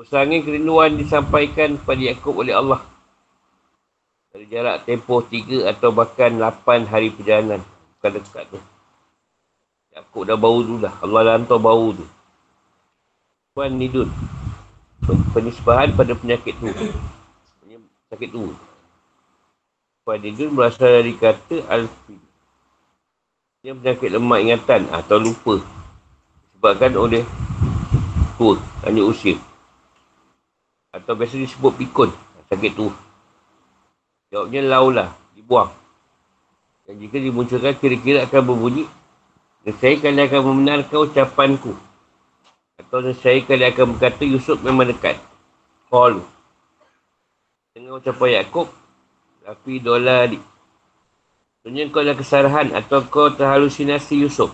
Usahanya 0.00 0.38
kerinduan 0.40 0.94
disampaikan 0.96 1.76
kepada 1.76 2.00
Yaakob 2.00 2.40
oleh 2.40 2.54
Allah. 2.54 2.80
Dari 4.30 4.46
jarak 4.46 4.86
tempoh 4.86 5.20
tiga 5.26 5.66
atau 5.68 5.90
bahkan 5.90 6.30
lapan 6.38 6.86
hari 6.86 7.10
perjalanan. 7.10 7.60
Bukan 7.98 8.10
dekat 8.14 8.46
tu. 8.48 8.62
Yaakob 9.90 10.30
dah 10.30 10.38
bau 10.38 10.62
tu 10.62 10.78
dah. 10.78 10.94
Allah 11.02 11.20
dah 11.26 11.34
hantar 11.36 11.58
bau 11.58 11.90
tu. 11.90 12.06
Puan 13.50 13.74
Nidun. 13.74 14.39
Penisbahan 15.32 15.94
pada 15.94 16.12
penyakit 16.14 16.54
tu. 16.58 16.68
Penyakit 18.10 18.30
tu. 18.30 18.54
Puan 20.02 20.18
Nidun 20.18 20.56
berasal 20.56 21.00
dari 21.00 21.14
kata 21.14 21.62
Alfi. 21.68 22.16
Ini 23.60 23.76
penyakit 23.76 24.08
lemak 24.10 24.40
ingatan 24.40 24.88
atau 24.88 25.20
lupa. 25.20 25.60
Sebabkan 26.56 26.96
oleh 26.96 27.22
tua, 28.40 28.56
hanya 28.88 29.04
usia. 29.04 29.36
Atau 30.90 31.14
biasa 31.14 31.36
disebut 31.36 31.76
pikun. 31.76 32.10
Sakit 32.50 32.72
tu. 32.74 32.90
Jawabnya 34.32 34.66
laulah. 34.66 35.08
Dibuang. 35.36 35.70
Dan 36.88 36.98
jika 36.98 37.22
dimunculkan 37.22 37.78
kira-kira 37.78 38.26
akan 38.26 38.42
berbunyi. 38.42 38.84
Saya 39.78 40.00
kalian 40.00 40.26
akan 40.26 40.42
membenarkan 40.42 40.98
ucapanku. 41.06 41.76
Atau 42.80 43.04
saya 43.12 43.44
kalian 43.44 43.76
akan 43.76 43.86
berkata 43.96 44.24
Yusuf 44.24 44.56
memang 44.64 44.88
dekat. 44.88 45.20
Call. 45.92 46.24
Dengan 47.76 48.00
ucapan 48.00 48.40
Yaakob. 48.40 48.72
Tapi 49.44 49.72
dolar 49.84 50.32
di. 50.32 50.40
Sebenarnya 51.60 51.92
kau 51.92 52.00
adalah 52.00 52.16
kesarahan 52.16 52.68
atau 52.72 53.04
kau 53.04 53.28
terhalusinasi 53.28 54.24
Yusuf. 54.24 54.48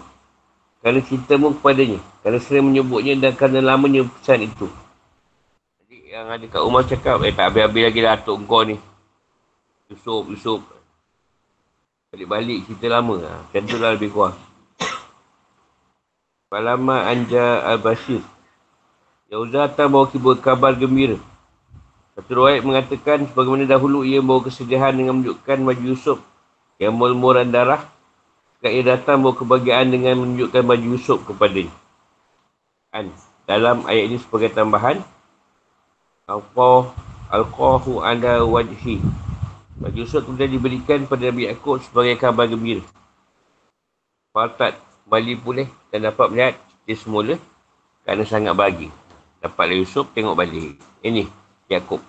Kerana 0.82 0.98
cintamu 1.06 1.54
kepadanya. 1.54 2.02
Kerana 2.26 2.42
sering 2.42 2.74
menyebutnya 2.74 3.14
dan 3.14 3.32
kerana 3.38 3.62
lamanya 3.62 4.02
pesan 4.10 4.50
itu 4.50 4.66
yang 6.16 6.32
ada 6.32 6.46
kat 6.48 6.62
rumah 6.64 6.80
cakap, 6.80 7.20
eh 7.28 7.34
tak 7.34 7.52
habis-habis 7.52 7.82
lagi 7.92 8.00
lah 8.00 8.16
atuk 8.16 8.40
kau 8.48 8.64
ni. 8.64 8.80
Yusuf, 9.92 10.24
Yusuf. 10.32 10.60
Balik-balik 12.08 12.64
cerita 12.64 12.88
lama 12.88 13.20
lah. 13.20 13.36
Macam 13.44 13.62
tu 13.68 13.76
lah 13.76 13.92
lebih 13.92 14.08
kurang. 14.08 14.32
Palama 16.46 17.02
Anja 17.10 17.58
Al-Bashir. 17.66 18.22
Yahuza 19.26 19.66
datang 19.66 19.90
bawa 19.90 20.06
kibur 20.06 20.38
kabar 20.38 20.78
gembira. 20.78 21.18
Satu 22.14 22.38
ruayat 22.38 22.62
mengatakan 22.62 23.26
sebagaimana 23.26 23.66
dahulu 23.66 24.06
ia 24.06 24.22
bawa 24.22 24.46
kesedihan 24.46 24.94
dengan 24.94 25.18
menunjukkan 25.18 25.58
baju 25.66 25.82
Yusuf 25.82 26.22
yang 26.78 26.94
murmuran 26.94 27.50
darah. 27.50 27.82
Sekarang 28.62 28.78
ia 28.78 28.84
datang 28.86 29.26
bawa 29.26 29.34
kebahagiaan 29.34 29.90
dengan 29.90 30.22
menunjukkan 30.22 30.62
baju 30.62 30.86
Yusuf 30.94 31.18
kepada 31.26 31.66
An. 32.94 33.10
Dalam 33.50 33.82
ayat 33.90 34.06
ini 34.06 34.22
sebagai 34.22 34.54
tambahan, 34.54 35.02
Allah 36.30 36.94
Al-Qahu 37.26 38.06
ala 38.06 38.46
wajhi. 38.46 39.02
Bagi 39.82 39.98
Yusuf 39.98 40.22
kemudian 40.22 40.54
diberikan 40.54 41.10
pada 41.10 41.26
Nabi 41.26 41.50
Yaakob 41.50 41.82
sebagai 41.82 42.14
kabar 42.22 42.46
gembira. 42.46 42.86
Faltat 44.30 44.85
balik 45.06 45.46
pulih 45.46 45.70
dan 45.94 46.10
dapat 46.10 46.26
melihat 46.34 46.54
dia 46.82 46.96
semula 46.98 47.34
kerana 48.02 48.22
sangat 48.26 48.54
bagi. 48.58 48.90
Dapatlah 49.38 49.78
Yusuf 49.78 50.10
tengok 50.10 50.34
balik. 50.34 50.74
Ini 51.02 51.26
Yaakob. 51.70 52.02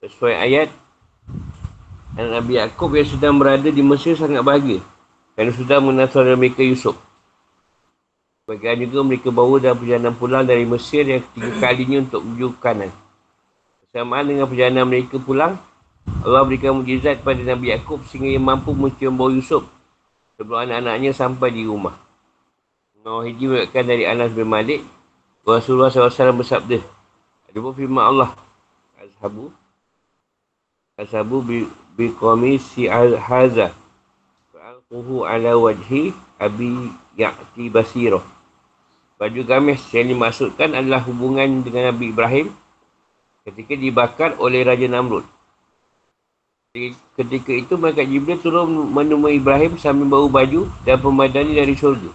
Sesuai 0.00 0.34
ayat 0.36 0.68
anak 2.16 2.30
Nabi 2.40 2.52
Yaakob 2.56 2.90
yang 2.96 3.08
sedang 3.08 3.36
berada 3.36 3.68
di 3.68 3.82
Mesir 3.84 4.16
sangat 4.16 4.40
bahagia 4.40 4.80
kerana 5.36 5.52
sudah 5.52 5.78
saudara 6.08 6.36
mereka 6.36 6.64
Yusuf. 6.64 6.96
Bagian 8.44 8.76
juga 8.84 9.00
mereka 9.00 9.32
bawa 9.32 9.56
dalam 9.56 9.80
perjalanan 9.80 10.12
pulang 10.12 10.44
dari 10.44 10.68
Mesir 10.68 11.08
yang 11.08 11.24
ketiga 11.24 11.52
kalinya 11.64 12.04
untuk 12.04 12.20
menuju 12.20 12.48
kanan. 12.60 12.92
Bersamaan 13.88 14.24
dengan 14.28 14.44
perjalanan 14.44 14.84
mereka 14.84 15.16
pulang, 15.16 15.56
Allah 16.20 16.44
berikan 16.44 16.76
mujizat 16.76 17.24
kepada 17.24 17.40
Nabi 17.40 17.72
Yaakob 17.72 18.04
sehingga 18.04 18.28
ia 18.28 18.40
mampu 18.40 18.76
mencium 18.76 19.16
bau 19.16 19.32
Yusuf 19.32 19.64
sebelum 20.34 20.66
anak-anaknya 20.66 21.14
sampai 21.14 21.54
di 21.54 21.62
rumah. 21.66 21.94
Nawahiji 23.04 23.44
berkata 23.44 23.84
dari 23.84 24.08
Anas 24.08 24.32
bin 24.32 24.48
Malik, 24.48 24.80
Rasulullah 25.44 25.92
SAW 25.92 26.40
bersabda, 26.40 26.80
ada 27.52 27.58
pun 27.60 27.74
firman 27.76 28.00
Allah, 28.00 28.30
Ashabu, 28.96 29.52
Ashabu 30.96 31.44
bi, 31.44 31.68
bi 31.92 32.08
komisi 32.16 32.88
al-haza, 32.88 33.76
fa'alquhu 34.56 35.28
ala 35.28 35.52
wajhi 35.52 36.16
abi 36.40 36.88
ya'ti 37.12 37.68
basirah. 37.68 38.24
Baju 39.20 39.40
gamis 39.44 39.84
yang 39.92 40.10
dimaksudkan 40.10 40.72
adalah 40.72 41.04
hubungan 41.04 41.60
dengan 41.60 41.92
Nabi 41.92 42.08
Ibrahim 42.10 42.50
ketika 43.44 43.76
dibakar 43.76 44.40
oleh 44.40 44.64
Raja 44.64 44.88
Namrud. 44.88 45.33
Ketika 46.74 47.54
itu, 47.54 47.78
Malaikat 47.78 48.10
Jibril 48.10 48.42
turun 48.42 48.66
menemui 48.90 49.38
Ibrahim 49.38 49.78
sambil 49.78 50.10
bawa 50.10 50.42
baju 50.42 50.66
dan 50.82 50.98
pemadani 50.98 51.54
dari 51.54 51.78
syurga. 51.78 52.10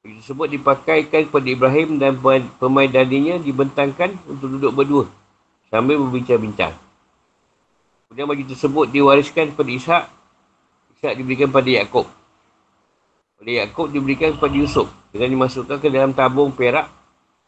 Baju 0.00 0.14
tersebut 0.24 0.48
dipakaikan 0.56 1.28
kepada 1.28 1.48
Ibrahim 1.52 2.00
dan 2.00 2.16
pemadaninya 2.56 3.36
dibentangkan 3.36 4.16
untuk 4.24 4.56
duduk 4.56 4.72
berdua 4.72 5.04
sambil 5.68 6.00
berbincang-bincang. 6.00 6.72
Kemudian 8.08 8.24
baju 8.24 8.44
tersebut 8.56 8.86
diwariskan 8.88 9.52
kepada 9.52 9.68
Ishak. 9.68 10.04
Ishak 10.96 11.12
diberikan 11.20 11.52
kepada 11.52 11.68
Yaakob. 11.68 12.08
Oleh 13.36 13.60
Yaakob 13.60 13.92
diberikan 13.92 14.32
kepada 14.32 14.56
Yusuf 14.56 14.88
dengan 15.12 15.28
dimasukkan 15.28 15.76
ke 15.76 15.92
dalam 15.92 16.16
tabung 16.16 16.56
perak 16.56 16.88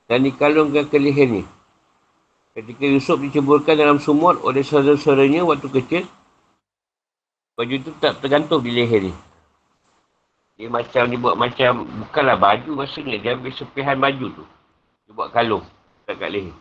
dan 0.04 0.20
dikalungkan 0.20 0.84
ke 0.84 1.00
lehernya. 1.00 1.48
Ketika 2.54 2.86
Yusuf 2.86 3.18
diceburkan 3.18 3.74
dalam 3.74 3.98
sumur 3.98 4.38
oleh 4.46 4.62
saudara-saudaranya 4.62 5.42
waktu 5.42 5.66
kecil, 5.74 6.06
baju 7.58 7.74
itu 7.74 7.90
tak 7.98 8.22
tergantung 8.22 8.62
di 8.62 8.70
leher 8.70 9.10
ni. 9.10 9.14
Dia 10.54 10.70
macam, 10.70 11.10
dia 11.10 11.18
buat 11.18 11.34
macam, 11.34 11.82
bukanlah 11.82 12.38
baju 12.38 12.86
maksudnya, 12.86 13.18
dia 13.18 13.34
ambil 13.34 13.50
sepihan 13.50 13.98
baju 13.98 14.26
tu. 14.38 14.44
Dia 15.02 15.12
buat 15.18 15.34
kalung 15.34 15.66
dekat 16.06 16.30
leher. 16.30 16.54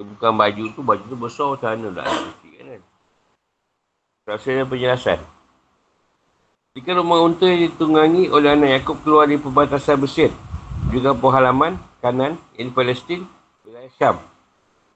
Dia 0.00 0.02
bukan 0.08 0.32
baju 0.40 0.64
tu, 0.72 0.80
baju 0.80 1.04
tu 1.04 1.16
besar 1.20 1.52
mana 1.52 1.88
tak 2.00 2.08
ada 2.08 2.48
kan. 2.48 2.80
Rasanya 4.24 4.64
penjelasan. 4.64 5.20
Jika 6.74 6.96
rumah 6.96 7.20
unta 7.22 7.44
yang 7.44 7.68
ditunggangi 7.68 8.32
oleh 8.32 8.56
anak 8.56 8.72
Yaakob 8.72 9.04
keluar 9.04 9.28
dari 9.28 9.36
perbatasan 9.36 10.00
Mesir, 10.00 10.32
juga 10.88 11.12
halaman 11.12 11.76
kanan, 12.00 12.40
ini 12.56 12.72
Palestin, 12.72 13.28
wilayah 13.68 13.92
Syam. 14.00 14.33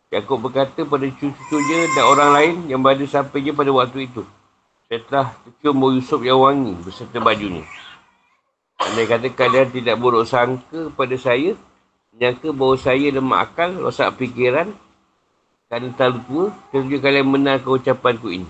Yaakob 0.09 0.48
berkata 0.48 0.88
pada 0.88 1.04
cucu-cucunya 1.04 1.92
dan 1.92 2.04
orang 2.09 2.30
lain 2.32 2.54
yang 2.72 2.80
berada 2.80 3.04
sampainya 3.04 3.52
pada 3.52 3.68
waktu 3.68 4.09
itu. 4.09 4.24
Setelah 4.88 5.36
tercium 5.44 5.76
bau 5.76 5.92
Yusuf 5.92 6.24
yang 6.24 6.40
wangi 6.40 6.72
beserta 6.80 7.20
bajunya. 7.20 7.61
Anda 8.80 9.04
kata 9.04 9.28
kalian 9.36 9.68
tidak 9.68 10.00
buruk 10.00 10.24
sangka 10.24 10.88
pada 10.96 11.12
saya, 11.20 11.52
menyangka 12.16 12.56
bahawa 12.56 12.76
saya 12.80 13.12
lemah 13.12 13.44
akal, 13.44 13.70
rosak 13.84 14.16
fikiran, 14.16 14.72
kerana 15.68 15.92
terlalu 15.92 16.18
tua, 16.24 16.46
tentu 16.72 16.96
kalian 17.04 17.28
menangkan 17.28 17.68
ucapanku 17.68 18.32
ini. 18.32 18.48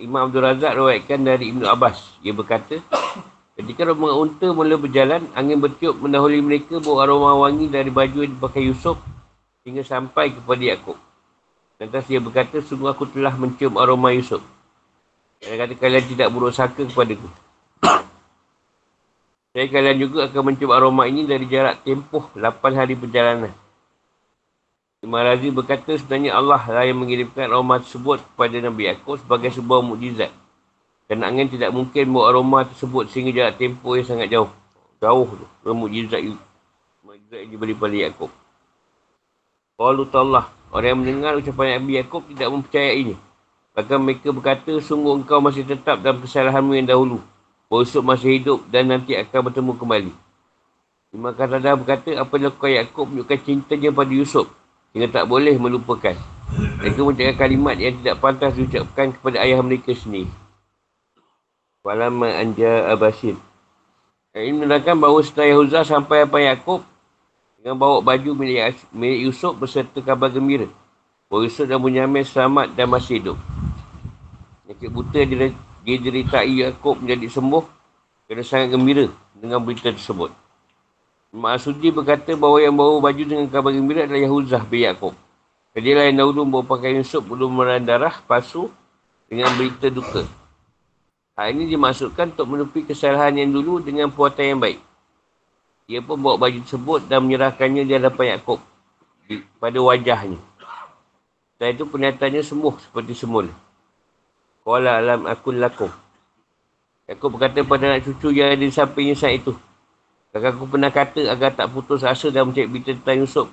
Imam 0.00 0.32
Abdul 0.32 0.48
Razak 0.48 0.72
rawaitkan 0.80 1.28
dari 1.28 1.52
Ibn 1.52 1.68
Abbas. 1.68 2.24
Ia 2.24 2.32
berkata, 2.32 2.80
ketika 3.52 3.84
rombongan 3.92 4.16
unta 4.16 4.48
mula 4.48 4.80
berjalan, 4.80 5.28
angin 5.36 5.60
bertiup 5.60 6.00
mendahului 6.00 6.40
mereka 6.40 6.80
bawa 6.80 7.04
aroma 7.04 7.36
wangi 7.36 7.68
dari 7.68 7.92
baju 7.92 8.24
yang 8.24 8.32
dipakai 8.32 8.64
Yusuf 8.64 8.96
hingga 9.64 9.80
sampai 9.80 10.36
kepada 10.36 10.60
Yaakob. 10.60 11.00
Lantas 11.80 12.04
dia 12.06 12.20
berkata, 12.20 12.60
sungguh 12.60 12.92
aku 12.92 13.08
telah 13.10 13.32
mencium 13.34 13.80
aroma 13.80 14.12
Yusuf. 14.12 14.44
Dan 15.40 15.56
kata 15.56 15.74
kalian 15.76 16.04
tidak 16.04 16.28
buruk 16.30 16.52
sangka 16.52 16.84
kepada 16.84 17.16
aku. 17.16 17.28
Saya 19.56 19.66
kalian 19.72 19.96
juga 19.98 20.28
akan 20.28 20.42
mencuba 20.52 20.78
aroma 20.78 21.08
ini 21.08 21.24
dari 21.24 21.48
jarak 21.48 21.82
tempoh 21.82 22.28
8 22.36 22.60
hari 22.76 22.94
perjalanan. 22.94 23.52
Imam 25.04 25.20
Razi 25.20 25.52
berkata 25.52 25.92
sebenarnya 26.00 26.32
Allah 26.32 26.64
lah 26.64 26.84
yang 26.88 26.96
mengirimkan 26.96 27.52
aroma 27.52 27.76
tersebut 27.76 28.24
kepada 28.24 28.56
Nabi 28.56 28.88
Yaakob 28.88 29.20
sebagai 29.20 29.52
sebuah 29.52 29.84
mukjizat. 29.84 30.32
Dan 31.04 31.20
angin 31.20 31.52
tidak 31.52 31.76
mungkin 31.76 32.08
bawa 32.08 32.32
aroma 32.32 32.64
tersebut 32.64 33.12
sehingga 33.12 33.32
jarak 33.36 33.60
tempoh 33.60 34.00
yang 34.00 34.08
sangat 34.08 34.32
jauh. 34.32 34.48
Jauh 35.04 35.28
tu. 35.28 35.46
Mukjizat 35.68 36.20
itu. 36.24 36.40
Mukjizat 37.04 37.38
yang 37.44 37.50
diberi 37.52 37.76
pada 37.76 37.92
Yaakob. 37.92 38.43
Qalu 39.74 40.06
Allah. 40.14 40.46
Orang 40.70 40.86
yang 40.86 40.98
mendengar 41.02 41.32
ucapan 41.38 41.78
Nabi 41.78 41.98
Yaakob 41.98 42.22
tidak 42.30 42.48
mempercayainya. 42.50 43.16
Bahkan 43.74 43.98
mereka 43.98 44.30
berkata, 44.30 44.72
sungguh 44.78 45.22
engkau 45.22 45.42
masih 45.42 45.66
tetap 45.66 45.98
dalam 45.98 46.22
kesalahanmu 46.22 46.78
yang 46.78 46.86
dahulu. 46.86 47.18
Yusuf 47.74 48.06
masih 48.06 48.38
hidup 48.38 48.62
dan 48.70 48.86
nanti 48.86 49.18
akan 49.18 49.50
bertemu 49.50 49.72
kembali. 49.74 50.12
Imam 51.10 51.34
Qatada 51.34 51.74
berkata, 51.74 52.10
apa 52.14 52.32
yang 52.38 52.54
lakukan 52.54 52.70
Yaakob 52.70 53.06
menunjukkan 53.10 53.38
cintanya 53.42 53.90
pada 53.90 54.12
Yusuf 54.14 54.46
sehingga 54.94 55.10
tak 55.10 55.26
boleh 55.26 55.58
melupakan. 55.58 56.14
Mereka 56.54 57.02
mengucapkan 57.02 57.34
kalimat 57.34 57.74
yang 57.74 57.98
tidak 57.98 58.22
pantas 58.22 58.54
diucapkan 58.54 59.10
kepada 59.10 59.42
ayah 59.42 59.58
mereka 59.58 59.90
sendiri. 59.90 60.30
Walama 61.82 62.30
anja 62.30 62.94
abasin. 62.94 63.34
Ini 64.38 64.54
menerangkan 64.54 64.94
bahawa 64.98 65.18
setelah 65.26 65.50
Yahuza 65.50 65.82
sampai 65.82 66.30
apa 66.30 66.38
Yaakob 66.38 66.86
dengan 67.64 67.80
bawa 67.80 68.04
baju 68.04 68.36
milik, 68.36 68.76
milik 68.92 69.24
Yusuf 69.24 69.56
berserta 69.56 69.96
kabar 70.04 70.28
gembira. 70.28 70.68
Bahawa 71.32 71.48
Yusuf 71.48 71.64
dan 71.64 71.80
Bunyamin 71.80 72.20
selamat 72.20 72.76
dan 72.76 72.92
masih 72.92 73.24
hidup. 73.24 73.40
Nyakit 74.68 74.92
buta 74.92 75.20
dia 75.24 75.96
deritai 75.96 76.60
Yaakob 76.60 77.00
menjadi 77.00 77.24
sembuh 77.32 77.64
kerana 78.28 78.44
sangat 78.44 78.68
gembira 78.76 79.08
dengan 79.32 79.64
berita 79.64 79.88
tersebut. 79.88 80.28
Mak 81.32 81.56
Asudi 81.56 81.88
berkata 81.88 82.36
bahawa 82.36 82.60
yang 82.60 82.76
bawa 82.76 83.00
baju 83.00 83.22
dengan 83.24 83.48
kabar 83.48 83.72
gembira 83.72 84.04
adalah 84.04 84.20
Yahuzah 84.20 84.62
bin 84.68 84.84
Yaakob. 84.84 85.16
Lah 85.72 86.04
yang 86.04 86.20
dahulu 86.20 86.44
bawa 86.44 86.68
pakaian 86.68 87.00
Yusuf 87.00 87.24
belum 87.24 87.48
meran 87.48 87.88
darah 87.88 88.20
palsu 88.28 88.68
dengan 89.24 89.48
berita 89.56 89.88
duka. 89.88 90.28
Hal 91.32 91.56
ini 91.56 91.72
dimaksudkan 91.72 92.36
untuk 92.36 92.44
menutupi 92.44 92.84
kesalahan 92.84 93.40
yang 93.40 93.56
dulu 93.56 93.80
dengan 93.80 94.12
perbuatan 94.12 94.52
yang 94.52 94.60
baik. 94.60 94.78
Dia 95.84 96.00
pun 96.00 96.16
bawa 96.16 96.40
baju 96.40 96.58
tersebut 96.64 97.04
dan 97.12 97.28
menyerahkannya 97.28 97.84
di 97.84 97.92
hadapan 97.92 98.36
Yaakob 98.36 98.60
pada 99.60 99.78
wajahnya. 99.80 100.40
Setelah 101.54 101.70
itu 101.70 101.84
pernyataannya 101.84 102.42
sembuh 102.44 102.74
seperti 102.80 103.12
semula. 103.12 103.52
Qala 104.64 105.00
alam 105.00 105.28
akun 105.28 105.60
lakum. 105.60 105.92
Aku 107.04 107.28
berkata 107.28 107.60
pada 107.68 107.84
anak 107.92 108.08
cucu 108.08 108.32
yang 108.32 108.56
ada 108.56 108.64
di 108.64 108.72
sampingnya 108.72 109.12
saat 109.12 109.44
itu. 109.44 109.52
Kakak 110.32 110.56
aku 110.56 110.66
pernah 110.66 110.88
kata 110.88 111.28
agar 111.28 111.52
tak 111.52 111.68
putus 111.68 112.00
asa 112.00 112.32
dan 112.32 112.48
mencari 112.48 112.64
berita 112.64 112.96
tentang 112.96 113.22
Yusuf 113.22 113.48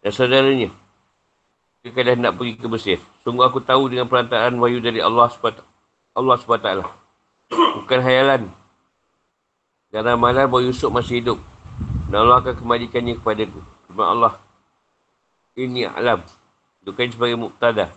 dan 0.00 0.10
saudaranya. 0.10 0.72
Jika 1.84 2.00
dah 2.00 2.16
nak 2.16 2.40
pergi 2.40 2.56
ke 2.56 2.66
Mesir. 2.66 2.98
Sungguh 3.22 3.44
aku 3.44 3.60
tahu 3.60 3.92
dengan 3.92 4.08
perantaraan 4.08 4.56
wahyu 4.56 4.80
dari 4.80 5.04
Allah 5.04 5.28
SWT. 5.28 5.60
Allah 6.16 6.36
SWT. 6.40 6.68
Bukan 7.52 8.00
hayalan. 8.00 8.48
Karena 9.92 10.16
malam 10.16 10.48
bahawa 10.48 10.64
Yusuf 10.64 10.88
masih 10.88 11.20
hidup. 11.20 11.38
Dan 12.14 12.30
Allah 12.30 12.46
akan 12.46 12.54
kembalikannya 12.54 13.18
kepada. 13.18 13.42
Firman 13.90 14.06
Allah. 14.06 14.38
Ini 15.58 15.90
alam. 15.90 16.22
Bukan 16.86 17.10
sebagai 17.10 17.34
muktadah. 17.34 17.90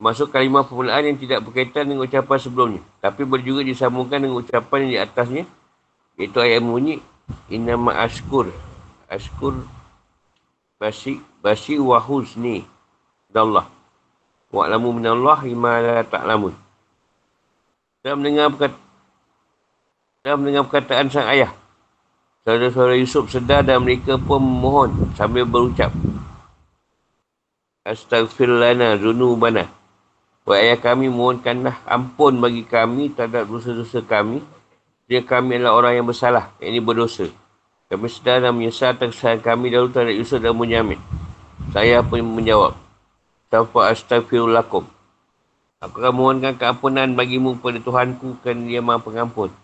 Masuk 0.00 0.32
kalimah 0.32 0.64
permulaan 0.64 1.04
yang 1.04 1.20
tidak 1.20 1.44
berkaitan 1.44 1.84
dengan 1.84 2.08
ucapan 2.08 2.38
sebelumnya. 2.40 2.80
Tapi 3.04 3.28
boleh 3.28 3.44
juga 3.44 3.60
disambungkan 3.60 4.24
dengan 4.24 4.40
ucapan 4.40 4.88
yang 4.88 4.92
di 4.96 4.98
atasnya. 5.04 5.44
Iaitu 6.16 6.40
ayat 6.40 6.64
bunyi. 6.64 7.04
Innama 7.52 7.92
askur. 7.92 8.48
Askur. 9.04 9.68
Basi. 10.80 11.20
Basi 11.44 11.76
wahuz 11.76 12.40
ni. 12.40 12.64
Allah. 13.36 13.68
Wa'lamu 14.48 14.96
minallah 14.96 15.44
ima 15.44 15.76
la 15.76 16.00
ta'lamun. 16.08 16.56
Dan 18.00 18.16
mendengar 18.16 18.48
perkataan. 18.48 18.80
Dan 20.24 20.40
mendengar 20.40 20.64
perkataan 20.72 21.12
sang 21.12 21.28
ayah. 21.28 21.52
Saudara-saudara 22.42 22.98
Yusuf 22.98 23.30
sedar 23.30 23.62
dan 23.62 23.86
mereka 23.86 24.18
pun 24.18 24.42
memohon 24.42 25.14
sambil 25.14 25.46
berucap. 25.46 25.94
Astaghfirullahna 27.86 28.98
zunubana. 28.98 29.70
Wahai 30.42 30.74
ayah 30.74 30.78
kami, 30.82 31.06
mohonkanlah 31.06 31.78
ampun 31.86 32.42
bagi 32.42 32.66
kami 32.66 33.14
terhadap 33.14 33.46
dosa-dosa 33.46 34.02
kami. 34.02 34.42
Dia 35.06 35.22
kami 35.22 35.62
adalah 35.62 35.78
orang 35.78 36.02
yang 36.02 36.06
bersalah, 36.10 36.50
yang 36.58 36.74
ini 36.74 36.80
berdosa. 36.82 37.30
Kami 37.86 38.10
sedar 38.10 38.42
dan 38.42 38.58
menyesal 38.58 38.98
atas 38.98 39.14
kesalahan 39.14 39.38
kami 39.38 39.70
dahulu 39.70 39.94
terhadap 39.94 40.18
Yusuf 40.18 40.42
dan 40.42 40.58
Munyamin. 40.58 40.98
Saya 41.70 42.02
pun 42.02 42.26
menjawab. 42.26 42.74
Tanpa 43.54 43.94
astagfirullahaladzim. 43.94 44.90
Aku 45.78 45.94
akan 45.94 46.14
mohonkan 46.14 46.58
keampunan 46.58 47.06
bagimu 47.14 47.54
pada 47.62 47.78
Tuhanku 47.78 48.42
kerana 48.42 48.66
dia 48.66 48.82
maha 48.82 48.98
pengampun. 48.98 49.54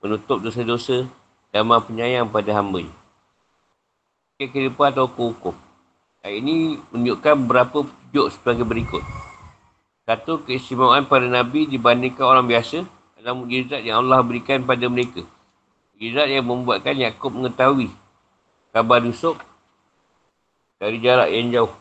Menutup 0.00 0.40
dosa-dosa 0.40 1.04
dan 1.52 1.68
maha 1.68 1.84
penyayang 1.84 2.32
pada 2.32 2.50
hamba 2.56 2.88
ini. 2.88 2.94
Kehidupan 4.40 4.90
atau 4.90 5.06
hukum. 5.06 5.54
Ayat 6.24 6.42
ini 6.42 6.80
menunjukkan 6.90 7.34
beberapa 7.46 7.86
petunjuk 7.86 8.26
sebagai 8.34 8.64
berikut. 8.66 9.04
Satu, 10.02 10.42
keistimewaan 10.42 11.06
para 11.06 11.28
Nabi 11.30 11.70
dibandingkan 11.70 12.26
orang 12.26 12.50
biasa 12.50 12.82
adalah 13.14 13.38
mujizat 13.38 13.86
yang 13.86 14.02
Allah 14.02 14.18
berikan 14.26 14.66
pada 14.66 14.82
mereka. 14.90 15.22
Mujizat 15.94 16.26
yang 16.26 16.42
membuatkan 16.42 16.98
Yaakob 16.98 17.38
mengetahui 17.38 17.86
kabar 18.74 18.98
Yusuf 19.06 19.38
dari 20.82 20.98
jarak 20.98 21.30
yang 21.30 21.54
jauh. 21.54 21.72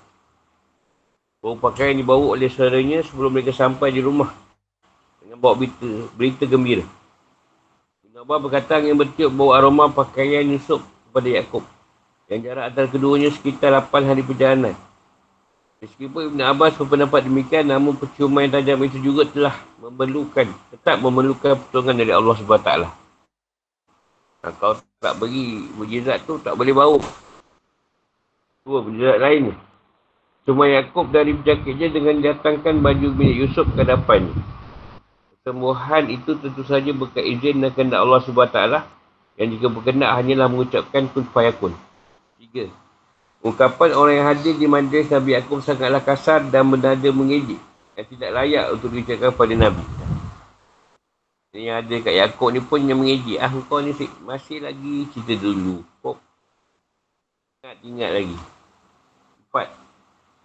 Bawa 1.42 1.58
pakaian 1.58 1.98
dibawa 1.98 2.38
oleh 2.38 2.54
saudaranya 2.54 3.02
sebelum 3.02 3.34
mereka 3.34 3.50
sampai 3.50 3.90
di 3.90 4.06
rumah 4.06 4.30
dengan 5.18 5.42
bawa 5.42 5.58
berita, 5.58 5.90
berita 6.14 6.46
gembira. 6.46 6.86
Abbas 8.22 8.38
berkata 8.38 8.78
yang 8.78 9.02
bertiup 9.02 9.34
bawa 9.34 9.58
aroma 9.58 9.90
pakaian 9.90 10.46
Yusuf 10.46 10.86
kepada 11.10 11.26
Yaakob. 11.26 11.66
Yang 12.30 12.40
jarak 12.46 12.64
antara 12.70 12.88
keduanya 12.94 13.34
sekitar 13.34 13.74
8 13.74 13.90
hari 14.06 14.22
perjalanan. 14.22 14.78
Meskipun 15.82 16.30
Ibn 16.30 16.54
Abbas 16.54 16.78
berpendapat 16.78 17.26
demikian, 17.26 17.74
namun 17.74 17.98
percuma 17.98 18.46
yang 18.46 18.54
tajam 18.54 18.78
itu 18.86 19.02
juga 19.02 19.26
telah 19.26 19.58
memerlukan, 19.82 20.54
tetap 20.70 21.02
memerlukan 21.02 21.58
pertolongan 21.66 21.98
dari 21.98 22.14
Allah 22.14 22.36
SWT. 22.38 22.72
Nah, 24.46 24.54
kalau 24.54 24.78
tak 25.02 25.18
beri 25.18 25.66
mujizat 25.74 26.22
tu, 26.30 26.38
tak 26.46 26.54
boleh 26.54 26.78
bau. 26.78 27.02
Dua 28.62 28.86
mujizat 28.86 29.18
lain. 29.18 29.58
Cuma 30.46 30.70
Yaakob 30.70 31.10
dari 31.10 31.34
berjakitnya 31.34 31.90
dengan 31.90 32.22
datangkan 32.22 32.86
baju 32.86 33.18
milik 33.18 33.50
Yusuf 33.50 33.66
ke 33.74 33.82
hadapannya. 33.82 34.61
Kesembuhan 35.42 36.06
itu 36.14 36.38
tentu 36.38 36.62
saja 36.62 36.94
berkat 36.94 37.26
izin 37.26 37.66
dan 37.66 37.74
kehendak 37.74 38.06
Allah 38.06 38.22
SWT 38.22 38.62
yang 39.42 39.48
jika 39.58 39.74
berkendak 39.74 40.14
hanyalah 40.14 40.46
mengucapkan 40.46 41.10
kun 41.10 41.26
fayakun. 41.34 41.74
Tiga. 42.38 42.70
Ungkapan 43.42 43.98
orang 43.98 44.22
yang 44.22 44.28
hadir 44.30 44.54
di 44.54 44.70
majlis 44.70 45.10
Nabi 45.10 45.34
Yaakob 45.34 45.66
sangatlah 45.66 45.98
kasar 46.06 46.46
dan 46.54 46.70
bernada 46.70 47.10
mengejik 47.10 47.58
yang 47.98 48.06
tidak 48.06 48.30
layak 48.38 48.66
untuk 48.70 48.94
diucapkan 48.94 49.34
pada 49.34 49.54
Nabi. 49.58 49.86
Yang 51.58 51.78
ada 51.90 51.96
kat 52.06 52.14
Yaakob 52.22 52.50
ni 52.54 52.62
pun 52.62 52.86
yang 52.86 53.02
mengejik. 53.02 53.42
Ah, 53.42 53.50
kau 53.66 53.82
ni 53.82 53.98
masih 54.22 54.62
lagi 54.62 55.10
cerita 55.10 55.42
dulu. 55.42 55.82
Kok 56.06 56.22
ingat, 57.66 57.78
ingat 57.82 58.12
lagi. 58.14 58.38
Empat. 59.50 59.81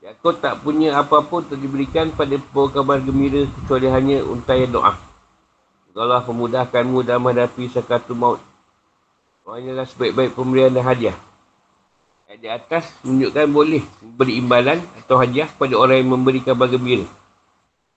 Yaakob 0.06 0.38
tak 0.38 0.62
punya 0.62 0.94
apa-apa 1.02 1.42
untuk 1.42 1.58
diberikan 1.58 2.14
pada 2.14 2.38
pembawa 2.38 2.70
kabar 2.70 3.02
gembira 3.02 3.42
kecuali 3.42 3.90
hanya 3.90 4.22
untayan 4.22 4.70
doa. 4.70 4.94
Allah 5.98 6.22
pemudahkanmu 6.22 7.02
dan 7.02 7.18
menghadapi 7.18 7.66
sakatul 7.66 8.14
maut. 8.14 8.38
Hanyalah 9.42 9.82
sebaik-baik 9.82 10.38
pemberian 10.38 10.70
dan 10.70 10.86
hadiah. 10.86 11.16
Ayat 12.30 12.38
di 12.38 12.46
atas 12.46 12.86
menunjukkan 13.02 13.50
boleh 13.50 13.82
beri 14.14 14.38
imbalan 14.38 14.78
atau 14.94 15.18
hadiah 15.18 15.50
kepada 15.50 15.74
orang 15.74 15.98
yang 15.98 16.14
memberi 16.14 16.38
kabar 16.38 16.70
gembira. 16.70 17.02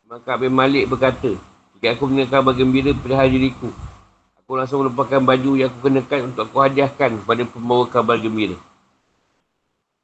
Maka 0.10 0.34
Abim 0.34 0.50
Malik 0.50 0.90
berkata, 0.90 1.38
jika 1.78 1.94
aku 1.94 2.10
mendengar 2.10 2.42
kabar 2.42 2.58
gembira 2.58 2.90
pada 2.98 3.22
hari 3.22 3.38
diriku, 3.38 3.70
aku 4.34 4.58
langsung 4.58 4.82
melupakan 4.82 5.22
baju 5.22 5.62
yang 5.62 5.70
aku 5.70 5.86
kenakan 5.86 6.34
untuk 6.34 6.50
aku 6.50 6.58
hadiahkan 6.58 7.22
kepada 7.22 7.46
pembawa 7.46 7.86
kabar 7.86 8.18
gembira. 8.18 8.58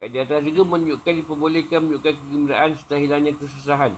Di 0.05 0.21
atas 0.21 0.45
juga 0.45 0.61
menunjukkan 0.69 1.13
diperbolehkan 1.25 1.81
menunjukkan 1.81 2.13
kegembiraan 2.13 2.77
setelah 2.77 3.01
hilangnya 3.01 3.33
kesusahan 3.33 3.97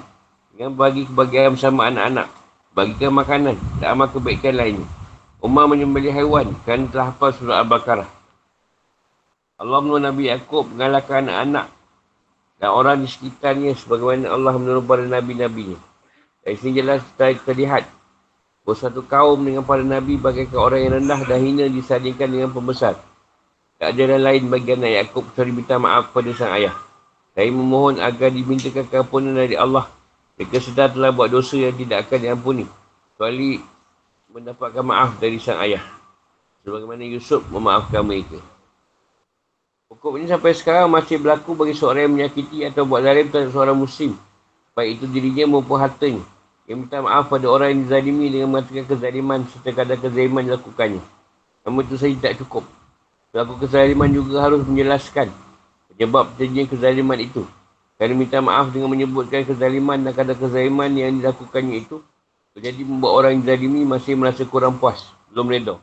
dengan 0.55 0.71
bagi 0.71 1.03
kebahagiaan 1.03 1.59
bersama 1.59 1.91
anak-anak, 1.91 2.27
bagikan 2.71 3.11
makanan 3.11 3.55
dan 3.83 3.87
amal 3.91 4.07
kebaikan 4.07 4.55
lainnya. 4.55 4.87
Umar 5.43 5.67
menyembelih 5.67 6.15
haiwan 6.15 6.55
kerana 6.63 6.87
telah 6.87 7.05
hafal 7.11 7.35
surah 7.35 7.59
Al-Baqarah. 7.59 8.09
Allah 9.59 9.79
menurut 9.83 10.01
Nabi 10.01 10.31
Yaakob 10.31 10.71
mengalahkan 10.71 11.27
anak-anak 11.27 11.67
dan 12.57 12.69
orang 12.71 13.03
di 13.03 13.07
sekitarnya 13.11 13.75
sebagaimana 13.75 14.31
Allah 14.31 14.53
menurut 14.55 14.87
para 14.87 15.03
Nabi-Nabinya. 15.03 15.77
Dari 16.41 16.55
sini 16.55 16.79
jelas 16.79 17.03
terlihat 17.19 17.83
bahawa 18.63 18.77
satu 18.79 19.03
kaum 19.03 19.43
dengan 19.43 19.67
para 19.67 19.83
Nabi 19.83 20.15
bagaikan 20.15 20.55
orang 20.55 20.79
yang 20.87 20.93
rendah 21.03 21.19
dan 21.27 21.39
hina 21.43 21.65
disandingkan 21.67 22.31
dengan 22.31 22.49
pembesar. 22.55 22.95
Tak 23.77 23.93
ada 23.93 24.17
yang 24.17 24.25
lain 24.25 24.43
bagi 24.49 24.73
anak 24.73 24.89
Yaakob 24.89 25.23
kecuali 25.29 25.51
minta 25.53 25.77
maaf 25.77 26.09
kepada 26.09 26.33
sang 26.33 26.49
ayah. 26.57 26.73
Saya 27.37 27.53
memohon 27.53 28.01
agar 28.01 28.33
dimintakan 28.33 28.89
keampunan 28.89 29.37
dari 29.37 29.53
Allah. 29.53 29.85
Mereka 30.33 30.57
sedar 30.57 30.89
telah 30.89 31.13
buat 31.13 31.29
dosa 31.29 31.61
yang 31.61 31.77
tidak 31.77 32.09
akan 32.09 32.17
diampuni. 32.17 32.65
Kecuali 33.13 33.61
mendapatkan 34.33 34.81
maaf 34.81 35.21
dari 35.21 35.37
sang 35.37 35.61
ayah. 35.61 35.85
Sebagaimana 36.65 37.05
Yusuf 37.05 37.45
memaafkan 37.53 38.01
mereka. 38.01 38.41
Hukum 39.93 40.17
ini 40.17 40.25
sampai 40.25 40.57
sekarang 40.57 40.89
masih 40.89 41.21
berlaku 41.21 41.53
bagi 41.53 41.77
seorang 41.77 42.09
yang 42.09 42.13
menyakiti 42.17 42.65
atau 42.65 42.81
buat 42.83 43.05
zalim 43.05 43.29
terhadap 43.29 43.53
seorang 43.53 43.77
muslim. 43.77 44.17
Baik 44.73 44.97
itu 44.97 45.05
dirinya 45.05 45.53
maupun 45.53 45.77
hartanya. 45.77 46.25
Yang 46.65 46.77
minta 46.81 46.97
maaf 46.99 47.29
pada 47.29 47.45
orang 47.45 47.77
yang 47.77 47.81
dizalimi 47.85 48.33
dengan 48.33 48.57
mengatakan 48.57 48.89
kezaliman 48.89 49.45
serta 49.53 49.69
kadar 49.69 49.97
kezaliman 50.01 50.43
dilakukannya. 50.49 51.01
Namun 51.61 51.81
itu 51.85 51.95
saja 51.95 52.13
tidak 52.17 52.41
cukup. 52.41 52.76
Pelaku 53.37 53.69
kezaliman 53.69 54.09
juga 54.09 54.49
harus 54.49 54.65
menjelaskan 54.65 55.29
penyebab 55.93 56.25
terjadinya 56.41 56.73
kezaliman 56.73 57.19
itu. 57.21 57.45
Kerana 58.01 58.17
minta 58.17 58.41
maaf 58.41 58.73
dengan 58.73 58.89
menyebutkan 58.89 59.45
kezaliman 59.45 60.01
dan 60.01 60.09
kadar 60.17 60.33
kezaliman 60.33 60.89
yang 60.97 61.21
dilakukannya 61.21 61.85
itu 61.85 62.01
jadi 62.57 62.81
membuat 62.81 63.13
orang 63.21 63.37
yang 63.37 63.41
dizalimi 63.45 63.85
masih 63.85 64.17
merasa 64.17 64.41
kurang 64.41 64.81
puas. 64.81 65.13
Belum 65.29 65.53
reda. 65.53 65.77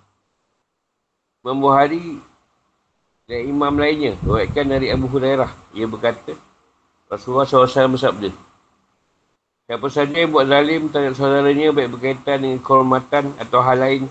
Imam 1.46 1.62
Buhari 1.62 2.18
dan 3.30 3.40
imam 3.46 3.78
lainnya 3.78 4.18
Ruatkan 4.26 4.74
dari 4.74 4.90
Abu 4.90 5.06
Hurairah 5.06 5.54
Ia 5.78 5.86
berkata 5.86 6.34
Rasulullah 7.06 7.46
SAW 7.46 7.94
bersabda 7.94 8.34
Siapa 9.70 9.86
saja 9.94 10.24
yang 10.24 10.34
buat 10.34 10.50
zalim 10.50 10.90
terhadap 10.90 11.14
saudaranya 11.14 11.70
Baik 11.70 11.94
berkaitan 11.94 12.42
dengan 12.42 12.58
kehormatan 12.64 13.36
atau 13.38 13.62
hal 13.62 13.78
lain 13.78 14.02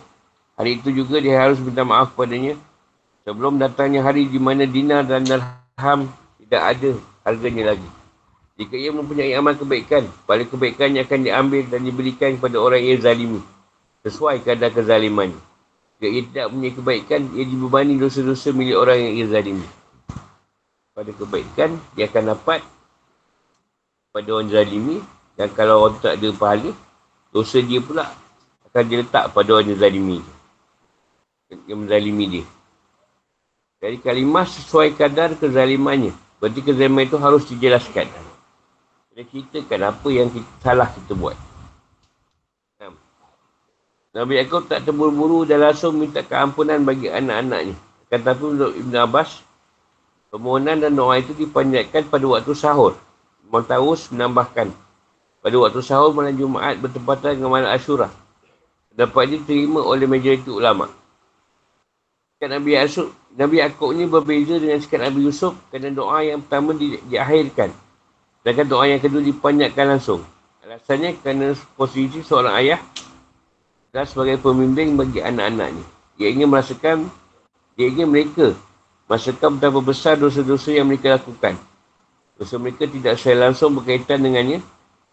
Hari 0.56 0.80
itu 0.80 0.96
juga 0.96 1.18
dia 1.20 1.42
harus 1.42 1.58
minta 1.58 1.82
maaf 1.82 2.14
padanya 2.16 2.54
Sebelum 3.24 3.60
datangnya 3.60 4.04
hari 4.04 4.28
di 4.28 4.40
mana 4.40 4.68
dinar 4.68 5.08
dan 5.08 5.24
dirham 5.24 6.12
Tidak 6.44 6.62
ada 6.62 6.92
harganya 7.24 7.76
lagi 7.76 7.90
Jika 8.60 8.76
ia 8.76 8.92
mempunyai 8.92 9.32
amal 9.34 9.56
kebaikan 9.56 10.06
Paling 10.28 10.48
kebaikannya 10.52 11.08
akan 11.08 11.20
diambil 11.24 11.64
dan 11.72 11.88
diberikan 11.88 12.36
kepada 12.36 12.60
orang 12.60 12.84
yang 12.84 13.00
zalimi 13.00 13.40
Sesuai 14.04 14.44
kadar 14.44 14.76
kezalimannya 14.76 15.54
jika 16.04 16.20
ia 16.20 16.24
tidak 16.28 16.48
punya 16.52 16.70
kebaikan, 16.76 17.22
ia 17.32 17.48
dibebani 17.48 17.96
dosa-dosa 17.96 18.52
milik 18.52 18.76
orang 18.76 19.00
yang 19.00 19.14
ia 19.24 19.26
zalimi. 19.32 19.64
Pada 20.92 21.16
kebaikan, 21.16 21.80
dia 21.96 22.12
akan 22.12 22.24
dapat 22.36 22.60
pada 24.12 24.30
orang 24.36 24.52
zalimi. 24.52 25.00
Dan 25.40 25.48
kalau 25.56 25.88
orang 25.88 26.04
tak 26.04 26.20
ada 26.20 26.28
pahala, 26.36 26.76
dosa 27.32 27.64
dia 27.64 27.80
pula 27.80 28.12
akan 28.68 28.84
diletak 28.84 29.32
pada 29.32 29.50
orang 29.56 29.72
yang 29.72 29.80
zalimi. 29.80 30.20
Yang 31.72 31.80
menzalimi 31.88 32.26
dia. 32.28 32.46
Jadi 33.84 34.00
kalimah 34.00 34.48
sesuai 34.48 34.96
kadar 34.96 35.36
kezalimannya. 35.36 36.16
Berarti 36.40 36.64
kezaliman 36.64 37.04
itu 37.04 37.20
harus 37.20 37.44
dijelaskan. 37.52 38.08
Dia 39.12 39.28
ceritakan 39.28 39.92
apa 39.92 40.08
yang 40.08 40.32
kita, 40.32 40.48
salah 40.64 40.88
kita 40.88 41.12
buat. 41.20 41.36
Nabi 44.14 44.38
Yaakob 44.38 44.70
tak 44.70 44.86
terburu-buru 44.86 45.42
dan 45.42 45.66
langsung 45.66 45.98
minta 45.98 46.22
keampunan 46.22 46.86
bagi 46.86 47.10
anak-anaknya. 47.10 47.74
Kata 48.14 48.38
pun 48.38 48.54
untuk 48.54 48.78
Ibn 48.78 48.94
Abbas, 49.10 49.42
permohonan 50.30 50.86
dan 50.86 50.94
doa 50.94 51.18
itu 51.18 51.34
dipanjatkan 51.34 52.14
pada 52.14 52.26
waktu 52.30 52.54
sahur. 52.54 52.94
Montaus 53.50 54.14
menambahkan, 54.14 54.70
pada 55.42 55.56
waktu 55.58 55.82
sahur 55.82 56.14
malam 56.14 56.38
Jumaat 56.38 56.78
bertempatan 56.78 57.42
dengan 57.42 57.58
malam 57.58 57.74
Ashura. 57.74 58.14
Dapat 58.94 59.34
diterima 59.34 59.82
oleh 59.82 60.06
majoriti 60.06 60.54
ulama. 60.54 60.94
Sikap 62.38 62.54
Nabi 62.54 62.78
Yaakob, 62.78 63.10
Nabi 63.34 63.66
Yaakob 63.66 63.98
ni 63.98 64.06
berbeza 64.06 64.62
dengan 64.62 64.78
sikap 64.78 65.02
Nabi 65.02 65.26
Yusuf 65.26 65.58
kerana 65.74 65.90
doa 65.90 66.22
yang 66.22 66.46
pertama 66.46 66.78
di, 66.78 67.02
diakhirkan. 67.10 67.74
Sedangkan 68.42 68.68
doa 68.70 68.86
yang 68.86 69.02
kedua 69.02 69.26
dipanjatkan 69.26 69.86
langsung. 69.98 70.22
Alasannya 70.62 71.18
kerana 71.18 71.58
posisi 71.74 72.22
seorang 72.22 72.54
ayah 72.62 72.80
dan 73.90 74.06
sebagai 74.06 74.38
pembimbing 74.38 74.94
bagi 74.94 75.26
anak-anaknya. 75.26 75.82
Dia 76.22 76.30
ingin 76.30 76.46
merasakan, 76.46 77.10
dia 77.74 77.90
ingin 77.90 78.06
mereka 78.06 78.54
merasakan 79.10 79.58
betapa 79.58 79.82
besar 79.82 80.14
dosa-dosa 80.14 80.70
yang 80.70 80.86
mereka 80.86 81.18
lakukan. 81.18 81.58
Dosa 82.38 82.62
mereka 82.62 82.86
tidak 82.86 83.18
saya 83.18 83.50
langsung 83.50 83.74
berkaitan 83.74 84.22
dengannya, 84.22 84.62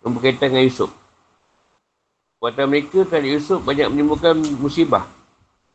berkaitan 0.04 0.52
dengan 0.52 0.68
Yusuf. 0.68 0.92
Buatan 2.36 2.68
mereka 2.68 3.00
terhadap 3.08 3.32
Yusuf 3.32 3.64
banyak 3.64 3.88
menimbulkan 3.88 4.36
musibah. 4.60 5.08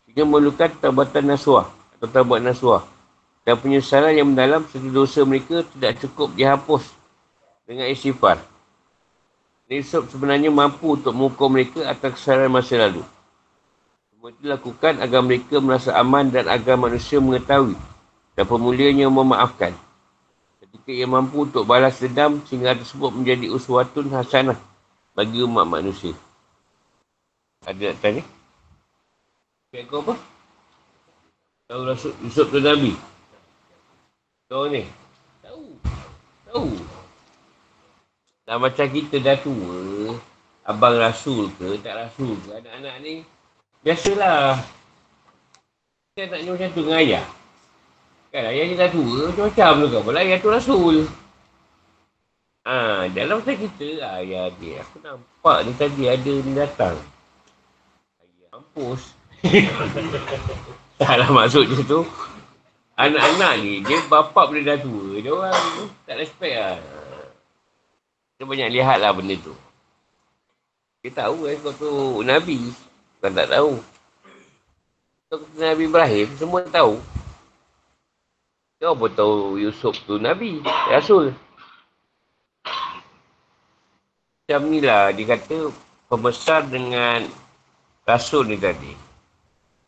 Sehingga 0.06 0.30
memerlukan 0.30 0.70
tabatan 0.82 1.34
nasuah 1.34 1.85
atau 1.98 2.08
tabat 2.12 2.44
nasuah. 2.44 2.84
Dan 3.46 3.62
penyesalan 3.62 4.18
yang 4.18 4.34
mendalam 4.34 4.66
serta 4.68 4.90
dosa 4.90 5.22
mereka 5.22 5.62
tidak 5.76 6.02
cukup 6.02 6.34
dihapus 6.34 6.84
dengan 7.70 7.86
istighfar. 7.90 8.42
Yusuf 9.66 10.14
sebenarnya 10.14 10.54
mampu 10.54 10.94
untuk 10.94 11.14
mengukur 11.14 11.50
mereka 11.50 11.90
atas 11.90 12.22
kesalahan 12.22 12.54
masa 12.54 12.78
lalu. 12.78 13.02
Semua 14.14 14.30
itu 14.30 14.40
dilakukan 14.46 15.02
agar 15.02 15.22
mereka 15.26 15.58
merasa 15.58 15.90
aman 15.98 16.30
dan 16.30 16.46
agar 16.46 16.78
manusia 16.78 17.18
mengetahui 17.18 17.74
dan 18.38 18.46
pemulianya 18.46 19.10
memaafkan. 19.10 19.74
Ketika 20.62 20.90
ia 20.94 21.10
mampu 21.10 21.50
untuk 21.50 21.66
balas 21.66 21.98
dendam 21.98 22.46
sehingga 22.46 22.78
tersebut 22.78 23.10
menjadi 23.10 23.50
uswatun 23.50 24.14
hasanah 24.14 24.58
bagi 25.18 25.42
umat 25.42 25.66
manusia. 25.66 26.14
Ada 27.66 27.94
nak 27.94 27.98
tanya? 28.06 28.24
Kek 29.74 29.90
apa? 29.90 30.35
Tahu 31.66 31.82
Rasul 31.82 32.14
Yusuf 32.22 32.54
tu 32.54 32.62
Nabi? 32.62 32.94
Tahu 34.46 34.70
ni? 34.70 34.86
Tahu. 35.42 35.66
Tahu. 36.46 36.70
Dah 38.46 38.62
macam 38.62 38.86
kita 38.86 39.18
dah 39.18 39.34
tua, 39.42 40.14
abang 40.70 40.94
rasul 41.02 41.50
ke, 41.58 41.82
tak 41.82 41.98
rasul 41.98 42.38
ke, 42.46 42.54
anak-anak 42.54 42.96
ni, 43.02 43.26
biasalah. 43.82 44.62
Kita 46.14 46.38
nak 46.38 46.54
macam 46.54 46.70
tu 46.70 46.82
dengan 46.86 47.02
ayah. 47.02 47.26
Kan 48.30 48.46
ayah 48.46 48.64
ni 48.70 48.76
dah 48.78 48.90
tua, 48.94 49.34
macam-macam 49.34 49.72
tu 49.82 49.88
kan. 49.90 50.02
Malah 50.06 50.22
ayah 50.22 50.38
tu 50.38 50.50
rasul. 50.54 50.98
Ah, 52.62 53.10
ha, 53.10 53.10
dalam 53.10 53.42
masa 53.42 53.58
kita, 53.58 54.06
ayah 54.22 54.54
dia, 54.62 54.86
aku 54.86 55.02
nampak 55.02 55.58
ni 55.66 55.72
tadi 55.74 56.04
ada 56.06 56.34
ni 56.46 56.52
datang. 56.54 56.98
Ayah, 58.22 58.54
mampus. 58.54 59.18
Taklah 61.02 61.28
maksudnya 61.28 61.84
tu. 61.84 62.08
Anak-anak 62.96 63.54
ni, 63.60 63.84
dia 63.84 64.00
bapak 64.08 64.48
boleh 64.48 64.64
dah 64.64 64.80
tua. 64.80 65.20
Dia 65.20 65.32
orang 65.36 65.92
tak 66.08 66.16
respect 66.16 66.56
lah. 66.56 66.80
Kita 68.36 68.48
banyak 68.48 68.72
lihat 68.72 69.04
lah 69.04 69.12
benda 69.12 69.36
tu. 69.36 69.52
Dia 71.04 71.12
tahu 71.12 71.52
kan 71.52 71.56
kau 71.60 71.74
tu 71.76 71.92
Nabi. 72.24 72.72
Bukan 73.20 73.32
tak 73.36 73.52
tahu. 73.52 73.84
Kau 75.28 75.36
tu 75.44 75.48
Nabi 75.60 75.84
Ibrahim, 75.92 76.28
semua 76.40 76.64
tahu. 76.72 77.04
Kau 78.80 78.96
pun 78.96 79.12
tahu 79.12 79.60
Yusuf 79.60 80.00
tu 80.08 80.16
Nabi, 80.16 80.64
Rasul. 80.88 81.36
Macam 84.48 84.62
ni 84.72 84.80
lah, 84.80 85.12
dia 85.12 85.36
kata 85.36 85.74
pembesar 86.08 86.64
dengan 86.72 87.28
Rasul 88.08 88.48
ni 88.48 88.56
tadi. 88.56 88.96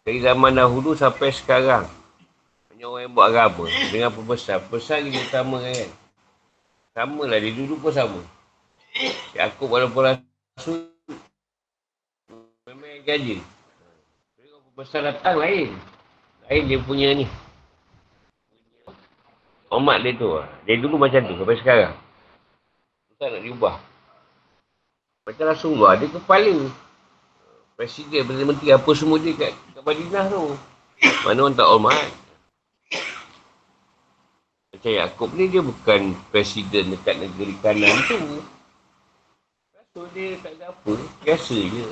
Dari 0.08 0.24
zaman 0.24 0.56
dahulu 0.56 0.96
sampai 0.96 1.36
sekarang. 1.36 1.84
Banyak 2.72 2.88
orang 2.88 3.04
yang 3.04 3.12
buat 3.12 3.28
agama 3.28 3.68
dengan 3.92 4.08
pembesar. 4.16 4.64
Pembesar 4.64 5.04
ni 5.04 5.12
utama 5.12 5.60
kan. 5.60 5.92
Sama 6.96 7.28
lah, 7.28 7.44
dia 7.44 7.52
dulu 7.52 7.76
pun 7.76 7.92
sama. 7.92 8.24
Yaakob 9.36 9.68
walaupun 9.68 10.08
rasul 10.08 10.88
memang 12.72 13.04
gaji. 13.04 13.44
Tapi 14.40 14.48
kalau 14.48 14.72
besar 14.80 15.12
datang 15.12 15.44
lain. 15.44 15.76
Lain 16.48 16.64
dia 16.72 16.80
punya 16.80 17.12
ni. 17.12 17.28
Omat 19.68 20.08
dia 20.08 20.16
tu. 20.16 20.40
Dia 20.64 20.80
dulu 20.80 20.96
macam 20.96 21.20
tu 21.20 21.36
sampai 21.36 21.60
sekarang. 21.60 21.94
Tak 23.20 23.28
nak 23.28 23.44
diubah. 23.44 23.76
Macam 25.28 25.52
Rasulullah, 25.52 26.00
dia 26.00 26.08
kepala. 26.08 26.72
Presiden, 27.76 28.24
Perdana 28.24 28.56
Menteri, 28.56 28.72
apa 28.72 28.92
semua 28.96 29.20
dia 29.20 29.36
kat 29.36 29.67
Madinah 29.88 30.28
tu. 30.28 30.52
Mana 31.24 31.48
orang 31.48 31.56
tak 31.56 31.68
hormat. 31.72 31.96
Macam 34.76 34.92
Yaakob 34.92 35.32
ni 35.32 35.48
dia 35.48 35.64
bukan 35.64 36.12
presiden 36.28 36.92
dekat 36.92 37.16
negeri 37.24 37.56
kanan 37.64 37.96
tu. 38.12 38.44
So 39.96 40.04
dia 40.12 40.36
tak 40.44 40.60
ada 40.60 40.76
apa, 40.76 40.94
biasa 41.24 41.56
je. 41.56 41.88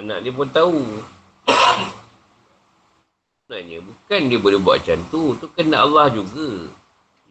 Anak 0.00 0.24
dia 0.24 0.32
pun 0.32 0.48
tahu. 0.48 0.80
Sebenarnya 3.44 3.84
bukan 3.84 4.20
dia 4.32 4.38
boleh 4.40 4.60
buat 4.64 4.80
macam 4.80 4.98
tu. 5.12 5.36
Tu 5.36 5.46
kena 5.52 5.84
Allah 5.84 6.08
juga. 6.08 6.72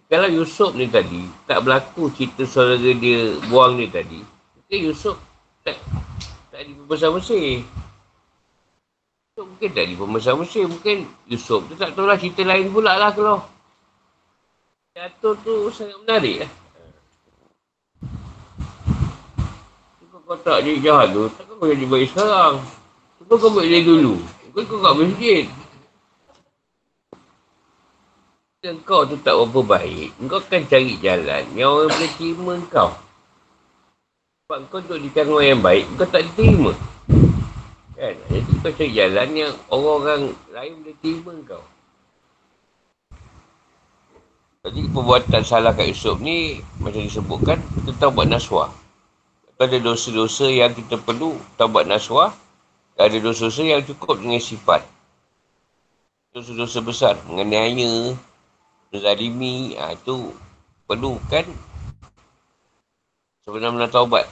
Kalau 0.07 0.29
Yusuf 0.31 0.71
ni 0.77 0.87
tadi, 0.87 1.27
tak 1.49 1.65
berlaku 1.65 2.13
cerita 2.13 2.47
saudara 2.47 2.93
dia 2.95 3.35
buang 3.51 3.75
ni 3.75 3.91
tadi, 3.91 4.23
mungkin 4.23 4.79
Yusuf 4.87 5.19
tak, 5.67 5.77
tak 6.55 6.61
di 6.63 6.71
pembesar 6.71 7.11
Mesir. 7.11 7.67
Yusuf 9.35 9.45
mungkin 9.51 9.69
tak 9.75 9.85
di 9.85 9.95
pembesar 9.99 10.33
Mesir. 10.39 10.63
Mungkin 10.71 10.97
Yusuf 11.27 11.61
tu 11.67 11.75
tak 11.75 11.91
tahu 11.91 12.07
lah 12.07 12.15
cerita 12.15 12.47
lain 12.47 12.71
pula 12.71 12.95
lah 12.95 13.11
kalau. 13.11 13.43
Jatuh 14.95 15.35
tu 15.43 15.67
sangat 15.75 15.99
menarik 16.07 16.47
lah. 16.47 16.51
Kau 20.27 20.35
tak 20.43 20.59
jadi 20.67 20.83
jahat 20.83 21.15
tu, 21.15 21.23
takkan 21.39 21.55
kau 21.55 21.71
jadi 21.71 21.87
baik 21.87 22.11
sekarang. 22.11 22.59
Cuba 23.15 23.33
kau 23.39 23.47
buat 23.47 23.63
dia 23.63 23.79
dulu. 23.79 24.19
Kau 24.51 24.63
kau 24.67 24.83
kat 24.83 24.93
masjid. 24.99 25.45
Kau 28.83 29.07
tu 29.07 29.15
tak 29.23 29.31
berapa 29.39 29.79
baik, 29.79 30.11
kau 30.27 30.43
akan 30.43 30.67
cari 30.67 30.99
jalan 30.99 31.47
yang 31.55 31.71
orang 31.71 31.87
boleh 31.87 32.11
terima 32.19 32.53
kau. 32.67 32.91
Sebab 34.47 34.71
kau 34.71 34.79
duduk 34.79 35.03
di 35.03 35.09
kalangan 35.11 35.43
yang 35.43 35.59
baik, 35.59 35.83
kau 35.99 36.07
tak 36.07 36.23
diterima. 36.23 36.71
Kan? 37.99 38.15
Jadi 38.31 38.51
kau 38.63 38.71
cari 38.71 38.95
jalan 38.95 39.29
yang 39.35 39.53
orang-orang 39.67 40.21
lain 40.55 40.73
boleh 40.79 40.95
terima 41.03 41.31
kau. 41.43 41.63
Jadi 44.63 44.87
perbuatan 44.87 45.43
salah 45.43 45.75
kat 45.75 45.91
Yusuf 45.91 46.23
ni, 46.23 46.63
macam 46.79 47.03
disebutkan, 47.03 47.59
tahu 47.99 48.15
buat 48.15 48.31
naswah. 48.31 48.71
Ada 49.59 49.83
dosa-dosa 49.83 50.47
yang 50.47 50.71
kita 50.71 50.95
perlu 50.95 51.35
tahu 51.59 51.67
buat 51.67 51.83
naswah. 51.83 52.31
Ada 52.95 53.19
dosa-dosa 53.19 53.67
yang 53.67 53.83
cukup 53.83 54.15
dengan 54.15 54.39
sifat. 54.39 54.79
Dosa-dosa 56.31 56.79
besar, 56.87 57.19
menganiaya, 57.27 58.15
Zalimi 58.95 59.75
ha, 59.75 59.91
Itu 59.91 60.31
Perlu 60.87 61.19
Sebenarnya 63.47 63.87
taubat. 63.87 64.27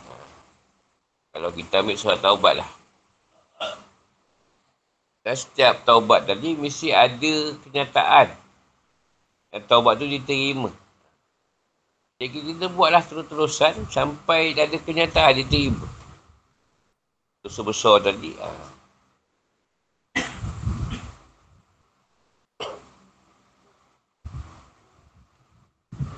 Kalau 1.31 1.47
kita 1.55 1.79
ambil 1.79 1.95
surat 1.95 2.19
taubat 2.19 2.59
lah. 2.59 2.67
Dan 5.23 5.33
setiap 5.39 5.87
taubat 5.87 6.27
tadi 6.27 6.51
Mesti 6.51 6.91
ada 6.91 7.55
kenyataan. 7.63 8.27
Dan 9.55 9.61
taubat 9.71 10.03
tu 10.03 10.05
diterima. 10.11 10.67
Jadi 12.19 12.27
kita 12.27 12.67
buatlah 12.67 13.07
terus-terusan 13.07 13.87
Sampai 13.87 14.51
ada 14.51 14.75
kenyataan 14.75 15.39
diterima. 15.39 15.87
Dosa 17.39 17.63
besar 17.63 18.03
tadi 18.03 18.35
ha. 18.35 18.51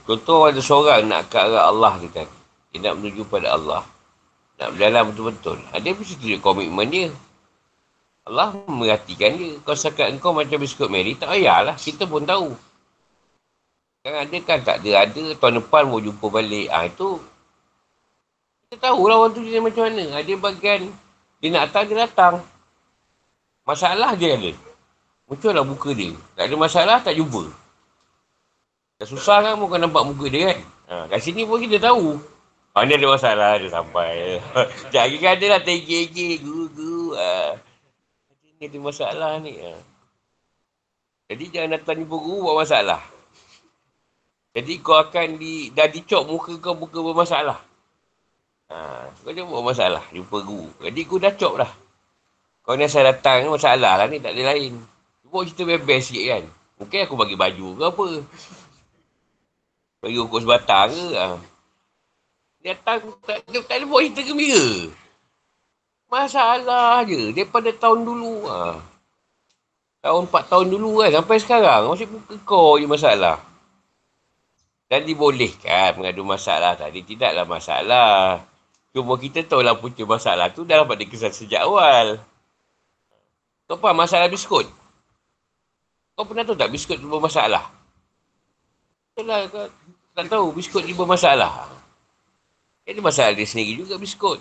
Contoh 0.08 0.50
ada 0.50 0.58
seorang 0.64 1.06
nak 1.06 1.30
ke 1.30 1.38
arah 1.38 1.70
Allah 1.70 2.00
dia 2.02 2.10
kan. 2.10 2.37
Dia 2.72 2.92
nak 2.92 3.00
menuju 3.00 3.24
pada 3.28 3.56
Allah. 3.56 3.84
Nak 4.58 4.74
berjalan 4.74 5.02
betul-betul. 5.14 5.58
Ha, 5.72 5.80
dia 5.80 5.94
mesti 5.94 6.16
tunjuk 6.18 6.42
komitmen 6.42 6.88
dia. 6.90 7.08
Allah 8.28 8.58
merhatikan 8.68 9.38
dia. 9.38 9.56
Kau 9.64 9.78
sekat 9.78 10.12
engkau 10.12 10.36
macam 10.36 10.58
biskut 10.60 10.92
Mary, 10.92 11.16
tak 11.16 11.32
payahlah. 11.32 11.78
Kita 11.78 12.04
pun 12.10 12.28
tahu. 12.28 12.52
Kan 14.04 14.14
ada 14.28 14.38
kan 14.44 14.60
tak 14.66 14.84
ada. 14.84 14.92
Ada 15.08 15.38
tahun 15.40 15.64
depan 15.64 15.84
mau 15.88 16.02
jumpa 16.02 16.26
balik. 16.28 16.68
Ah 16.74 16.84
ha, 16.84 16.90
itu. 16.90 17.22
Kita 18.68 18.92
tahu 18.92 19.08
lah 19.08 19.16
orang 19.24 19.32
tu 19.32 19.42
dia 19.46 19.64
macam 19.64 19.88
mana. 19.88 20.20
Ada 20.20 20.34
ha, 20.34 20.42
bagian 20.42 20.80
dia 21.38 21.48
nak 21.54 21.70
datang, 21.70 21.86
dia 21.86 21.98
datang. 22.02 22.36
Masalah 23.62 24.18
je 24.18 24.28
ada. 24.32 24.52
Muncullah 25.30 25.62
buka 25.62 25.92
dia. 25.94 26.16
Tak 26.34 26.50
ada 26.50 26.56
masalah, 26.56 26.98
tak 27.04 27.14
jumpa. 27.14 27.52
Dah 28.98 29.06
susah 29.06 29.46
kan 29.46 29.54
pun 29.62 29.70
kau 29.70 29.78
nampak 29.78 30.04
muka 30.08 30.26
dia 30.32 30.50
kan. 30.50 30.60
Ha, 30.88 30.94
kat 31.14 31.20
sini 31.22 31.46
pun 31.46 31.62
kita 31.62 31.78
tahu. 31.78 32.18
Ni 32.86 32.94
ada 32.94 33.08
masalah 33.10 33.58
dia 33.58 33.74
sampai. 33.74 34.38
Sekejap 34.86 35.04
lagi 35.08 35.18
kan 35.18 35.32
ada 35.34 35.46
lah 35.50 35.62
tegi-tegi. 35.66 36.44
Guru-guru. 36.44 37.18
Ni 38.58 38.64
ada 38.70 38.78
masalah 38.78 39.32
ni. 39.42 39.58
Ha. 39.58 39.74
Jadi 41.28 41.44
jangan 41.52 41.76
datang 41.76 42.00
jumpa 42.04 42.18
guru 42.18 42.48
buat 42.48 42.64
masalah. 42.64 43.02
Jadi 44.56 44.74
kau 44.82 44.98
akan 44.98 45.38
di, 45.38 45.70
dah 45.70 45.86
dicok 45.86 46.24
muka 46.24 46.54
kau 46.58 46.74
muka 46.74 46.98
bermasalah. 47.04 47.60
Ha, 48.72 49.12
kau 49.22 49.32
jangan 49.36 49.52
buat 49.52 49.66
masalah 49.70 50.04
jumpa 50.16 50.38
guru. 50.42 50.72
Jadi 50.82 51.00
kau 51.04 51.20
dah 51.20 51.34
cok 51.36 51.56
dah. 51.60 51.72
Kau 52.64 52.76
ni 52.76 52.88
asal 52.88 53.06
datang 53.06 53.48
masalah 53.52 54.00
lah 54.00 54.08
ni 54.08 54.24
tak 54.24 54.34
ada 54.36 54.56
lain. 54.56 54.80
Buat 55.28 55.52
cerita 55.52 55.68
bebas 55.68 56.08
sikit 56.08 56.26
kan. 56.32 56.44
Mungkin 56.80 57.00
aku 57.04 57.16
bagi 57.20 57.36
baju 57.36 57.68
ke 57.76 57.84
apa. 57.84 58.08
Bagi 60.04 60.18
ukur 60.24 60.40
sebatang 60.42 60.90
ke. 60.96 61.08
Ha. 61.16 61.57
Dia 62.62 62.74
datang, 62.74 63.14
dia 63.48 63.62
buat 63.86 64.02
cerita 64.08 64.22
gembira. 64.26 64.92
Masalah 66.08 67.04
je. 67.04 67.36
Daripada 67.36 67.70
tahun 67.76 68.08
dulu. 68.08 68.48
Ha. 68.48 68.80
Tahun 70.02 70.22
empat 70.24 70.44
tahun 70.48 70.68
dulu 70.72 71.04
kan. 71.04 71.12
Sampai 71.20 71.38
sekarang. 71.44 71.92
Masih 71.92 72.08
buka 72.08 72.36
kau 72.48 72.80
je 72.80 72.88
masalah. 72.88 73.44
Dan 74.88 75.04
dibolehkan 75.04 76.00
mengadu 76.00 76.24
masalah 76.24 76.80
tadi. 76.80 77.04
Tidaklah 77.04 77.44
masalah. 77.44 78.40
Cuma 78.96 79.20
kita 79.20 79.44
tahu 79.44 79.62
lah 79.62 79.76
punca 79.78 80.02
masalah 80.08 80.50
tu 80.50 80.64
dalam 80.64 80.88
pada 80.88 81.04
kesan 81.04 81.36
sejak 81.36 81.68
awal. 81.68 82.18
Kau 83.68 83.76
faham 83.78 84.00
masalah 84.00 84.32
biskut? 84.32 84.66
Kau 86.16 86.24
pernah 86.24 86.48
tahu 86.48 86.56
tak 86.56 86.72
biskut 86.72 86.98
tu 86.98 87.12
bermasalah? 87.12 87.68
Itulah 89.14 89.46
kau 89.52 89.68
tak 90.16 90.26
tahu 90.32 90.56
biskut 90.56 90.88
ni 90.88 90.96
bermasalah. 90.96 91.68
Ini 92.88 93.04
masalah 93.04 93.36
dia 93.36 93.44
sendiri 93.44 93.84
juga 93.84 94.00
biskut. 94.00 94.40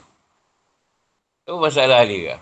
Apa 1.42 1.58
masalah 1.58 2.06
dia? 2.06 2.38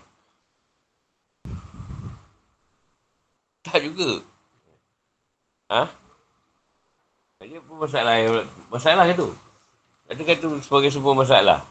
Tak 3.65 3.81
juga. 3.81 4.21
Ha? 5.73 5.89
Dia 7.41 7.57
apa 7.57 7.73
masalah 7.73 8.13
yang 8.21 8.45
masalah 8.69 9.03
ke 9.09 9.13
tu? 9.17 9.29
Kata 10.05 10.47
sebagai 10.61 10.93
sebuah 10.93 11.17
masalah. 11.17 11.65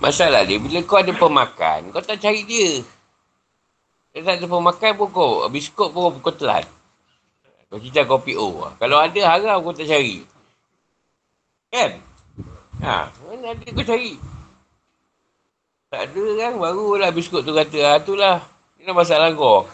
Masalah 0.00 0.48
dia, 0.48 0.56
bila 0.56 0.80
kau 0.82 0.98
ada 0.98 1.12
pemakan, 1.12 1.92
kau 1.92 2.00
tak 2.00 2.18
cari 2.18 2.42
dia. 2.48 2.80
Dia 4.16 4.24
tak 4.24 4.40
ada 4.40 4.48
pemakan 4.48 4.92
pun 4.96 5.08
kau, 5.12 5.44
biskut 5.52 5.92
pun 5.92 6.16
kau 6.24 6.32
telan. 6.32 6.64
Kau 7.68 7.80
cicah 7.80 8.08
kopi 8.08 8.36
O. 8.36 8.64
Kalau 8.80 8.96
ada 9.00 9.20
haram 9.28 9.60
kau 9.60 9.76
tak 9.76 9.88
cari. 9.88 10.24
Kan? 11.72 11.90
Ha, 12.84 13.08
mana 13.08 13.56
ada 13.56 13.64
kau 13.72 13.80
cari? 13.80 14.20
Tak 15.88 16.12
ada 16.12 16.24
kan, 16.36 16.52
barulah 16.60 17.08
biskut 17.08 17.48
tu 17.48 17.56
kata, 17.56 17.78
ah, 17.88 17.96
itulah. 17.96 18.36
Ini 18.76 18.92
masalah 18.92 19.32
kau. 19.32 19.64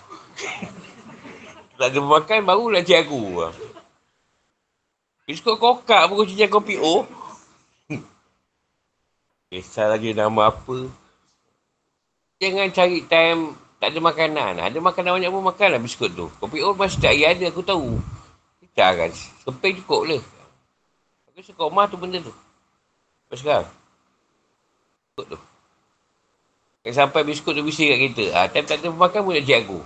tak 1.75 1.91
ada 1.91 1.99
makan, 1.99 2.47
barulah 2.47 2.87
cik 2.87 3.03
aku. 3.03 3.51
Biskut 5.27 5.59
kokak 5.59 6.07
pun 6.07 6.23
kau 6.23 6.29
cicah 6.31 6.47
kopi 6.47 6.79
O. 6.79 7.03
Kisah 9.51 9.91
lagi 9.91 10.15
nama 10.15 10.55
apa. 10.55 10.87
Jangan 12.39 12.71
cari 12.71 13.03
time 13.11 13.59
tak 13.83 13.91
ada 13.91 13.99
makanan. 13.99 14.53
Ada 14.63 14.79
makanan 14.79 15.19
banyak 15.19 15.33
pun 15.35 15.43
makan 15.43 15.69
lah 15.75 15.81
biskut 15.83 16.15
tu. 16.15 16.31
Kopi 16.39 16.63
O 16.63 16.79
masih 16.79 17.03
tak 17.03 17.19
ada 17.19 17.51
aku 17.51 17.67
tahu. 17.67 17.99
Kita 18.63 18.95
kan. 18.95 19.11
Keping 19.49 19.83
cukup 19.83 20.03
lah. 20.07 20.23
Aku 21.39 21.55
suka 21.55 21.71
rumah 21.71 21.87
tu 21.87 21.95
benda 21.95 22.19
tu. 22.19 22.35
Apa 23.31 23.35
sekarang? 23.39 23.71
Biskut 25.15 25.27
tu. 25.31 25.39
Kan 26.83 26.93
sampai 26.99 27.23
biskut 27.23 27.55
tu 27.55 27.63
bising 27.63 27.95
kat 27.95 28.01
kita. 28.11 28.25
Ha, 28.35 28.51
time 28.51 28.67
tak 28.67 28.83
ada 28.83 28.91
makan 28.91 29.23
pun 29.23 29.39
nak 29.39 29.47
cik 29.47 29.59
aku. 29.63 29.79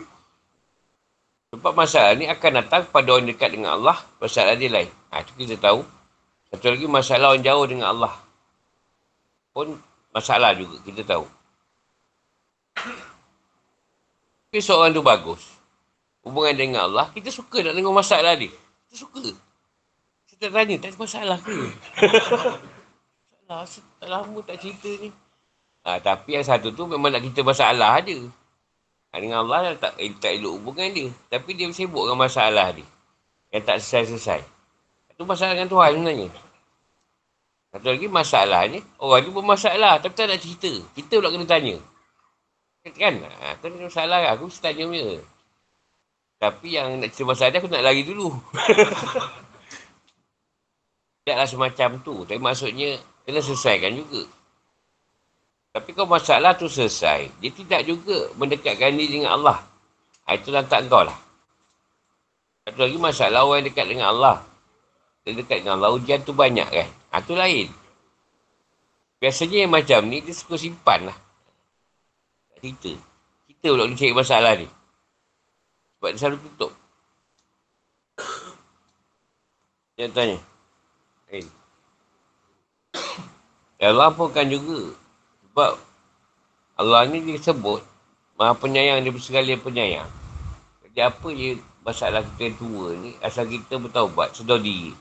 Sebab 1.53 1.77
masalah 1.77 2.17
ni 2.17 2.25
akan 2.25 2.51
datang 2.57 2.89
pada 2.89 3.05
orang 3.13 3.29
dekat 3.29 3.53
dengan 3.53 3.77
Allah. 3.77 4.01
Masalah 4.17 4.57
dia 4.57 4.73
lain. 4.73 4.89
Ha, 5.13 5.21
tu 5.29 5.37
kita 5.37 5.61
tahu. 5.61 5.85
Satu 6.49 6.73
lagi 6.73 6.89
masalah 6.89 7.37
orang 7.37 7.45
jauh 7.45 7.67
dengan 7.69 7.93
Allah. 7.93 8.17
Pun 9.53 9.77
masalah 10.09 10.57
juga 10.57 10.81
kita 10.89 11.05
tahu. 11.05 11.29
Tapi 14.49 14.57
seorang 14.57 14.97
tu 14.97 15.05
bagus. 15.05 15.45
Hubungan 16.25 16.57
dengan 16.57 16.89
Allah, 16.89 17.13
kita 17.13 17.29
suka 17.29 17.61
nak 17.61 17.77
dengar 17.77 17.93
masalah 17.93 18.41
dia. 18.41 18.49
Kita 18.89 19.05
suka. 19.05 19.52
Kita 20.43 20.59
tanya, 20.59 20.75
tak 20.75 20.91
ada 20.91 20.99
masalah 20.99 21.39
ke? 21.39 21.55
masalah, 23.47 23.63
tak 23.79 24.09
lama 24.11 24.39
tak 24.43 24.59
cerita 24.59 24.91
ni. 24.99 25.15
Ha, 25.87 26.03
tapi 26.03 26.35
yang 26.35 26.43
satu 26.43 26.75
tu 26.75 26.83
memang 26.83 27.15
nak 27.15 27.23
kita 27.23 27.47
masalah 27.47 28.03
je. 28.03 28.27
Ha, 29.15 29.23
dengan 29.23 29.47
Allah 29.47 29.79
tak, 29.79 29.95
eh, 30.03 30.11
tak 30.19 30.35
elok 30.35 30.59
hubungan 30.59 30.91
dia. 30.91 31.15
Tapi 31.31 31.55
dia 31.55 31.71
sibuk 31.71 32.11
dengan 32.11 32.27
masalah 32.27 32.75
dia. 32.75 32.83
Yang 33.55 33.63
tak 33.71 33.77
selesai-selesai. 33.87 34.43
Itu 35.15 35.23
masalah 35.23 35.55
dengan 35.55 35.71
Tuhan 35.71 35.91
sebenarnya. 35.95 36.29
Satu 37.71 37.87
lagi 37.95 38.07
masalahnya, 38.11 38.79
orang 38.99 39.23
ni 39.23 39.31
bermasalah 39.31 40.03
tapi 40.03 40.15
tak 40.19 40.27
nak 40.27 40.43
cerita. 40.43 40.75
Kita 40.99 41.23
pula 41.23 41.31
kena 41.31 41.47
tanya. 41.47 41.79
Kan? 42.99 43.23
Ha, 43.23 43.63
tu 43.63 43.71
ni 43.71 43.79
masalah 43.79 44.19
lah. 44.27 44.35
Aku 44.35 44.51
mesti 44.51 44.59
tanya 44.59 44.91
dia. 44.91 45.23
Tapi 46.43 46.75
yang 46.75 46.99
nak 46.99 47.15
cerita 47.15 47.31
pasal 47.31 47.55
dia, 47.55 47.63
aku 47.63 47.71
nak 47.71 47.87
lari 47.87 48.03
dulu. 48.03 48.35
Tidaklah 51.23 51.47
semacam 51.47 51.91
tu. 52.03 52.15
Tapi 52.27 52.41
maksudnya, 52.43 52.99
kena 53.23 53.39
selesaikan 53.39 53.95
juga. 53.95 54.27
Tapi 55.73 55.89
kalau 55.97 56.11
masalah 56.11 56.53
tu 56.59 56.69
selesai, 56.69 57.33
dia 57.41 57.51
tidak 57.55 57.89
juga 57.89 58.29
mendekatkan 58.37 58.93
diri 58.93 59.23
dengan 59.23 59.41
Allah. 59.41 59.65
Ha, 60.29 60.37
itu 60.37 60.53
lantak 60.53 60.85
kau 60.91 61.01
lah. 61.07 61.17
Satu 62.67 62.85
lagi 62.85 62.99
masalah 63.01 63.47
orang 63.49 63.65
yang 63.65 63.67
dekat 63.73 63.87
dengan 63.89 64.07
Allah. 64.13 64.37
Dia 65.25 65.33
dekat 65.33 65.65
dengan 65.65 65.81
Allah, 65.81 65.97
ujian 65.97 66.21
tu 66.27 66.37
banyak 66.37 66.69
kan. 66.69 66.89
Ha, 67.15 67.25
tu 67.25 67.33
lain. 67.33 67.73
Biasanya 69.23 69.65
yang 69.65 69.73
macam 69.73 70.01
ni, 70.11 70.21
dia 70.21 70.35
suka 70.37 70.59
simpan 70.59 71.09
lah. 71.09 71.17
Kita. 72.61 72.93
Kita 73.49 73.67
pula 73.73 73.89
dia 73.89 73.99
cari 73.99 74.15
masalah 74.15 74.53
ni. 74.59 74.69
Sebab 75.97 76.09
dia 76.11 76.19
selalu 76.19 76.39
tutup. 76.51 76.73
Dia 79.97 80.11
tanya. 80.11 80.52
Eh. 81.33 81.49
Allah 83.81 84.13
pun 84.13 84.29
kan 84.31 84.47
juga. 84.47 84.93
Sebab 85.49 85.73
Allah 86.79 87.09
ni 87.09 87.25
disebut 87.25 87.83
Maha 88.37 88.57
penyayang 88.57 89.05
dia 89.05 89.13
bersekali 89.13 89.57
penyayang. 89.61 90.09
Jadi 90.85 90.99
apa 91.01 91.29
je 91.33 91.61
masalah 91.85 92.21
kita 92.25 92.53
yang 92.53 92.57
tua 92.57 92.87
ni 92.97 93.11
asal 93.21 93.45
kita 93.49 93.77
bertaubat, 93.77 94.33
sedar 94.37 94.61
diri. 94.61 94.93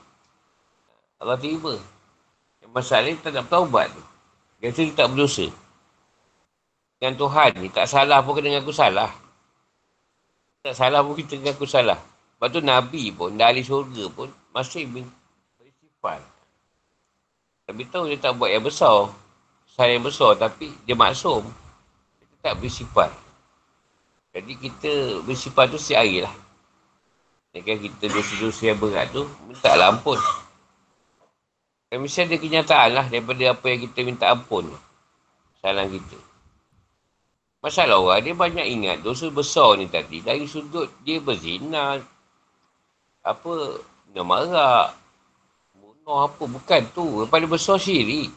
Allah 1.20 1.38
terima. 1.38 1.76
Yang 2.60 2.70
masalah 2.72 3.08
ni 3.08 3.18
tak 3.20 3.32
nak 3.36 3.44
bertaubat 3.48 3.86
tu. 3.92 4.02
Dia 4.62 4.70
tu 4.70 4.82
tak 4.94 5.10
berdosa. 5.10 5.46
Dengan 6.96 7.14
Tuhan 7.18 7.50
ni 7.58 7.68
tak 7.72 7.86
salah 7.90 8.22
pun 8.22 8.38
kena 8.38 8.62
aku 8.62 8.70
salah. 8.70 9.10
Tak 10.62 10.78
salah 10.78 11.02
pun 11.02 11.18
kita 11.18 11.34
dengan 11.34 11.58
aku 11.58 11.66
salah. 11.66 11.98
Lepas 11.98 12.48
tu 12.54 12.60
Nabi 12.62 13.10
pun, 13.10 13.34
dari 13.34 13.62
surga 13.66 14.06
pun 14.10 14.30
masih 14.54 14.86
bersifat. 16.02 16.22
Tapi 17.62 17.82
tahu 17.86 18.04
dia 18.10 18.18
tak 18.18 18.34
buat 18.34 18.50
yang 18.50 18.66
besar. 18.66 19.14
Saya 19.70 19.94
yang 19.94 20.04
besar 20.04 20.34
tapi 20.34 20.74
dia 20.82 20.98
maksum. 20.98 21.46
Dia 22.18 22.36
tak 22.42 22.54
bersifat. 22.58 23.10
Jadi 24.34 24.52
kita 24.58 25.22
bersifat 25.22 25.70
tu 25.70 25.78
si 25.78 25.94
air 25.94 26.26
lah. 26.26 26.34
Kan 27.52 27.78
kita 27.78 28.08
dosa-dosa 28.08 28.62
yang 28.64 28.80
berat 28.80 29.12
tu, 29.12 29.28
minta 29.44 29.76
lah 29.76 29.92
ampun. 29.92 30.16
Dan 31.92 32.00
mesti 32.00 32.24
ada 32.24 32.36
kenyataan 32.40 32.88
lah 32.96 33.06
daripada 33.12 33.52
apa 33.52 33.64
yang 33.68 33.80
kita 33.84 33.98
minta 34.00 34.32
ampun. 34.32 34.72
Salah 35.60 35.84
kita. 35.84 36.16
Masalah 37.60 38.00
orang, 38.00 38.24
dia 38.24 38.32
banyak 38.32 38.66
ingat 38.66 38.96
dosa 39.04 39.28
besar 39.28 39.76
ni 39.76 39.86
tadi. 39.86 40.24
Dari 40.24 40.48
sudut 40.48 40.88
dia 41.04 41.20
berzina. 41.20 42.00
Apa, 43.20 43.78
nak 44.16 44.24
marah. 44.26 45.01
Bunuh 46.12 46.28
apa, 46.28 46.44
bukan 46.44 46.80
tu. 46.92 47.24
Lepas 47.24 47.40
besar 47.48 47.80
syirik. 47.80 48.28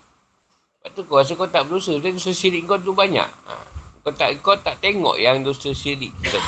Lepas 0.80 0.90
tu 0.96 1.04
kau 1.04 1.20
rasa 1.20 1.36
kau 1.36 1.44
tak 1.44 1.68
berdosa. 1.68 2.00
Tapi 2.00 2.16
dosa 2.16 2.32
syirik 2.32 2.64
kau 2.64 2.80
tu 2.80 2.96
banyak. 2.96 3.28
Ha. 3.28 3.54
Kau 4.00 4.16
tak 4.16 4.40
kau 4.40 4.56
tak 4.56 4.80
tengok 4.80 5.20
yang 5.20 5.44
dosa 5.44 5.76
syirik 5.76 6.16
kita. 6.24 6.40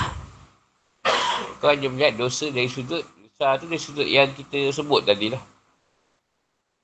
Kau 1.60 1.68
hanya 1.68 1.92
melihat 1.92 2.16
dosa 2.16 2.48
dari 2.48 2.72
sudut 2.72 3.04
besar 3.04 3.60
tu 3.60 3.68
dari 3.68 3.76
sudut 3.76 4.08
yang 4.08 4.32
kita 4.32 4.72
sebut 4.72 5.04
tadi 5.04 5.36
lah. 5.36 5.44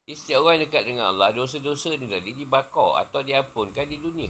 Jadi, 0.04 0.20
setiap 0.20 0.44
orang 0.44 0.60
dekat 0.60 0.84
dengan 0.92 1.16
Allah, 1.16 1.32
dosa-dosa 1.32 1.96
ni 1.96 2.12
tadi 2.12 2.36
dibakar 2.36 3.00
atau 3.00 3.24
diampunkan 3.24 3.88
di 3.88 3.96
dunia. 3.96 4.28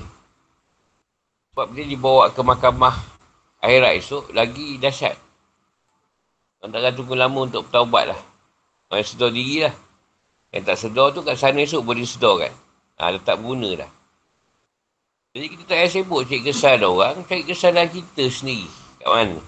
Sebab 1.57 1.74
dia 1.74 1.89
dibawa 1.89 2.30
ke 2.30 2.45
mahkamah 2.45 2.93
akhirat 3.66 3.97
esok, 3.97 4.30
lagi 4.38 4.78
dahsyat. 4.78 5.18
Kau 6.61 6.70
takkan 6.70 6.93
tunggu 6.93 7.18
lama 7.18 7.49
untuk 7.49 7.66
bertaubat 7.66 8.14
lah. 8.14 8.22
Yang 8.93 9.18
sedar 9.18 9.34
diri 9.34 9.66
lah. 9.66 9.74
Yang 10.53 10.63
tak 10.69 10.77
sedar 10.77 11.07
tu 11.09 11.25
kat 11.25 11.33
sana 11.33 11.65
esok 11.65 11.81
boleh 11.81 12.05
sedar 12.05 12.37
kan. 12.37 12.53
Ha, 13.01 13.17
tak 13.25 13.41
guna 13.41 13.73
dah. 13.73 13.91
Jadi 15.33 15.45
kita 15.49 15.63
tak 15.65 15.77
payah 15.81 15.89
sibuk 15.89 16.21
cari 16.29 16.45
kesalahan 16.45 16.85
orang, 16.85 17.15
cari 17.25 17.41
kesalahan 17.41 17.89
kita 17.89 18.29
sendiri. 18.29 18.69
Kat 19.01 19.09
mana? 19.09 19.41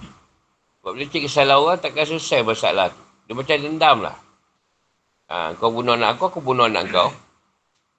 Sebab 0.81 0.91
bila 0.97 1.05
cari 1.05 1.21
kesalahan 1.29 1.61
orang, 1.61 1.77
takkan 1.77 2.05
selesai 2.09 2.41
masalah 2.41 2.89
tu. 2.89 3.01
Dia 3.29 3.33
macam 3.37 3.55
dendam 3.61 3.97
lah. 4.01 4.17
Ha, 5.29 5.53
kau 5.61 5.69
bunuh 5.69 5.93
anak 5.93 6.17
aku, 6.17 6.33
aku 6.33 6.41
bunuh 6.41 6.65
anak 6.65 6.89
kau. 6.89 7.13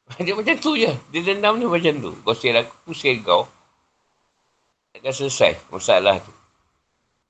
dia 0.26 0.34
macam 0.34 0.58
tu 0.58 0.74
je. 0.74 0.90
Dia 1.14 1.20
dendam 1.22 1.62
dia 1.62 1.70
macam 1.70 1.94
tu. 2.02 2.10
Kau 2.26 2.34
sihir 2.34 2.58
aku, 2.58 2.74
aku 2.74 2.90
sihir 2.90 3.22
kau. 3.22 3.46
Takkan 4.90 5.14
selesai 5.14 5.54
masalah 5.70 6.18
tu. 6.18 6.34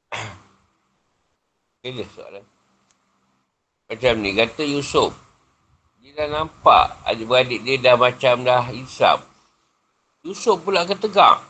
Bila 1.85 2.05
soalan? 2.17 2.45
Macam 3.93 4.13
ni, 4.25 4.33
kata 4.33 4.65
Yusuf. 4.65 5.26
Dia 6.07 6.23
dah 6.23 6.39
nampak 6.39 7.03
adik-beradik 7.03 7.67
dia 7.67 7.83
dah 7.83 7.99
macam 7.99 8.47
dah 8.47 8.63
hisap. 8.71 9.27
Yusuf 10.23 10.63
pula 10.63 10.87
akan 10.87 11.03
tegak. 11.03 11.43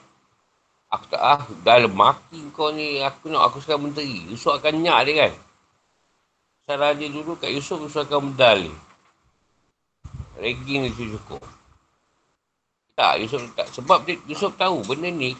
Aku 0.88 1.04
tak 1.12 1.20
ah, 1.20 1.44
dah 1.61 1.84
maki 1.92 2.40
kau 2.57 2.72
ni, 2.72 3.04
aku 3.04 3.28
nak 3.28 3.52
aku 3.52 3.61
sekarang 3.61 3.92
menteri. 3.92 4.24
Yusuf 4.32 4.57
akan 4.57 4.80
nyak 4.80 5.00
dia 5.04 5.12
kan. 5.28 5.32
Salah 6.64 6.96
dia 6.96 7.12
dulu 7.12 7.36
kat 7.36 7.52
Yusuf, 7.52 7.84
Yusuf 7.84 8.09
akan 8.09 8.32
medal 8.32 8.64
dia. 8.64 8.76
Ranking 10.40 10.88
dia 10.88 11.04
cukup. 11.04 11.44
Tak, 12.96 13.20
Yusuf 13.20 13.44
tak. 13.52 13.68
Sebab 13.76 14.09
dia, 14.09 14.16
Yusuf 14.24 14.57
tahu 14.57 14.80
benda 14.88 15.12
ni 15.12 15.36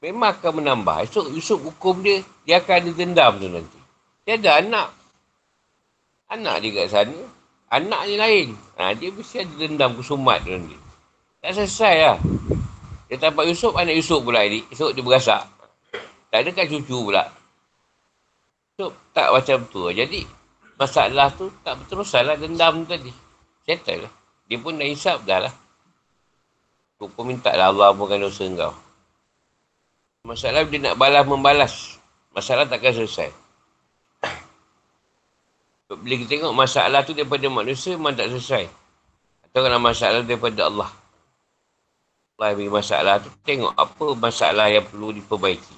memang 0.00 0.32
akan 0.40 0.64
menambah. 0.64 1.04
Yusuf, 1.04 1.28
Yusuf 1.36 1.60
hukum 1.68 2.00
dia, 2.00 2.24
dia 2.48 2.64
akan 2.64 2.80
ada 2.80 2.90
dendam 2.96 3.32
tu 3.36 3.48
nanti. 3.52 3.80
Dia 4.24 4.40
ada 4.40 4.64
anak. 4.64 4.88
Anak 6.32 6.64
dia 6.64 6.80
kat 6.80 6.88
sana. 6.88 7.41
Anak 7.72 8.04
ni 8.04 8.20
lain. 8.20 8.48
Ha, 8.76 8.92
dia 8.92 9.08
mesti 9.08 9.40
ada 9.40 9.54
dendam 9.56 9.96
kesumat 9.96 10.44
tu 10.44 10.52
nanti. 10.52 10.76
Tak 11.40 11.56
selesai 11.56 11.94
lah. 12.04 12.18
Dia 13.08 13.16
dapat 13.16 13.48
Yusuf, 13.48 13.72
anak 13.72 13.96
Yusuf 13.96 14.20
pula 14.20 14.44
ni. 14.44 14.60
Yusuf 14.68 14.92
dia 14.92 15.00
berasak. 15.00 15.48
Tak 16.28 16.38
ada 16.44 16.50
kan 16.52 16.68
cucu 16.68 16.98
pula. 17.08 17.24
Yusuf 18.76 18.92
tak 19.16 19.32
macam 19.32 19.58
tu. 19.72 19.88
Jadi, 19.88 20.20
masalah 20.76 21.32
tu 21.32 21.48
tak 21.64 21.80
berterusan 21.80 22.22
lah 22.28 22.36
dendam 22.36 22.84
tadi. 22.84 23.08
Settle 23.64 24.04
lah. 24.04 24.12
Dia 24.52 24.60
pun 24.60 24.76
dah 24.76 24.84
hisap 24.84 25.24
dah 25.24 25.48
lah. 25.48 25.54
Kau 27.00 27.08
pun 27.08 27.24
minta 27.24 27.50
lah 27.56 27.72
Allah 27.72 27.96
bukan 27.96 28.20
dosa 28.20 28.44
kau. 28.52 28.76
Masalah 30.28 30.62
dia 30.68 30.78
nak 30.78 30.94
balas 31.00 31.24
membalas. 31.24 31.74
Masalah 32.36 32.68
takkan 32.68 32.94
selesai. 32.94 33.41
Bila 35.98 36.14
kita 36.24 36.40
tengok 36.40 36.54
masalah 36.56 37.04
tu 37.04 37.12
daripada 37.12 37.44
manusia, 37.52 37.98
memang 37.98 38.16
tak 38.16 38.32
selesai. 38.32 38.64
Atau 39.48 39.60
kalau 39.60 39.76
masalah 39.82 40.24
daripada 40.24 40.64
Allah. 40.64 40.90
Allah 42.40 42.56
bagi 42.56 42.72
masalah 42.72 43.20
tu, 43.20 43.28
tengok 43.44 43.76
apa 43.76 44.06
masalah 44.16 44.66
yang 44.72 44.88
perlu 44.88 45.12
diperbaiki. 45.12 45.76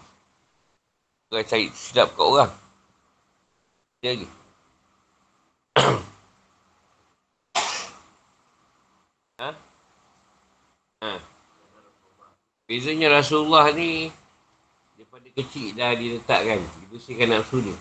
Bukan 1.29 1.45
cari 1.45 1.67
sedap 1.75 2.15
kat 2.15 2.25
orang. 2.25 2.53
Jadi. 4.05 4.27
ha? 9.41 9.51
Ha. 11.03 11.19
Bezanya 12.65 13.09
Rasulullah 13.19 13.69
ni, 13.75 14.09
daripada 14.95 15.29
kecil 15.35 15.75
dah 15.75 15.93
diletakkan, 15.93 16.63
dibersihkan 16.87 17.35
nafsu 17.35 17.61
dia. 17.61 17.77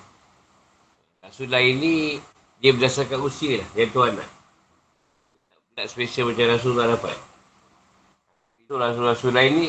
Rasulullah 1.34 1.66
ini, 1.66 2.22
dia 2.62 2.78
berdasarkan 2.78 3.26
usia 3.26 3.58
lah, 3.58 3.70
yang 3.74 3.90
tuan 3.90 4.14
nak. 4.14 4.30
Tak 5.74 5.90
spesial 5.90 6.30
macam 6.30 6.46
Rasulullah 6.46 6.94
dapat. 6.94 7.18
Itu 8.62 8.78
Rasul-Rasul 8.78 9.34
lain 9.34 9.52
ni 9.58 9.68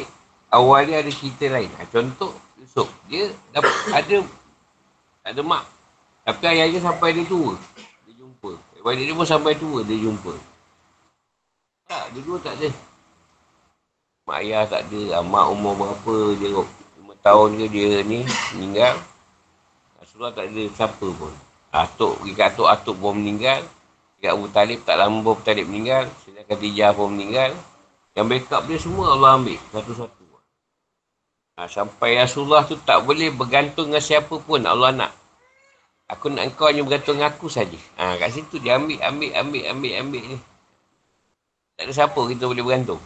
awal 0.52 0.84
dia 0.84 1.00
ada 1.00 1.08
cerita 1.08 1.48
lain. 1.48 1.72
Ha, 1.80 1.88
contoh 1.88 2.36
Yusuf. 2.60 2.92
Dia 3.08 3.32
dapat 3.56 3.72
ada 4.04 4.16
ada 5.24 5.40
mak. 5.40 5.64
Tapi 6.28 6.44
ayah 6.52 6.68
dia 6.68 6.84
sampai 6.84 7.16
dia 7.16 7.24
tua. 7.24 7.56
Dia 8.04 8.12
jumpa. 8.20 8.52
Balik 8.84 9.08
dia 9.08 9.16
pun 9.16 9.24
sampai 9.24 9.56
tua 9.56 9.80
dia 9.80 9.96
jumpa. 9.96 10.36
Tak, 11.88 12.12
dulu 12.12 12.36
tak 12.44 12.60
ada. 12.60 12.68
Mak 14.28 14.36
ayah 14.44 14.68
tak 14.68 14.84
ada. 14.84 15.00
Ah, 15.16 15.24
mak 15.24 15.48
umur 15.48 15.72
berapa 15.72 16.14
dia. 16.36 16.60
Lima 17.00 17.16
tahun 17.24 17.56
ke 17.56 17.66
dia 17.72 18.04
ni 18.04 18.20
meninggal. 18.52 19.00
Rasulullah 19.96 20.36
tak 20.36 20.52
ada 20.52 20.62
siapa 20.76 21.08
pun. 21.08 21.32
Atuk, 21.74 22.22
pergi 22.22 22.38
kat 22.38 22.54
Atuk, 22.54 22.70
Atuk 22.70 22.96
pun 23.02 23.18
meninggal. 23.18 23.66
Dekat 24.14 24.30
Abu 24.30 24.46
Talib, 24.54 24.78
tak 24.86 24.94
lama 24.94 25.18
Abu 25.18 25.42
Talib 25.42 25.66
meninggal. 25.66 26.06
Sedangkan 26.22 26.56
Tijah 26.62 26.90
pun 26.94 27.10
meninggal. 27.10 27.50
Yang 28.14 28.26
backup 28.30 28.62
dia 28.70 28.78
semua 28.78 29.18
Allah 29.18 29.34
ambil 29.34 29.58
satu-satu. 29.74 30.22
Ha, 31.54 31.70
sampai 31.70 32.18
Rasulullah 32.18 32.66
tu 32.66 32.74
tak 32.74 33.06
boleh 33.06 33.30
bergantung 33.30 33.90
dengan 33.90 34.02
siapa 34.02 34.34
pun 34.42 34.62
Allah 34.66 34.90
nak. 34.90 35.12
Aku 36.10 36.26
nak 36.26 36.50
kau 36.58 36.66
hanya 36.66 36.82
bergantung 36.82 37.18
dengan 37.18 37.30
aku 37.30 37.46
saja. 37.46 37.78
Ha, 37.94 38.18
kat 38.18 38.34
situ 38.34 38.58
dia 38.58 38.74
ambil, 38.74 38.98
ambil, 39.02 39.30
ambil, 39.38 39.62
ambil, 39.70 39.92
ambil 40.02 40.22
ni. 40.34 40.38
Tak 41.74 41.90
ada 41.90 41.92
siapa 41.94 42.20
kita 42.26 42.46
boleh 42.50 42.62
bergantung. 42.62 43.02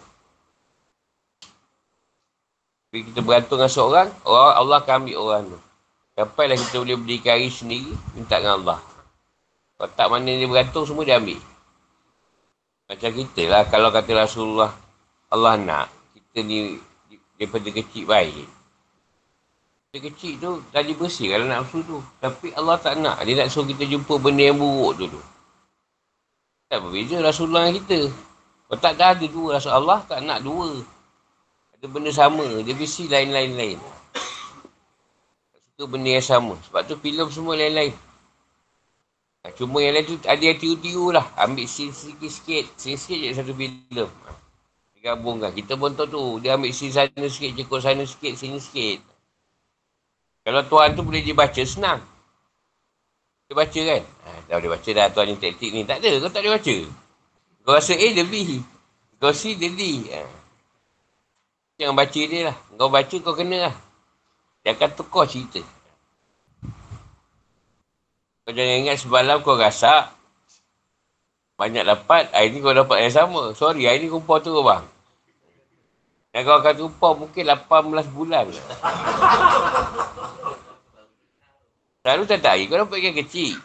Bila 2.88 3.00
kita 3.04 3.20
bergantung 3.20 3.58
dengan 3.60 3.72
seorang, 3.72 4.08
Allah 4.24 4.76
akan 4.80 4.94
ambil 5.04 5.16
orang 5.20 5.42
tu. 5.52 5.60
Sampailah 6.18 6.58
kita 6.58 6.82
boleh 6.82 6.98
berdiri 6.98 7.30
hari 7.30 7.46
sendiri, 7.46 7.94
minta 8.18 8.42
dengan 8.42 8.58
Allah. 8.58 8.82
Kalau 9.78 9.90
tak 9.94 10.10
mana 10.10 10.26
dia 10.34 10.50
bergantung, 10.50 10.82
semua 10.82 11.06
dia 11.06 11.22
ambil. 11.22 11.38
Macam 12.90 13.10
kita 13.14 13.42
lah, 13.46 13.62
kalau 13.70 13.94
kata 13.94 14.10
Rasulullah, 14.18 14.74
Allah 15.30 15.54
nak, 15.62 15.86
kita 16.18 16.42
ni 16.42 16.74
daripada 17.38 17.70
kecil 17.70 18.10
baik. 18.10 18.50
Dia 19.94 19.98
kecil 20.10 20.42
tu, 20.42 20.58
tadi 20.74 20.90
bersih 20.98 21.30
kalau 21.30 21.46
nak 21.46 21.70
tu. 21.70 22.02
Tapi 22.18 22.50
Allah 22.58 22.74
tak 22.82 22.98
nak, 22.98 23.22
dia 23.22 23.38
nak 23.38 23.54
suruh 23.54 23.70
kita 23.70 23.86
jumpa 23.86 24.18
benda 24.18 24.42
yang 24.50 24.58
buruk 24.58 24.98
tu 24.98 25.06
tu. 25.06 25.22
Tak 26.66 26.82
berbeza 26.82 27.22
Rasulullah 27.22 27.70
dengan 27.70 27.78
kita. 27.78 28.00
Kalau 28.66 28.78
tak 28.82 28.98
ada 28.98 29.22
dua, 29.22 29.62
Rasulullah 29.62 30.02
tak 30.02 30.26
nak 30.26 30.42
dua. 30.42 30.82
Ada 31.78 31.86
benda 31.86 32.10
sama, 32.10 32.58
dia 32.66 32.74
visi 32.74 33.06
lain-lain-lain. 33.06 33.97
Suka 35.79 35.95
benda 35.95 36.11
yang 36.11 36.26
sama. 36.26 36.59
Sebab 36.66 36.91
tu 36.91 36.99
filem 36.99 37.31
semua 37.31 37.55
lain-lain. 37.55 37.95
Ha, 39.47 39.55
cuma 39.55 39.79
yang 39.79 39.95
lain 39.95 40.11
tu 40.11 40.18
ada 40.26 40.43
yang 40.43 40.59
tiru-tiru 40.59 41.14
lah. 41.14 41.31
Ambil 41.39 41.70
scene 41.70 41.95
sikit-sikit. 41.95 42.74
Scene 42.74 42.99
sikit 42.99 43.14
je 43.22 43.31
satu 43.31 43.55
filem. 43.55 44.11
Ha, 44.26 44.35
digabungkan. 44.99 45.55
Kita 45.55 45.79
pun 45.79 45.95
tahu 45.95 46.11
tu. 46.11 46.22
Dia 46.43 46.59
ambil 46.59 46.74
scene 46.74 46.91
sana 46.91 47.31
sikit, 47.31 47.55
cekut 47.55 47.79
sana 47.79 48.03
sikit, 48.03 48.35
sini 48.35 48.59
sikit. 48.59 49.07
Kalau 50.43 50.66
tuan 50.66 50.99
tu 50.99 51.07
boleh 51.07 51.22
dibaca, 51.22 51.62
senang. 51.62 52.03
Dia 53.47 53.55
baca 53.55 53.81
kan? 53.87 54.03
Ha, 54.03 54.29
dah 54.51 54.55
boleh 54.59 54.70
baca 54.74 54.91
dah 54.91 55.07
tuan 55.14 55.31
ni 55.31 55.39
taktik 55.39 55.70
ni. 55.70 55.87
Tak 55.87 56.03
ada, 56.03 56.11
kau 56.18 56.26
tak 56.26 56.43
boleh 56.43 56.59
baca. 56.59 56.76
Kau 57.62 57.79
rasa 57.79 57.95
A, 57.95 58.07
dia 58.11 58.26
B. 58.26 58.35
Kau 59.22 59.31
C, 59.31 59.55
dia 59.55 59.70
D. 59.70 60.11
Ha. 60.11 60.26
Jangan 61.79 61.95
baca 61.95 62.20
dia 62.26 62.51
lah. 62.51 62.57
Kau 62.74 62.91
baca, 62.91 63.16
kau 63.22 63.39
kena 63.39 63.70
lah. 63.70 63.74
Akan 64.66 64.90
tukar 64.92 65.24
cerita. 65.28 65.61
Kau 68.48 68.56
jangan 68.56 68.80
ingat 68.80 68.96
semalam 68.96 69.44
kau 69.44 69.61
rasak. 69.61 70.09
Banyak 71.61 71.84
dapat. 71.84 72.32
Hari 72.32 72.48
ni 72.54 72.64
kau 72.64 72.72
dapat 72.72 73.04
yang 73.04 73.12
sama. 73.12 73.52
Sorry, 73.52 73.84
hari 73.84 74.06
ni 74.06 74.09
kumpul 74.09 74.40
tu 74.40 74.56
bang. 74.64 74.84
Dan 76.32 76.48
kau 76.48 76.56
akan 76.61 76.74
kumpul 76.80 77.12
mungkin 77.26 77.44
18 77.44 78.09
bulan. 78.16 78.48
Selalu 82.04 82.22
tak 82.24 82.44
hari 82.44 82.68
kau 82.68 82.80
dapat 82.80 82.96
ikan 83.04 83.16
kecil. 83.20 83.61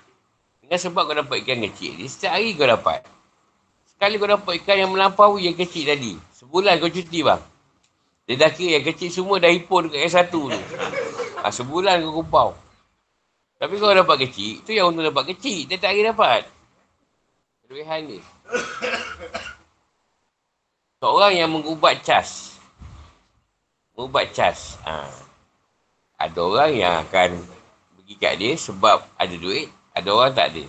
Dengan 0.60 0.80
sebab 0.80 1.04
kau 1.08 1.16
dapat 1.16 1.44
ikan 1.44 1.64
kecil 1.70 1.96
ni, 2.00 2.12
setiap 2.12 2.36
hari 2.36 2.56
kau 2.56 2.68
dapat. 2.68 3.08
Sekali 3.88 4.20
kau 4.20 4.28
dapat 4.28 4.52
ikan 4.64 4.84
yang 4.84 4.92
melampaui 4.92 5.48
yang 5.48 5.56
kecil 5.56 5.88
tadi. 5.88 6.16
Sebulan 6.36 6.80
kau 6.80 6.92
cuti 6.92 7.20
bang. 7.24 7.53
Dia 8.24 8.40
dah 8.40 8.52
kira 8.56 8.80
yang 8.80 8.86
kecil 8.88 9.12
semua 9.12 9.36
dah 9.36 9.52
hipun 9.52 9.92
dekat 9.92 10.08
S1 10.08 10.32
tu. 10.32 10.48
Ha, 11.44 11.52
sebulan 11.52 12.00
kau 12.08 12.24
kumpau. 12.24 12.50
Tapi 13.60 13.76
kau 13.80 13.92
dapat 13.92 14.28
kecil, 14.28 14.64
tu 14.64 14.72
yang 14.72 14.96
untuk 14.96 15.12
dapat 15.12 15.36
kecil. 15.36 15.68
Dia 15.68 15.76
tak 15.76 15.92
kira 15.96 16.16
dapat. 16.16 16.48
Kelebihan 17.68 18.08
ni. 18.08 18.20
Seorang 21.04 21.36
yang 21.36 21.52
mengubat 21.52 22.00
cas. 22.00 22.56
Mengubat 23.92 24.32
cas. 24.32 24.80
Ha. 24.88 25.12
Ada 26.16 26.40
orang 26.40 26.72
yang 26.72 26.94
akan 27.04 27.44
pergi 28.00 28.16
kat 28.16 28.34
dia 28.40 28.56
sebab 28.56 29.04
ada 29.20 29.36
duit. 29.36 29.68
Ada 29.92 30.10
orang 30.16 30.32
tak 30.32 30.56
ada. 30.56 30.64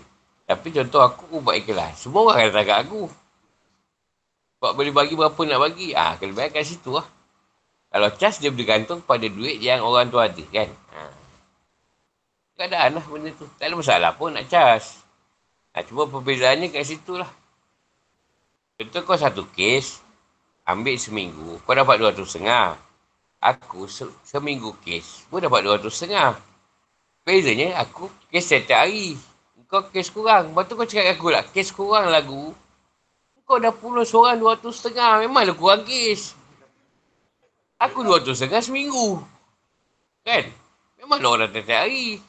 Tapi 0.51 0.75
contoh 0.75 1.07
aku 1.07 1.39
ubat 1.39 1.63
ikhlas. 1.63 2.03
Semua 2.03 2.27
orang 2.27 2.37
akan 2.43 2.47
datang 2.51 2.67
kat 2.67 2.79
aku. 2.83 3.03
Sebab 4.59 4.71
boleh 4.75 4.91
bagi 4.91 5.15
berapa 5.15 5.41
nak 5.47 5.61
bagi. 5.71 5.89
Ah, 5.95 6.15
ha, 6.15 6.19
kelebihan 6.19 6.51
kat 6.51 6.67
situ 6.67 6.99
lah. 6.99 7.07
Kalau 7.95 8.11
cas 8.11 8.43
dia 8.43 8.51
bergantung 8.51 9.07
pada 9.07 9.23
duit 9.31 9.63
yang 9.63 9.87
orang 9.87 10.11
tu 10.11 10.19
ada 10.19 10.43
kan. 10.51 10.67
Ha. 10.67 11.01
Keadaan 12.59 12.99
lah 12.99 13.05
benda 13.07 13.31
tu. 13.39 13.47
Tak 13.55 13.71
ada 13.71 13.75
masalah 13.79 14.11
pun 14.19 14.35
nak 14.35 14.51
cas. 14.51 14.99
Ha, 15.71 15.87
cuma 15.87 16.11
perbezaannya 16.11 16.75
kat 16.75 16.91
situ 16.91 17.15
lah. 17.15 17.31
Contoh 18.75 19.07
kau 19.07 19.15
satu 19.15 19.47
kes, 19.55 20.03
ambil 20.67 20.99
seminggu, 20.99 21.63
kau 21.63 21.71
dapat 21.79 22.03
dua 22.03 22.11
ratus 22.11 22.35
setengah. 22.35 22.75
Aku 23.39 23.87
se- 23.87 24.11
seminggu 24.27 24.75
kes, 24.83 25.31
pun 25.31 25.39
dapat 25.39 25.63
dua 25.63 25.79
ratus 25.79 25.95
setengah. 25.95 26.35
Bezanya 27.23 27.79
aku 27.79 28.11
kes 28.27 28.51
setiap 28.51 28.91
hari. 28.91 29.15
Kau 29.71 29.87
kes 29.87 30.11
kurang. 30.11 30.51
Lepas 30.51 30.67
tu 30.67 30.75
kau 30.75 30.83
cakap 30.83 31.15
aku 31.15 31.31
lah, 31.31 31.47
kes 31.47 31.71
kurang 31.71 32.11
lagu. 32.11 32.51
Kau 33.47 33.63
dah 33.63 33.71
puluh 33.71 34.03
seorang 34.03 34.43
dua 34.43 34.59
ratus 34.59 34.83
setengah. 34.83 35.23
Memanglah 35.23 35.55
kurang 35.55 35.87
kes. 35.87 36.35
Aku 37.81 38.07
dua 38.07 38.23
ratus 38.23 38.39
setengah 38.39 38.63
seminggu. 38.63 39.21
Kan? 40.25 40.49
Memang 41.01 41.21
orang 41.21 41.53
tiap 41.53 41.69
hari. 41.69 42.23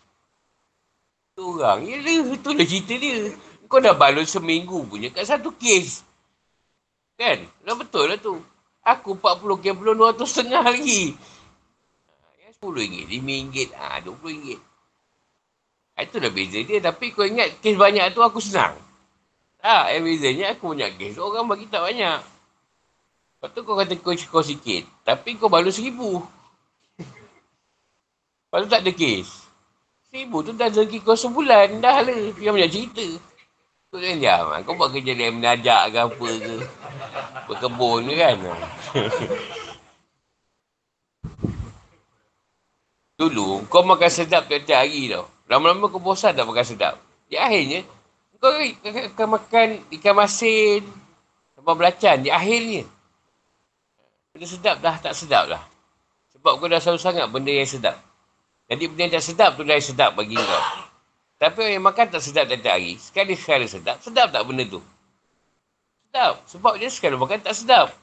Tu 1.36 1.44
orang. 1.44 1.86
Ya 1.86 2.02
lah, 2.02 2.34
itulah 2.34 2.66
cerita 2.68 2.94
dia. 2.98 3.32
Kau 3.66 3.82
dah 3.82 3.96
balon 3.98 4.28
seminggu 4.28 4.84
punya 4.86 5.10
kat 5.14 5.26
satu 5.26 5.54
kes. 5.56 6.04
Kan? 7.16 7.48
Dah 7.64 7.76
betul 7.78 8.12
lah 8.12 8.20
tu. 8.20 8.42
Aku 8.86 9.18
40 9.18 9.64
kes 9.64 9.74
belum 9.74 9.96
200 9.98 10.28
setengah 10.28 10.64
lagi. 10.66 11.18
Yang 12.44 12.54
RM10, 12.62 13.10
RM5, 13.10 13.56
ah 13.74 13.98
RM20. 14.04 14.60
Itulah 15.96 16.32
beza 16.36 16.60
dia. 16.62 16.78
Tapi 16.84 17.06
kau 17.16 17.24
ingat 17.24 17.64
kes 17.64 17.80
banyak 17.80 18.12
tu 18.12 18.22
aku 18.22 18.44
senang. 18.44 18.76
Tak, 19.64 19.90
yang 19.98 20.06
bezanya 20.06 20.46
aku 20.54 20.76
banyak 20.76 20.92
kes. 21.00 21.18
Orang 21.18 21.50
bagi 21.50 21.66
tak 21.66 21.82
banyak. 21.82 22.35
Lepas 23.46 23.54
tu 23.54 23.62
kau 23.62 23.78
kata 23.78 23.94
kau, 24.02 24.18
kau 24.18 24.42
sikit. 24.42 24.90
Tapi 25.06 25.38
kau 25.38 25.54
balu 25.54 25.70
seribu. 25.70 26.18
Lepas 28.50 28.66
tu 28.66 28.70
tak 28.74 28.82
ada 28.82 28.90
kes. 28.90 29.46
Seribu 30.10 30.42
tu 30.42 30.58
dah 30.58 30.66
rezeki 30.66 31.06
kau 31.06 31.14
sebulan. 31.14 31.78
Dah 31.78 32.02
lah. 32.02 32.34
Yang 32.42 32.54
banyak 32.58 32.72
cerita. 32.74 33.06
Tu 33.94 34.02
kan 34.02 34.18
diam. 34.18 34.50
Kau 34.66 34.74
buat 34.74 34.90
kerja 34.90 35.14
dia 35.14 35.30
menajak 35.30 35.94
ke 35.94 35.98
apa 36.10 36.26
ke. 36.42 36.58
Berkebun 37.46 38.10
ke 38.10 38.18
kan. 38.18 38.42
Dulu 43.22 43.70
kau 43.70 43.86
makan 43.86 44.10
sedap 44.10 44.50
tiap-tiap 44.50 44.90
hari 44.90 45.14
tau. 45.14 45.30
Lama-lama 45.46 45.86
kau 45.94 46.02
bosan 46.02 46.34
dah 46.34 46.50
makan 46.50 46.66
sedap. 46.66 46.98
Di 47.30 47.38
akhirnya, 47.38 47.86
kau 48.42 48.50
akan 48.90 49.38
makan 49.38 49.86
ikan 50.02 50.18
masin, 50.18 50.82
sambal 51.54 51.78
belacan. 51.78 52.26
Di 52.26 52.34
akhirnya, 52.34 52.90
benda 54.36 54.52
sedap 54.52 54.84
dah 54.84 55.00
tak 55.00 55.16
sedap 55.16 55.48
lah. 55.48 55.64
Sebab 56.36 56.60
kau 56.60 56.68
dah 56.68 56.84
selalu 56.84 57.00
sangat 57.00 57.26
benda 57.32 57.56
yang 57.56 57.64
sedap. 57.64 57.96
Jadi 58.68 58.84
benda 58.92 59.08
yang 59.08 59.14
tak 59.16 59.24
sedap 59.24 59.56
tu 59.56 59.64
dah 59.64 59.80
sedap 59.80 60.12
bagi 60.20 60.36
kau. 60.36 60.64
Tapi 61.40 61.56
orang 61.64 61.74
yang 61.80 61.88
makan 61.88 62.06
tak 62.12 62.20
sedap 62.20 62.52
tiap 62.52 62.68
hari, 62.68 63.00
sekali-sekala 63.00 63.64
sedap, 63.64 64.04
sedap 64.04 64.36
tak 64.36 64.44
benda 64.44 64.68
tu? 64.68 64.84
Sedap. 66.12 66.44
Sebab 66.52 66.76
dia 66.76 66.92
sekali 66.92 67.16
makan 67.16 67.40
tak 67.40 67.56
sedap. 67.56 67.96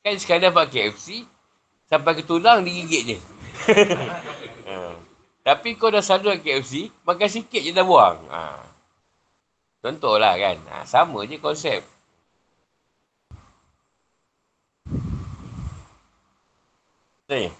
Sekali-sekala 0.00 0.52
dapat 0.52 0.68
KFC, 0.68 1.24
sampai 1.88 2.12
ke 2.12 2.22
tulang 2.28 2.60
digigit 2.60 3.16
je. 3.16 3.18
ha. 4.68 5.00
Tapi 5.48 5.80
kau 5.80 5.88
dah 5.88 6.04
selalu 6.04 6.44
KFC, 6.44 6.92
makan 7.08 7.28
sikit 7.32 7.64
je 7.64 7.72
dah 7.72 7.88
buang. 7.88 8.20
Ha. 8.28 8.68
Contohlah 9.80 10.36
kan. 10.36 10.60
Ha. 10.68 10.84
Sama 10.84 11.24
je 11.24 11.40
konsep. 11.40 11.80
Ni. 17.28 17.52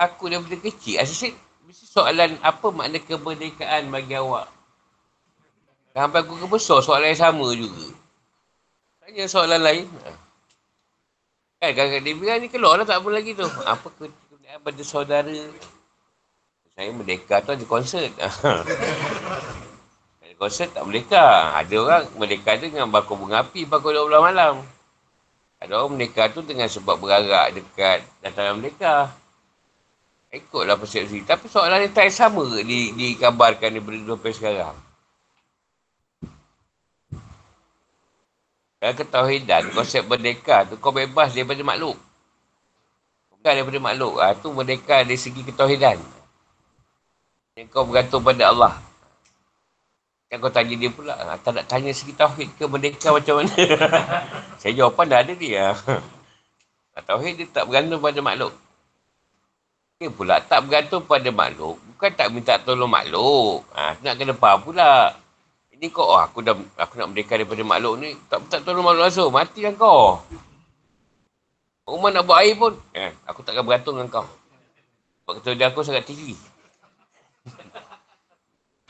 Aku 0.00 0.32
daripada 0.32 0.56
kecil, 0.56 0.96
asyik 0.98 1.36
mesti 1.68 1.84
soalan 1.84 2.40
apa 2.40 2.72
makna 2.72 2.96
kemerdekaan 2.98 3.92
bagi 3.92 4.16
awak. 4.16 4.48
Sampai 5.92 6.24
aku 6.24 6.40
ke 6.40 6.46
besar, 6.48 6.80
soalan 6.80 7.12
yang 7.12 7.20
sama 7.20 7.46
juga. 7.52 7.94
Tanya 9.04 9.24
soalan 9.28 9.60
lain. 9.60 9.86
Kan 11.60 11.70
kakak 11.76 12.00
dia 12.00 12.16
bilang 12.16 12.40
ni 12.40 12.48
keluar 12.48 12.80
lah 12.80 12.88
tak 12.88 13.04
apa 13.04 13.08
lagi 13.12 13.36
tu. 13.36 13.44
Apa 13.44 13.92
kemerdekaan 13.92 14.60
pada 14.64 14.82
saudara? 14.82 15.38
Saya 16.74 16.90
merdeka 16.90 17.38
tu 17.44 17.54
ada 17.54 17.64
konsert. 17.68 18.10
ada 20.18 20.34
konsert 20.40 20.74
tak 20.74 20.82
merdeka. 20.82 21.54
Ada 21.54 21.74
orang 21.76 22.04
merdeka 22.18 22.58
tu 22.58 22.66
dengan 22.72 22.90
bakul 22.90 23.20
bunga 23.20 23.46
api, 23.46 23.68
bakul 23.68 23.94
12 23.94 24.10
malam. 24.18 24.73
Ada 25.62 25.80
orang 25.80 25.96
merdeka 25.96 26.28
tu 26.32 26.42
dengan 26.42 26.66
sebab 26.68 26.98
berarak 26.98 27.54
dekat 27.56 28.04
dataran 28.20 28.58
merdeka. 28.58 29.12
Ikutlah 30.34 30.74
persepsi. 30.74 31.22
Tapi 31.22 31.46
soalan 31.46 31.86
yang 31.86 31.94
tak 31.94 32.10
sama 32.10 32.42
ke 32.42 32.66
di, 32.66 32.90
dikabarkan 32.90 33.70
daripada 33.70 33.98
sampai 34.02 34.32
sekarang. 34.34 34.76
Dalam 38.82 39.00
ketahidan, 39.00 39.62
konsep 39.72 40.04
merdeka 40.04 40.68
tu 40.68 40.76
kau 40.76 40.92
bebas 40.92 41.32
daripada 41.32 41.62
makhluk. 41.64 41.96
Bukan 43.32 43.52
daripada 43.56 43.78
makhluk. 43.80 44.14
Ha, 44.20 44.36
tu 44.36 44.52
merdeka 44.52 45.06
dari 45.06 45.16
segi 45.16 45.40
ketahidan. 45.40 45.96
Yang 47.56 47.70
kau 47.70 47.86
bergantung 47.86 48.20
pada 48.20 48.50
Allah. 48.50 48.74
Yang 50.34 50.50
kau 50.50 50.54
tanya 50.58 50.74
dia 50.74 50.90
pula, 50.90 51.14
ha, 51.14 51.38
tak 51.38 51.54
nak 51.54 51.70
tanya 51.70 51.94
segi 51.94 52.10
tauhid 52.10 52.58
ke 52.58 52.66
merdeka 52.66 53.14
macam 53.14 53.38
mana? 53.38 53.54
Saya 54.58 54.72
jawapan 54.74 55.06
dah 55.06 55.18
ada 55.22 55.32
dia. 55.38 55.70
Ha, 55.70 56.98
tauhid 57.06 57.38
dia 57.38 57.46
tak 57.54 57.70
bergantung 57.70 58.02
pada 58.02 58.18
makhluk. 58.18 58.50
Dia 60.02 60.10
pula 60.10 60.42
tak 60.42 60.66
bergantung 60.66 61.06
pada 61.06 61.30
makhluk. 61.30 61.78
Bukan 61.94 62.10
tak 62.18 62.34
minta 62.34 62.58
tolong 62.58 62.90
makhluk. 62.90 63.62
Ha, 63.78 63.94
nak 64.02 64.14
kena 64.18 64.34
faham 64.34 64.58
pula. 64.66 65.14
Ini 65.70 65.86
kau, 65.94 66.02
oh, 66.02 66.18
aku 66.18 66.42
dah 66.42 66.58
aku 66.82 66.98
nak 66.98 67.14
merdeka 67.14 67.38
daripada 67.38 67.62
makhluk 67.62 67.94
ni. 68.02 68.18
Tak 68.26 68.42
minta 68.42 68.58
tolong 68.58 68.82
makhluk 68.82 69.06
langsung. 69.06 69.30
Matilah 69.30 69.70
kau. 69.78 70.18
Rumah 71.86 72.10
nak 72.10 72.26
buat 72.26 72.42
air 72.42 72.58
pun. 72.58 72.74
Eh, 72.90 73.14
aku 73.22 73.46
takkan 73.46 73.62
bergantung 73.62 74.02
dengan 74.02 74.10
kau. 74.10 74.26
Sebab 75.22 75.38
kata 75.38 75.54
dia 75.54 75.70
aku 75.70 75.86
sangat 75.86 76.10
tinggi. 76.10 76.34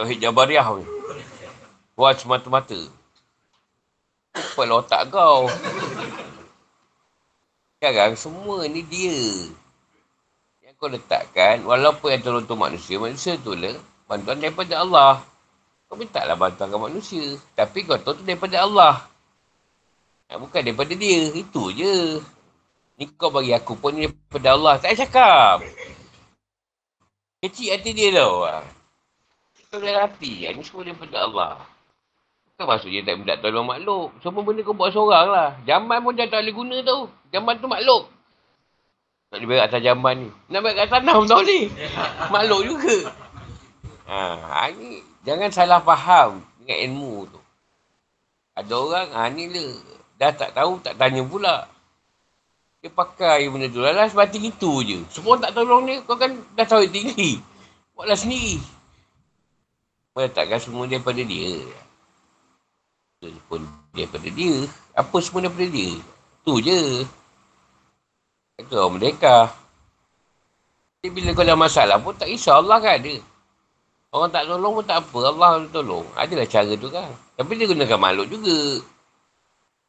Tauhid 0.00 0.24
Jabariah 0.24 0.64
ni. 0.80 1.04
Buat 1.94 2.18
semata-mata. 2.18 2.78
Kepala 4.34 4.82
otak 4.82 5.14
kau. 5.14 5.46
Sekarang 7.78 8.18
semua 8.18 8.66
ni 8.66 8.82
dia. 8.82 9.46
Yang 10.66 10.74
kau 10.74 10.90
letakkan, 10.90 11.62
walaupun 11.62 12.18
yang 12.18 12.22
tolong 12.26 12.44
tu 12.50 12.58
manusia, 12.58 12.98
manusia 12.98 13.38
tu 13.38 13.54
lah 13.54 13.78
bantuan 14.10 14.42
daripada 14.42 14.82
Allah. 14.82 15.22
Kau 15.86 15.94
minta 15.94 16.26
lah 16.26 16.34
bantuan 16.34 16.72
ke 16.72 16.78
manusia. 16.80 17.38
Tapi 17.54 17.86
kau 17.86 17.94
tahu 17.94 18.18
tu 18.18 18.24
daripada 18.26 18.66
Allah. 18.66 19.06
Bukan 20.34 20.66
daripada 20.66 20.90
dia. 20.98 21.30
Itu 21.30 21.70
je. 21.70 22.18
Ni 22.98 23.06
kau 23.14 23.30
bagi 23.30 23.54
aku 23.54 23.78
pun 23.78 23.94
ni 23.94 24.10
daripada 24.10 24.48
Allah. 24.58 24.74
Tak 24.82 24.98
cakap. 24.98 25.62
Kecil 27.38 27.76
hati 27.76 27.90
dia 27.94 28.10
tau. 28.18 28.42
Kau 29.70 29.78
dah 29.78 30.10
hati. 30.10 30.50
Ni 30.50 30.62
semua 30.66 30.82
daripada 30.82 31.22
Allah. 31.22 31.73
Bukan 32.54 32.70
maksudnya 32.70 33.02
tak 33.02 33.18
minta 33.18 33.34
tolong 33.42 33.66
makhluk. 33.66 34.14
Semua 34.22 34.46
benda 34.46 34.62
kau 34.62 34.78
buat 34.78 34.94
seorang 34.94 35.26
lah. 35.26 35.58
Jamban 35.66 35.98
pun 36.06 36.14
dah 36.14 36.22
tak 36.30 36.46
boleh 36.46 36.54
guna 36.54 36.76
tau. 36.86 37.10
Jamban 37.34 37.58
tu 37.58 37.66
makhluk. 37.66 38.06
Tak 39.26 39.42
boleh 39.42 39.48
berat 39.50 39.66
atas 39.66 39.82
jamban 39.82 40.14
ni. 40.22 40.30
Nak 40.54 40.60
berat 40.62 40.86
tanah 40.86 41.14
pun 41.18 41.26
tak 41.26 41.38
boleh. 41.42 41.64
makhluk 42.38 42.62
juga. 42.62 42.96
Ha, 44.06 44.18
ha, 44.38 44.70
ni 44.70 45.02
jangan 45.26 45.50
salah 45.50 45.82
faham 45.82 46.46
dengan 46.62 46.78
ilmu 46.86 47.26
tu. 47.26 47.40
Ada 48.54 48.70
orang, 48.70 49.08
ha, 49.10 49.26
ni 49.34 49.50
lah. 49.50 49.74
Dah 50.14 50.30
tak 50.30 50.54
tahu, 50.54 50.78
tak 50.78 50.94
tanya 50.94 51.26
pula. 51.26 51.66
Dia 52.86 52.94
pakai 52.94 53.50
benda 53.50 53.66
tu. 53.66 53.82
Lah 53.82 54.06
sebab 54.06 54.30
itu 54.30 54.72
je. 54.86 55.02
Semua 55.10 55.42
tak 55.42 55.58
tolong 55.58 55.90
ni, 55.90 55.98
kau 56.06 56.14
kan 56.14 56.30
dah 56.54 56.62
tahu 56.62 56.86
tinggi. 56.86 57.42
Buatlah 57.98 58.14
sendiri. 58.14 58.62
Meletakkan 60.14 60.62
semua 60.62 60.86
daripada 60.86 61.18
dia 61.18 61.82
pun 63.46 63.62
daripada 63.94 64.28
dia. 64.28 64.66
Apa 64.96 65.16
semua 65.22 65.46
daripada 65.46 65.68
dia. 65.70 65.96
Tu 66.44 66.54
je. 66.64 66.80
Itu 68.60 68.74
orang 68.76 69.00
merdeka. 69.00 69.50
Jadi 71.04 71.08
bila 71.12 71.36
kau 71.36 71.44
ada 71.44 71.52
masalah 71.52 71.96
pun 72.00 72.16
tak 72.16 72.32
risau 72.32 72.60
Allah 72.64 72.80
kan 72.80 72.96
ada. 72.96 73.14
Orang 74.14 74.30
tak 74.30 74.46
tolong 74.46 74.72
pun 74.78 74.86
tak 74.86 75.02
apa. 75.02 75.18
Allah 75.26 75.50
tolong. 75.74 76.06
Adalah 76.14 76.46
cara 76.46 76.72
tu 76.78 76.88
kan. 76.88 77.10
Tapi 77.34 77.52
dia 77.58 77.66
gunakan 77.66 77.98
makhluk 77.98 78.30
juga. 78.30 78.80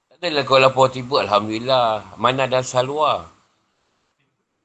Tak 0.09 0.17
adalah 0.17 0.43
kau 0.43 0.57
lapor 0.57 0.89
tiba. 0.89 1.21
Alhamdulillah. 1.23 2.17
Mana 2.17 2.49
dan 2.49 2.65
salwa. 2.65 3.29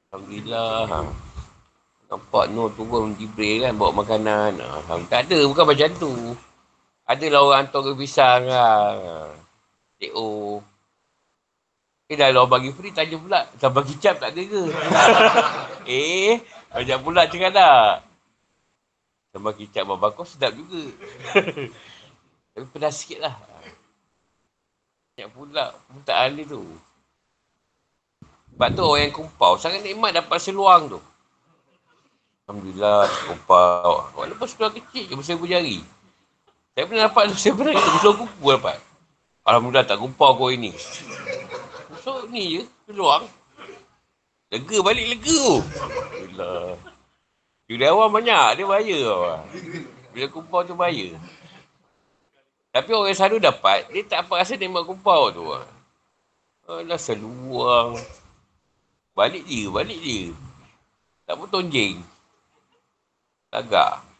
Alhamdulillah. 0.09 0.89
Ha. 0.89 0.97
Nampak 2.11 2.51
Nur 2.51 2.73
turun 2.75 3.15
Jibril 3.15 3.63
kan 3.63 3.77
bawa 3.77 4.01
makanan. 4.01 4.59
Ha. 4.59 4.97
Tak 5.07 5.29
ada. 5.29 5.39
Bukan 5.45 5.63
macam 5.63 5.89
tu. 6.01 6.11
Adalah 7.09 7.39
orang 7.43 7.59
hantar 7.65 7.81
ke 7.85 7.91
pisang 7.97 8.45
lah. 8.47 9.31
TO. 10.01 10.61
Eh 12.11 12.19
dah 12.19 12.27
lah 12.27 12.43
bagi 12.43 12.75
free 12.75 12.91
tanya 12.91 13.15
pula. 13.15 13.47
Tak 13.55 13.71
bagi 13.71 13.95
cap 13.95 14.19
tak 14.19 14.35
ada 14.35 14.41
ke? 14.43 14.63
eh, 15.87 16.43
banyak 16.67 16.99
pula 16.99 17.23
cakap 17.23 17.55
tak? 17.55 18.03
Sama 19.31 19.55
kicap 19.55 19.87
bapak 19.87 20.19
kau 20.19 20.27
sedap 20.27 20.51
juga. 20.51 20.91
Tapi 22.51 22.65
pedas 22.67 22.99
sikit 22.99 23.23
lah. 23.23 23.35
Banyak 25.15 25.29
pula 25.31 25.71
permintaan 25.87 26.35
dia 26.35 26.51
tu. 26.51 26.67
Sebab 28.51 28.69
tu 28.75 28.83
orang 28.83 29.01
yang 29.07 29.15
kumpau 29.15 29.55
sangat 29.55 29.79
nikmat 29.79 30.11
dapat 30.11 30.35
seluang 30.43 30.91
tu. 30.91 30.99
Alhamdulillah 32.43 33.07
kumpau. 33.31 34.11
Walaupun 34.19 34.47
seluang 34.51 34.75
kecil 34.83 35.07
je 35.07 35.15
besar 35.15 35.39
jari. 35.39 35.79
Saya 36.71 36.87
pernah 36.87 37.03
dapat 37.11 37.23
tu, 37.29 37.35
saya 37.35 37.53
pernah 37.55 37.73
kata 37.75 37.89
besar 37.91 38.11
kuku 38.15 38.47
dapat. 38.47 38.77
Alhamdulillah 39.43 39.83
tak 39.83 39.99
kumpau 39.99 40.37
kau 40.39 40.47
ini. 40.47 40.71
So 41.99 42.25
ni 42.31 42.59
je, 42.59 42.63
peluang. 42.87 43.27
Lega 44.51 44.77
balik 44.79 45.05
lega 45.11 45.35
tu. 45.35 45.57
Alhamdulillah. 45.59 46.79
Jutawan 47.71 48.11
banyak, 48.11 48.47
dia 48.59 48.67
bahaya 48.67 48.99
tau. 48.99 49.23
Bila 50.11 50.25
kumpau 50.27 50.59
tu 50.67 50.75
bahaya. 50.75 51.15
Tapi 52.71 52.89
orang 52.91 53.15
selalu 53.15 53.43
dapat, 53.43 53.87
dia 53.91 54.03
tak 54.07 54.27
apa 54.27 54.43
rasa 54.43 54.59
nikmat 54.59 54.83
kumpau 54.83 55.31
tu. 55.31 55.43
Alah 56.67 56.99
seluang. 56.99 57.99
Balik 59.11 59.43
dia, 59.43 59.67
balik 59.67 59.99
dia. 59.99 60.31
Tak 61.27 61.35
pun 61.35 61.47
tonjeng. 61.51 61.99
Agak. 63.51 64.10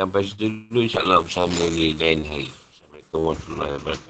Sampai 0.00 0.24
situ 0.24 0.48
dulu 0.48 0.80
insyaAllah 0.88 1.20
bersama 1.20 1.60
di 1.76 1.92
lain 1.92 2.24
hari. 2.24 2.48
Assalamualaikum 2.48 3.20
warahmatullahi 3.20 3.72
wabarakatuh. 3.76 4.09